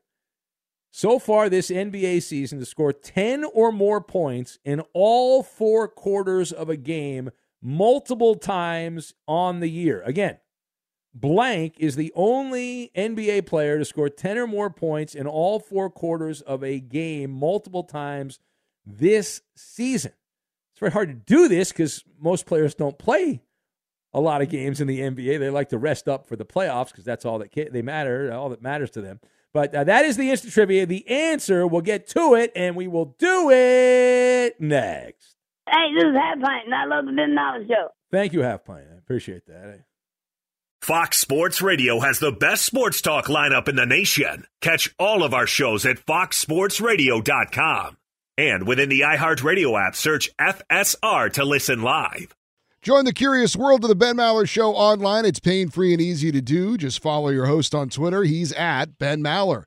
so 0.92 1.20
far 1.20 1.50
this 1.50 1.70
NBA 1.70 2.22
season 2.24 2.60
to 2.60 2.66
score 2.66 2.94
10 2.94 3.44
or 3.44 3.72
more 3.72 4.02
points 4.02 4.58
in 4.66 4.82
all 4.94 5.44
four 5.44 5.88
quarters 5.88 6.52
of 6.52 6.70
a 6.70 6.78
game 6.78 7.30
multiple 7.62 8.36
times 8.36 9.14
on 9.28 9.60
the 9.60 9.70
year. 9.70 10.02
Again, 10.04 10.38
blank 11.14 11.76
is 11.78 11.96
the 11.96 12.12
only 12.16 12.92
NBA 12.96 13.46
player 13.46 13.78
to 13.78 13.86
score 13.86 14.10
10 14.10 14.38
or 14.38 14.48
more 14.48 14.70
points 14.70 15.16
in 15.16 15.28
all 15.28 15.60
four 15.60 15.90
quarters 15.90 16.42
of 16.42 16.64
a 16.64 16.80
game 16.80 17.32
multiple 17.32 17.84
times 17.84 18.40
this 18.86 19.42
season. 19.56 20.14
It's 20.74 20.80
very 20.80 20.92
hard 20.92 21.10
to 21.10 21.14
do 21.14 21.48
this 21.48 21.72
because 21.72 22.04
most 22.20 22.46
players 22.46 22.74
don't 22.74 22.98
play 22.98 23.42
a 24.14 24.20
lot 24.20 24.42
of 24.42 24.50
games 24.50 24.82
in 24.82 24.88
the 24.88 25.02
NBA. 25.02 25.40
They 25.40 25.50
like 25.50 25.70
to 25.70 25.78
rest 25.78 26.08
up 26.08 26.28
for 26.28 26.36
the 26.36 26.46
playoffs 26.46 26.88
because 26.88 27.04
that's 27.04 27.26
all 27.26 27.40
that 27.40 27.54
ca- 27.54 27.70
they 27.70 27.82
matter, 27.82 28.32
all 28.34 28.50
that 28.50 28.62
matters 28.62 28.90
to 28.92 29.02
them. 29.02 29.20
But 29.54 29.74
uh, 29.74 29.84
that 29.86 30.06
is 30.06 30.16
the 30.18 30.30
instant 30.30 30.54
trivia. 30.54 30.86
The 30.86 31.08
answer, 31.08 31.66
we'll 31.66 31.82
get 31.82 32.08
to 32.10 32.36
it, 32.36 32.52
and 32.56 32.76
we 32.76 32.88
will 32.88 33.16
do 33.18 33.50
it 33.50 34.60
next. 34.62 35.36
Hey, 35.68 35.94
this 35.94 36.04
is 36.04 36.16
Half 36.16 36.40
Pint, 36.42 36.66
and 36.66 36.76
I 36.76 36.86
love 36.86 37.06
the 37.06 37.12
Ben 37.12 37.34
Knowledge 37.34 37.68
Show. 37.68 37.90
Thank 38.12 38.34
you, 38.34 38.42
Half 38.42 38.66
Pint. 38.66 38.86
I 38.94 38.98
appreciate 38.98 39.46
that. 39.48 39.86
Fox 40.82 41.18
Sports 41.20 41.62
Radio 41.62 42.00
has 42.00 42.20
the 42.20 42.32
best 42.32 42.66
sports 42.66 43.02
talk 43.02 43.26
lineup 43.26 43.68
in 43.68 43.76
the 43.76 43.86
nation. 43.86 44.46
Catch 44.62 44.96
all 44.98 45.24
of 45.24 45.34
our 45.34 45.46
shows 45.46 45.86
at 45.86 46.06
foxsportsradio.com. 46.06 47.98
And 48.38 48.66
within 48.66 48.88
the 48.88 49.02
iHeartRadio 49.02 49.88
app, 49.88 49.96
search 49.96 50.30
FSR 50.40 51.34
to 51.34 51.44
listen 51.44 51.82
live. 51.82 52.34
Join 52.82 53.04
the 53.04 53.12
curious 53.12 53.58
world 53.58 53.84
of 53.84 53.90
the 53.90 53.96
Ben 53.96 54.16
Maller 54.16 54.48
Show 54.48 54.74
online. 54.74 55.26
It's 55.26 55.42
pain 55.42 55.70
free 55.70 55.92
and 55.92 56.02
easy 56.02 56.32
to 56.32 56.40
do. 56.40 56.78
Just 56.78 57.02
follow 57.02 57.28
your 57.28 57.46
host 57.46 57.76
on 57.76 57.90
Twitter. 57.90 58.24
He's 58.24 58.54
at 58.54 58.98
Ben 58.98 59.22
Maller. 59.22 59.66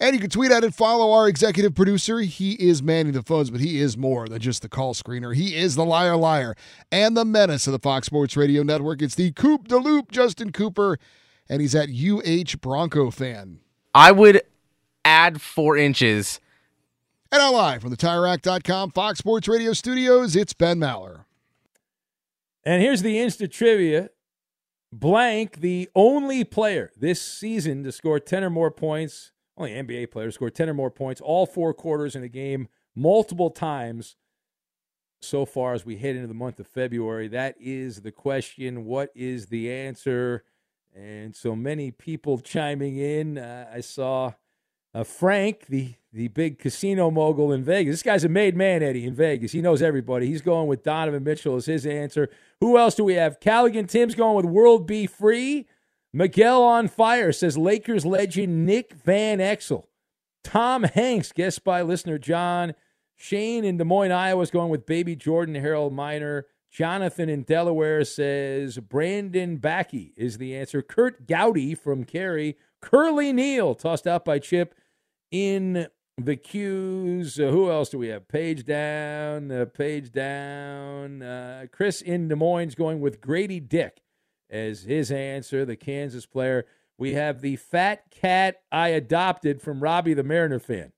And 0.00 0.14
you 0.14 0.20
can 0.20 0.30
tweet 0.30 0.50
at 0.50 0.64
it, 0.64 0.74
follow 0.74 1.12
our 1.12 1.28
executive 1.28 1.74
producer. 1.74 2.20
He 2.20 2.52
is 2.52 2.82
manning 2.82 3.12
the 3.12 3.22
phones, 3.22 3.50
but 3.50 3.60
he 3.60 3.78
is 3.80 3.98
more 3.98 4.26
than 4.26 4.40
just 4.40 4.62
the 4.62 4.70
call 4.70 4.94
screener. 4.94 5.34
He 5.34 5.54
is 5.54 5.74
the 5.74 5.84
liar 5.84 6.16
liar 6.16 6.54
and 6.90 7.14
the 7.14 7.26
menace 7.26 7.66
of 7.66 7.72
the 7.74 7.78
Fox 7.78 8.06
Sports 8.06 8.38
Radio 8.38 8.62
Network. 8.62 9.02
It's 9.02 9.14
the 9.14 9.32
Coop 9.32 9.68
de 9.68 9.76
Loop, 9.76 10.10
Justin 10.10 10.50
Cooper, 10.50 10.98
and 11.50 11.60
he's 11.60 11.74
at 11.74 11.90
UH 11.90 12.56
Bronco 12.62 13.10
fan. 13.10 13.60
I 13.94 14.12
would 14.12 14.40
add 15.04 15.42
four 15.42 15.76
inches. 15.76 16.40
And 17.30 17.40
now 17.40 17.52
live 17.52 17.82
from 17.82 17.90
the 17.90 17.96
TireRack.com 17.98 18.92
Fox 18.92 19.18
Sports 19.18 19.46
Radio 19.46 19.74
studios, 19.74 20.34
it's 20.36 20.54
Ben 20.54 20.78
Maller. 20.78 21.25
And 22.66 22.82
here's 22.82 23.02
the 23.02 23.20
instant 23.20 23.52
trivia. 23.52 24.10
Blank, 24.92 25.60
the 25.60 25.88
only 25.94 26.42
player 26.42 26.90
this 26.98 27.22
season 27.22 27.84
to 27.84 27.92
score 27.92 28.18
10 28.18 28.42
or 28.42 28.50
more 28.50 28.72
points, 28.72 29.30
only 29.56 29.70
NBA 29.70 30.10
player 30.10 30.26
to 30.26 30.32
score 30.32 30.50
10 30.50 30.70
or 30.70 30.74
more 30.74 30.90
points, 30.90 31.20
all 31.20 31.46
four 31.46 31.72
quarters 31.72 32.16
in 32.16 32.24
a 32.24 32.28
game, 32.28 32.66
multiple 32.96 33.50
times 33.50 34.16
so 35.22 35.46
far 35.46 35.74
as 35.74 35.86
we 35.86 35.96
head 35.96 36.16
into 36.16 36.26
the 36.26 36.34
month 36.34 36.58
of 36.58 36.66
February. 36.66 37.28
That 37.28 37.54
is 37.60 38.02
the 38.02 38.10
question. 38.10 38.84
What 38.84 39.10
is 39.14 39.46
the 39.46 39.72
answer? 39.72 40.42
And 40.92 41.36
so 41.36 41.54
many 41.54 41.92
people 41.92 42.38
chiming 42.40 42.96
in. 42.96 43.38
Uh, 43.38 43.70
I 43.72 43.80
saw 43.80 44.32
uh, 44.96 45.04
Frank, 45.04 45.66
the 45.66 45.94
the 46.10 46.28
big 46.28 46.58
casino 46.58 47.10
mogul 47.10 47.52
in 47.52 47.62
Vegas. 47.62 47.92
This 47.92 48.02
guy's 48.02 48.24
a 48.24 48.28
made 48.30 48.56
man, 48.56 48.82
Eddie, 48.82 49.04
in 49.04 49.14
Vegas. 49.14 49.52
He 49.52 49.60
knows 49.60 49.82
everybody. 49.82 50.26
He's 50.26 50.40
going 50.40 50.66
with 50.66 50.82
Donovan 50.82 51.22
Mitchell 51.22 51.56
as 51.56 51.66
his 51.66 51.84
answer. 51.84 52.30
Who 52.60 52.78
else 52.78 52.94
do 52.94 53.04
we 53.04 53.14
have? 53.14 53.38
Callaghan 53.38 53.86
Tim's 53.86 54.14
going 54.14 54.34
with 54.34 54.46
World 54.46 54.86
B. 54.86 55.06
Free. 55.06 55.66
Miguel 56.14 56.62
on 56.62 56.88
fire 56.88 57.32
says 57.32 57.58
Lakers 57.58 58.06
legend 58.06 58.64
Nick 58.64 58.94
Van 58.94 59.40
Exel. 59.40 59.84
Tom 60.42 60.84
Hanks, 60.84 61.32
guest 61.32 61.62
by 61.62 61.82
listener 61.82 62.16
John. 62.16 62.74
Shane 63.14 63.64
in 63.64 63.76
Des 63.76 63.84
Moines, 63.84 64.12
Iowa 64.12 64.40
is 64.40 64.50
going 64.50 64.70
with 64.70 64.86
Baby 64.86 65.16
Jordan, 65.16 65.56
Harold 65.56 65.92
Miner. 65.92 66.46
Jonathan 66.70 67.28
in 67.28 67.42
Delaware 67.42 68.04
says 68.04 68.78
Brandon 68.78 69.58
Backey 69.58 70.14
is 70.16 70.38
the 70.38 70.56
answer. 70.56 70.80
Kurt 70.80 71.26
Gowdy 71.26 71.74
from 71.74 72.04
Cary. 72.04 72.56
Curly 72.80 73.34
Neal, 73.34 73.74
tossed 73.74 74.06
out 74.06 74.24
by 74.24 74.38
Chip 74.38 74.74
in 75.30 75.88
the 76.18 76.36
queues. 76.36 77.38
Uh, 77.38 77.48
who 77.48 77.70
else 77.70 77.90
do 77.90 77.98
we 77.98 78.08
have? 78.08 78.28
Page 78.28 78.64
down, 78.64 79.50
uh, 79.50 79.66
page 79.66 80.12
down. 80.12 81.22
Uh, 81.22 81.66
Chris 81.70 82.00
in 82.00 82.28
Des 82.28 82.34
Moines 82.34 82.74
going 82.74 83.00
with 83.00 83.20
Grady 83.20 83.60
Dick 83.60 84.02
as 84.48 84.82
his 84.82 85.10
answer, 85.10 85.64
the 85.64 85.76
Kansas 85.76 86.26
player. 86.26 86.66
We 86.98 87.14
have 87.14 87.40
the 87.40 87.56
fat 87.56 88.10
cat 88.10 88.62
I 88.72 88.88
adopted 88.88 89.60
from 89.60 89.80
Robbie 89.80 90.14
the 90.14 90.22
Mariner 90.22 90.58
fan. 90.58 90.92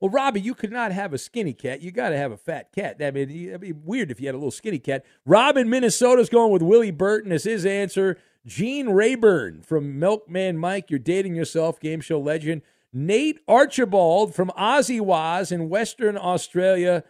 Well, 0.00 0.10
Robbie, 0.10 0.42
you 0.42 0.54
could 0.54 0.72
not 0.72 0.92
have 0.92 1.14
a 1.14 1.18
skinny 1.18 1.54
cat. 1.54 1.80
You 1.80 1.90
got 1.90 2.10
to 2.10 2.18
have 2.18 2.30
a 2.30 2.36
fat 2.36 2.70
cat. 2.72 2.96
I 3.00 3.10
mean, 3.10 3.30
it'd 3.30 3.60
be 3.60 3.72
weird 3.72 4.10
if 4.10 4.20
you 4.20 4.26
had 4.26 4.34
a 4.34 4.38
little 4.38 4.50
skinny 4.50 4.78
cat. 4.78 5.04
Rob 5.24 5.56
in 5.56 5.70
Minnesota's 5.70 6.28
going 6.28 6.52
with 6.52 6.62
Willie 6.62 6.90
Burton 6.90 7.32
as 7.32 7.44
his 7.44 7.64
answer. 7.64 8.18
Gene 8.44 8.90
Rayburn 8.90 9.62
from 9.62 9.98
Milkman 9.98 10.58
Mike, 10.58 10.90
you're 10.90 10.98
dating 10.98 11.34
yourself, 11.34 11.80
game 11.80 12.00
show 12.00 12.20
legend. 12.20 12.62
Nate 12.96 13.40
Archibald 13.46 14.34
from 14.34 14.50
Aussie 14.56 15.02
Waz 15.02 15.52
in 15.52 15.68
Western 15.68 16.16
Australia, 16.16 17.04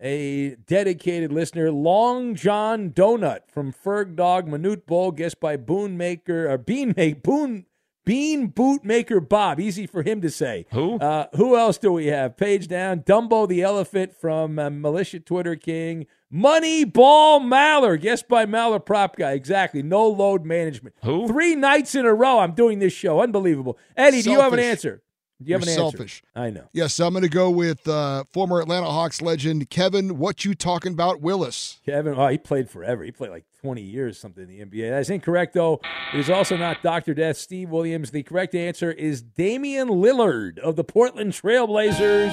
a 0.00 0.54
dedicated 0.66 1.30
listener. 1.30 1.70
Long 1.70 2.34
John 2.34 2.88
Donut 2.88 3.40
from 3.46 3.70
Ferg 3.70 4.16
Dog 4.16 4.48
Manute 4.48 4.86
Bol, 4.86 5.10
guest 5.10 5.38
by 5.38 5.58
Boon 5.58 5.98
Maker 5.98 6.50
or 6.50 6.56
Bean 6.56 6.94
Make 6.96 7.22
Boon 7.22 7.66
Bean 8.06 8.50
Bootmaker 8.50 9.28
Bob. 9.28 9.60
Easy 9.60 9.86
for 9.86 10.02
him 10.02 10.22
to 10.22 10.30
say. 10.30 10.64
Who? 10.70 10.98
Uh, 10.98 11.26
who 11.34 11.54
else 11.54 11.76
do 11.76 11.92
we 11.92 12.06
have? 12.06 12.38
Page 12.38 12.66
down. 12.66 13.00
Dumbo 13.00 13.46
the 13.46 13.60
Elephant 13.60 14.14
from 14.14 14.58
uh, 14.58 14.70
Militia 14.70 15.20
Twitter 15.20 15.54
King. 15.54 16.06
Moneyball 16.32 17.42
Maller, 17.42 18.00
guest 18.00 18.26
by 18.26 18.46
Maller 18.46 18.82
Prop 18.82 19.16
Guy. 19.16 19.32
Exactly. 19.32 19.82
No 19.82 20.06
load 20.06 20.46
management. 20.46 20.94
Who? 21.02 21.26
Three 21.26 21.54
nights 21.56 21.94
in 21.94 22.06
a 22.06 22.14
row 22.14 22.38
I'm 22.38 22.54
doing 22.54 22.78
this 22.78 22.94
show. 22.94 23.20
Unbelievable. 23.20 23.76
Eddie, 23.96 24.22
do 24.22 24.30
you 24.30 24.40
have 24.40 24.54
an 24.54 24.60
answer? 24.60 25.02
Do 25.42 25.50
you 25.50 25.54
have 25.54 25.64
You're 25.66 25.74
an 25.74 25.80
answer? 25.80 25.96
selfish. 25.96 26.22
I 26.34 26.48
know. 26.50 26.64
Yes, 26.72 26.98
I'm 26.98 27.12
going 27.12 27.22
to 27.22 27.28
go 27.28 27.50
with 27.50 27.86
uh, 27.86 28.24
former 28.32 28.60
Atlanta 28.60 28.86
Hawks 28.86 29.20
legend 29.20 29.68
Kevin. 29.68 30.16
What 30.16 30.46
you 30.46 30.54
talking 30.54 30.94
about, 30.94 31.20
Willis? 31.20 31.78
Kevin, 31.84 32.14
oh, 32.16 32.28
he 32.28 32.38
played 32.38 32.70
forever. 32.70 33.04
He 33.04 33.12
played 33.12 33.30
like 33.30 33.44
20 33.60 33.82
years, 33.82 34.18
something 34.18 34.48
in 34.48 34.48
the 34.48 34.64
NBA. 34.64 34.90
That's 34.90 35.10
incorrect, 35.10 35.52
though. 35.52 35.80
It 36.14 36.20
is 36.20 36.30
also 36.30 36.56
not 36.56 36.82
Dr. 36.82 37.12
Death, 37.12 37.36
Steve 37.36 37.68
Williams. 37.68 38.12
The 38.12 38.22
correct 38.22 38.54
answer 38.54 38.90
is 38.90 39.20
Damian 39.20 39.88
Lillard 39.88 40.58
of 40.58 40.76
the 40.76 40.84
Portland 40.84 41.32
Trailblazers. 41.32 42.32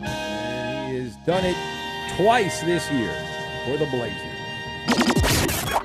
And 0.00 0.92
he 0.92 0.98
has 1.04 1.16
done 1.24 1.44
it 1.44 1.56
twice 2.16 2.60
this 2.60 2.90
year 2.90 3.14
for 3.64 3.78
the 3.78 3.86
Blazers. 3.86 4.20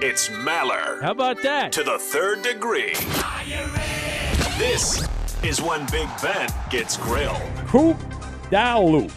It's 0.04 0.28
Maller. 0.30 1.02
How 1.02 1.12
about 1.12 1.41
that? 1.43 1.72
To 1.74 1.84
the 1.84 1.97
third 1.97 2.41
degree. 2.41 2.93
This 4.58 5.08
is 5.43 5.61
when 5.61 5.85
Big 5.87 6.07
Ben 6.21 6.49
gets 6.69 6.97
grilled. 6.97 7.41
Coop 7.67 7.97
Dalu. 8.49 9.11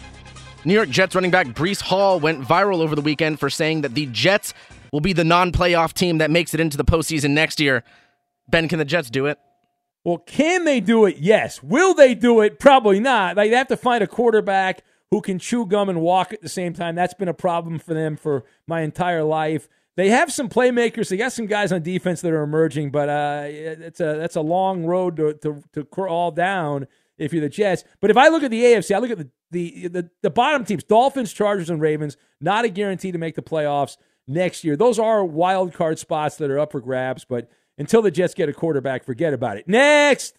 New 0.65 0.73
York 0.73 0.89
Jets 0.89 1.13
running 1.13 1.31
back 1.31 1.47
Breece 1.47 1.81
Hall 1.81 2.19
went 2.19 2.41
viral 2.41 2.79
over 2.79 2.95
the 2.95 3.01
weekend 3.01 3.39
for 3.39 3.49
saying 3.49 3.81
that 3.81 3.93
the 3.93 4.07
Jets 4.07 4.53
will 4.91 5.01
be 5.01 5.13
the 5.13 5.23
non 5.23 5.51
playoff 5.51 5.93
team 5.93 6.17
that 6.17 6.31
makes 6.31 6.53
it 6.53 6.59
into 6.59 6.77
the 6.77 6.85
postseason 6.85 7.31
next 7.31 7.59
year. 7.59 7.83
Ben, 8.47 8.67
can 8.67 8.79
the 8.79 8.85
Jets 8.85 9.09
do 9.09 9.25
it? 9.27 9.37
Well, 10.03 10.19
can 10.19 10.65
they 10.65 10.79
do 10.79 11.05
it? 11.05 11.17
Yes. 11.17 11.61
Will 11.63 11.93
they 11.93 12.13
do 12.13 12.41
it? 12.41 12.59
Probably 12.59 12.99
not. 12.99 13.35
Like, 13.35 13.49
they 13.49 13.57
have 13.57 13.67
to 13.67 13.77
find 13.77 14.03
a 14.03 14.07
quarterback 14.07 14.83
who 15.11 15.21
can 15.21 15.39
chew 15.39 15.65
gum 15.65 15.89
and 15.89 16.01
walk 16.01 16.33
at 16.33 16.41
the 16.41 16.49
same 16.49 16.73
time. 16.73 16.95
That's 16.95 17.13
been 17.13 17.27
a 17.27 17.33
problem 17.33 17.79
for 17.79 17.93
them 17.93 18.15
for 18.15 18.43
my 18.67 18.81
entire 18.81 19.23
life. 19.23 19.67
They 19.95 20.09
have 20.09 20.31
some 20.31 20.49
playmakers. 20.49 21.09
They 21.09 21.17
got 21.17 21.31
some 21.31 21.45
guys 21.45 21.71
on 21.71 21.81
defense 21.81 22.21
that 22.21 22.31
are 22.31 22.43
emerging, 22.43 22.91
but 22.91 23.07
uh, 23.07 23.43
it's 23.47 23.99
a 23.99 24.15
that's 24.17 24.35
a 24.35 24.41
long 24.41 24.85
road 24.85 25.15
to, 25.17 25.33
to 25.35 25.63
to 25.73 25.85
crawl 25.85 26.31
down 26.31 26.87
if 27.17 27.31
you're 27.31 27.41
the 27.41 27.49
Jets. 27.49 27.83
But 28.01 28.11
if 28.11 28.17
I 28.17 28.27
look 28.27 28.43
at 28.43 28.51
the 28.51 28.61
AFC, 28.61 28.93
I 28.93 28.99
look 28.99 29.11
at 29.11 29.17
the 29.17 29.29
the 29.51 29.87
the, 29.87 30.09
the 30.21 30.29
bottom 30.29 30.65
teams: 30.65 30.83
Dolphins, 30.83 31.31
Chargers, 31.31 31.69
and 31.69 31.79
Ravens. 31.79 32.17
Not 32.41 32.65
a 32.65 32.69
guarantee 32.69 33.13
to 33.13 33.17
make 33.17 33.35
the 33.35 33.41
playoffs 33.41 33.95
next 34.27 34.63
year. 34.63 34.75
Those 34.75 34.99
are 34.99 35.23
wild 35.23 35.73
card 35.73 35.97
spots 35.97 36.35
that 36.37 36.51
are 36.51 36.59
up 36.59 36.73
for 36.73 36.81
grabs. 36.81 37.23
But 37.23 37.49
until 37.77 38.01
the 38.01 38.11
Jets 38.11 38.33
get 38.33 38.49
a 38.49 38.53
quarterback, 38.53 39.05
forget 39.05 39.33
about 39.33 39.57
it. 39.57 39.67
Next. 39.67 40.37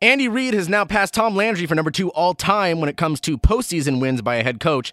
Andy 0.00 0.28
Reid 0.28 0.54
has 0.54 0.68
now 0.68 0.84
passed 0.84 1.14
Tom 1.14 1.34
Landry 1.34 1.66
for 1.66 1.74
number 1.74 1.90
two 1.90 2.10
all 2.10 2.34
time 2.34 2.80
when 2.80 2.88
it 2.90 2.96
comes 2.96 3.20
to 3.22 3.38
postseason 3.38 4.00
wins 4.00 4.20
by 4.22 4.36
a 4.36 4.42
head 4.42 4.60
coach. 4.60 4.92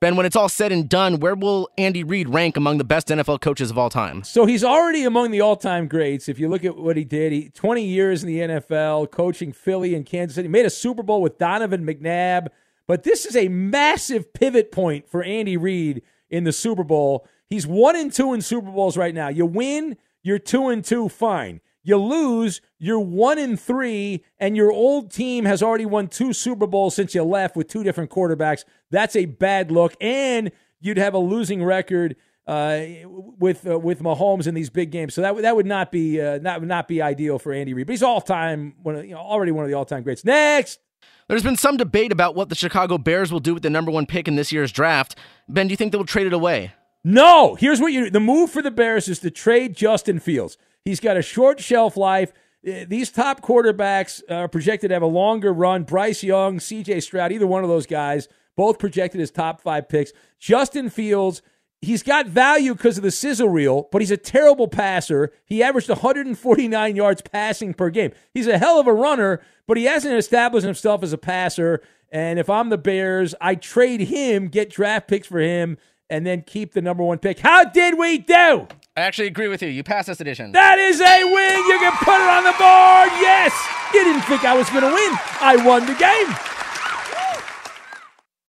Ben, 0.00 0.16
when 0.16 0.24
it's 0.24 0.34
all 0.34 0.48
said 0.48 0.72
and 0.72 0.88
done, 0.88 1.20
where 1.20 1.34
will 1.34 1.68
Andy 1.76 2.02
Reid 2.02 2.30
rank 2.30 2.56
among 2.56 2.78
the 2.78 2.84
best 2.84 3.08
NFL 3.08 3.42
coaches 3.42 3.70
of 3.70 3.76
all 3.76 3.90
time? 3.90 4.24
So 4.24 4.46
he's 4.46 4.64
already 4.64 5.04
among 5.04 5.30
the 5.30 5.42
all-time 5.42 5.88
greats. 5.88 6.26
If 6.26 6.38
you 6.38 6.48
look 6.48 6.64
at 6.64 6.78
what 6.78 6.96
he 6.96 7.04
did, 7.04 7.32
he 7.32 7.50
20 7.50 7.84
years 7.84 8.24
in 8.24 8.28
the 8.28 8.38
NFL, 8.38 9.10
coaching 9.10 9.52
Philly 9.52 9.94
and 9.94 10.06
Kansas 10.06 10.36
City, 10.36 10.48
made 10.48 10.64
a 10.64 10.70
Super 10.70 11.02
Bowl 11.02 11.20
with 11.20 11.36
Donovan 11.36 11.84
McNabb. 11.84 12.48
But 12.86 13.02
this 13.02 13.26
is 13.26 13.36
a 13.36 13.48
massive 13.48 14.32
pivot 14.32 14.72
point 14.72 15.06
for 15.06 15.22
Andy 15.22 15.58
Reid 15.58 16.00
in 16.30 16.44
the 16.44 16.52
Super 16.52 16.82
Bowl. 16.82 17.26
He's 17.50 17.66
one 17.66 17.94
and 17.94 18.10
two 18.10 18.32
in 18.32 18.40
Super 18.40 18.70
Bowls 18.70 18.96
right 18.96 19.14
now. 19.14 19.28
You 19.28 19.44
win, 19.44 19.98
you're 20.22 20.38
two 20.38 20.68
and 20.68 20.82
two, 20.82 21.10
fine. 21.10 21.60
You 21.82 21.96
lose, 21.96 22.60
you're 22.78 23.00
one 23.00 23.38
in 23.38 23.56
three, 23.56 24.24
and 24.38 24.56
your 24.56 24.70
old 24.70 25.10
team 25.10 25.46
has 25.46 25.62
already 25.62 25.86
won 25.86 26.08
two 26.08 26.32
Super 26.32 26.66
Bowls 26.66 26.94
since 26.94 27.14
you 27.14 27.22
left 27.22 27.56
with 27.56 27.68
two 27.68 27.82
different 27.82 28.10
quarterbacks. 28.10 28.64
That's 28.90 29.16
a 29.16 29.24
bad 29.24 29.70
look, 29.70 29.94
and 30.00 30.52
you'd 30.80 30.98
have 30.98 31.14
a 31.14 31.18
losing 31.18 31.64
record 31.64 32.16
uh, 32.46 32.80
with 33.06 33.66
uh, 33.66 33.78
with 33.78 34.02
Mahomes 34.02 34.46
in 34.46 34.54
these 34.54 34.70
big 34.70 34.90
games. 34.90 35.14
So 35.14 35.22
that 35.22 35.34
would 35.34 35.44
that 35.44 35.56
would 35.56 35.66
not 35.66 35.90
be 35.92 36.20
uh, 36.20 36.38
not 36.38 36.62
not 36.64 36.88
be 36.88 37.00
ideal 37.00 37.38
for 37.38 37.52
Andy 37.52 37.72
Reid. 37.72 37.86
But 37.86 37.92
he's 37.92 38.02
all 38.02 38.20
time 38.20 38.74
one 38.82 38.96
of, 38.96 39.04
you 39.04 39.14
know 39.14 39.20
already 39.20 39.52
one 39.52 39.64
of 39.64 39.70
the 39.70 39.76
all 39.76 39.84
time 39.84 40.02
greats. 40.02 40.24
Next. 40.24 40.80
There's 41.28 41.44
been 41.44 41.56
some 41.56 41.76
debate 41.76 42.10
about 42.10 42.34
what 42.34 42.48
the 42.48 42.56
Chicago 42.56 42.98
Bears 42.98 43.30
will 43.30 43.38
do 43.38 43.54
with 43.54 43.62
the 43.62 43.70
number 43.70 43.92
one 43.92 44.04
pick 44.04 44.26
in 44.26 44.34
this 44.34 44.50
year's 44.50 44.72
draft. 44.72 45.16
Ben, 45.48 45.68
do 45.68 45.72
you 45.72 45.76
think 45.76 45.92
they 45.92 45.98
will 45.98 46.04
trade 46.04 46.26
it 46.26 46.32
away? 46.32 46.72
No. 47.04 47.54
Here's 47.54 47.80
what 47.80 47.92
you 47.92 48.10
the 48.10 48.20
move 48.20 48.50
for 48.50 48.62
the 48.62 48.70
Bears 48.72 49.06
is 49.06 49.20
to 49.20 49.30
trade 49.30 49.76
Justin 49.76 50.18
Fields. 50.18 50.58
He's 50.84 51.00
got 51.00 51.16
a 51.16 51.22
short 51.22 51.60
shelf 51.60 51.96
life. 51.96 52.32
Uh, 52.66 52.84
These 52.88 53.10
top 53.10 53.40
quarterbacks 53.42 54.22
are 54.30 54.48
projected 54.48 54.88
to 54.90 54.94
have 54.94 55.02
a 55.02 55.06
longer 55.06 55.52
run. 55.52 55.84
Bryce 55.84 56.22
Young, 56.22 56.58
CJ 56.58 57.02
Stroud, 57.02 57.32
either 57.32 57.46
one 57.46 57.62
of 57.62 57.68
those 57.70 57.86
guys, 57.86 58.28
both 58.56 58.78
projected 58.78 59.20
as 59.20 59.30
top 59.30 59.60
five 59.60 59.88
picks. 59.88 60.12
Justin 60.38 60.90
Fields, 60.90 61.42
he's 61.80 62.02
got 62.02 62.26
value 62.26 62.74
because 62.74 62.96
of 62.98 63.02
the 63.02 63.10
sizzle 63.10 63.48
reel, 63.48 63.88
but 63.92 64.02
he's 64.02 64.10
a 64.10 64.16
terrible 64.16 64.68
passer. 64.68 65.32
He 65.46 65.62
averaged 65.62 65.88
149 65.88 66.96
yards 66.96 67.22
passing 67.22 67.74
per 67.74 67.90
game. 67.90 68.12
He's 68.34 68.46
a 68.46 68.58
hell 68.58 68.78
of 68.78 68.86
a 68.86 68.92
runner, 68.92 69.40
but 69.66 69.76
he 69.76 69.84
hasn't 69.84 70.14
established 70.14 70.66
himself 70.66 71.02
as 71.02 71.12
a 71.12 71.18
passer. 71.18 71.82
And 72.12 72.38
if 72.38 72.50
I'm 72.50 72.70
the 72.70 72.78
Bears, 72.78 73.34
I 73.40 73.54
trade 73.54 74.00
him, 74.00 74.48
get 74.48 74.68
draft 74.68 75.08
picks 75.08 75.28
for 75.28 75.38
him, 75.40 75.78
and 76.10 76.26
then 76.26 76.42
keep 76.42 76.72
the 76.72 76.82
number 76.82 77.04
one 77.04 77.18
pick. 77.18 77.38
How 77.38 77.64
did 77.64 77.96
we 77.96 78.18
do? 78.18 78.66
I 79.00 79.04
actually 79.04 79.28
agree 79.28 79.48
with 79.48 79.62
you. 79.62 79.68
You 79.68 79.82
passed 79.82 80.08
this 80.08 80.20
edition. 80.20 80.52
That 80.52 80.78
is 80.78 81.00
a 81.00 81.24
win. 81.24 81.56
You 81.72 81.78
can 81.80 81.96
put 82.04 82.20
it 82.20 82.28
on 82.28 82.44
the 82.44 82.52
board. 82.60 83.08
Yes. 83.16 83.56
You 83.94 84.04
didn't 84.04 84.22
think 84.28 84.44
I 84.44 84.52
was 84.52 84.68
going 84.68 84.84
to 84.84 84.92
win. 84.92 85.12
I 85.40 85.56
won 85.64 85.86
the 85.86 85.96
game. 85.96 86.59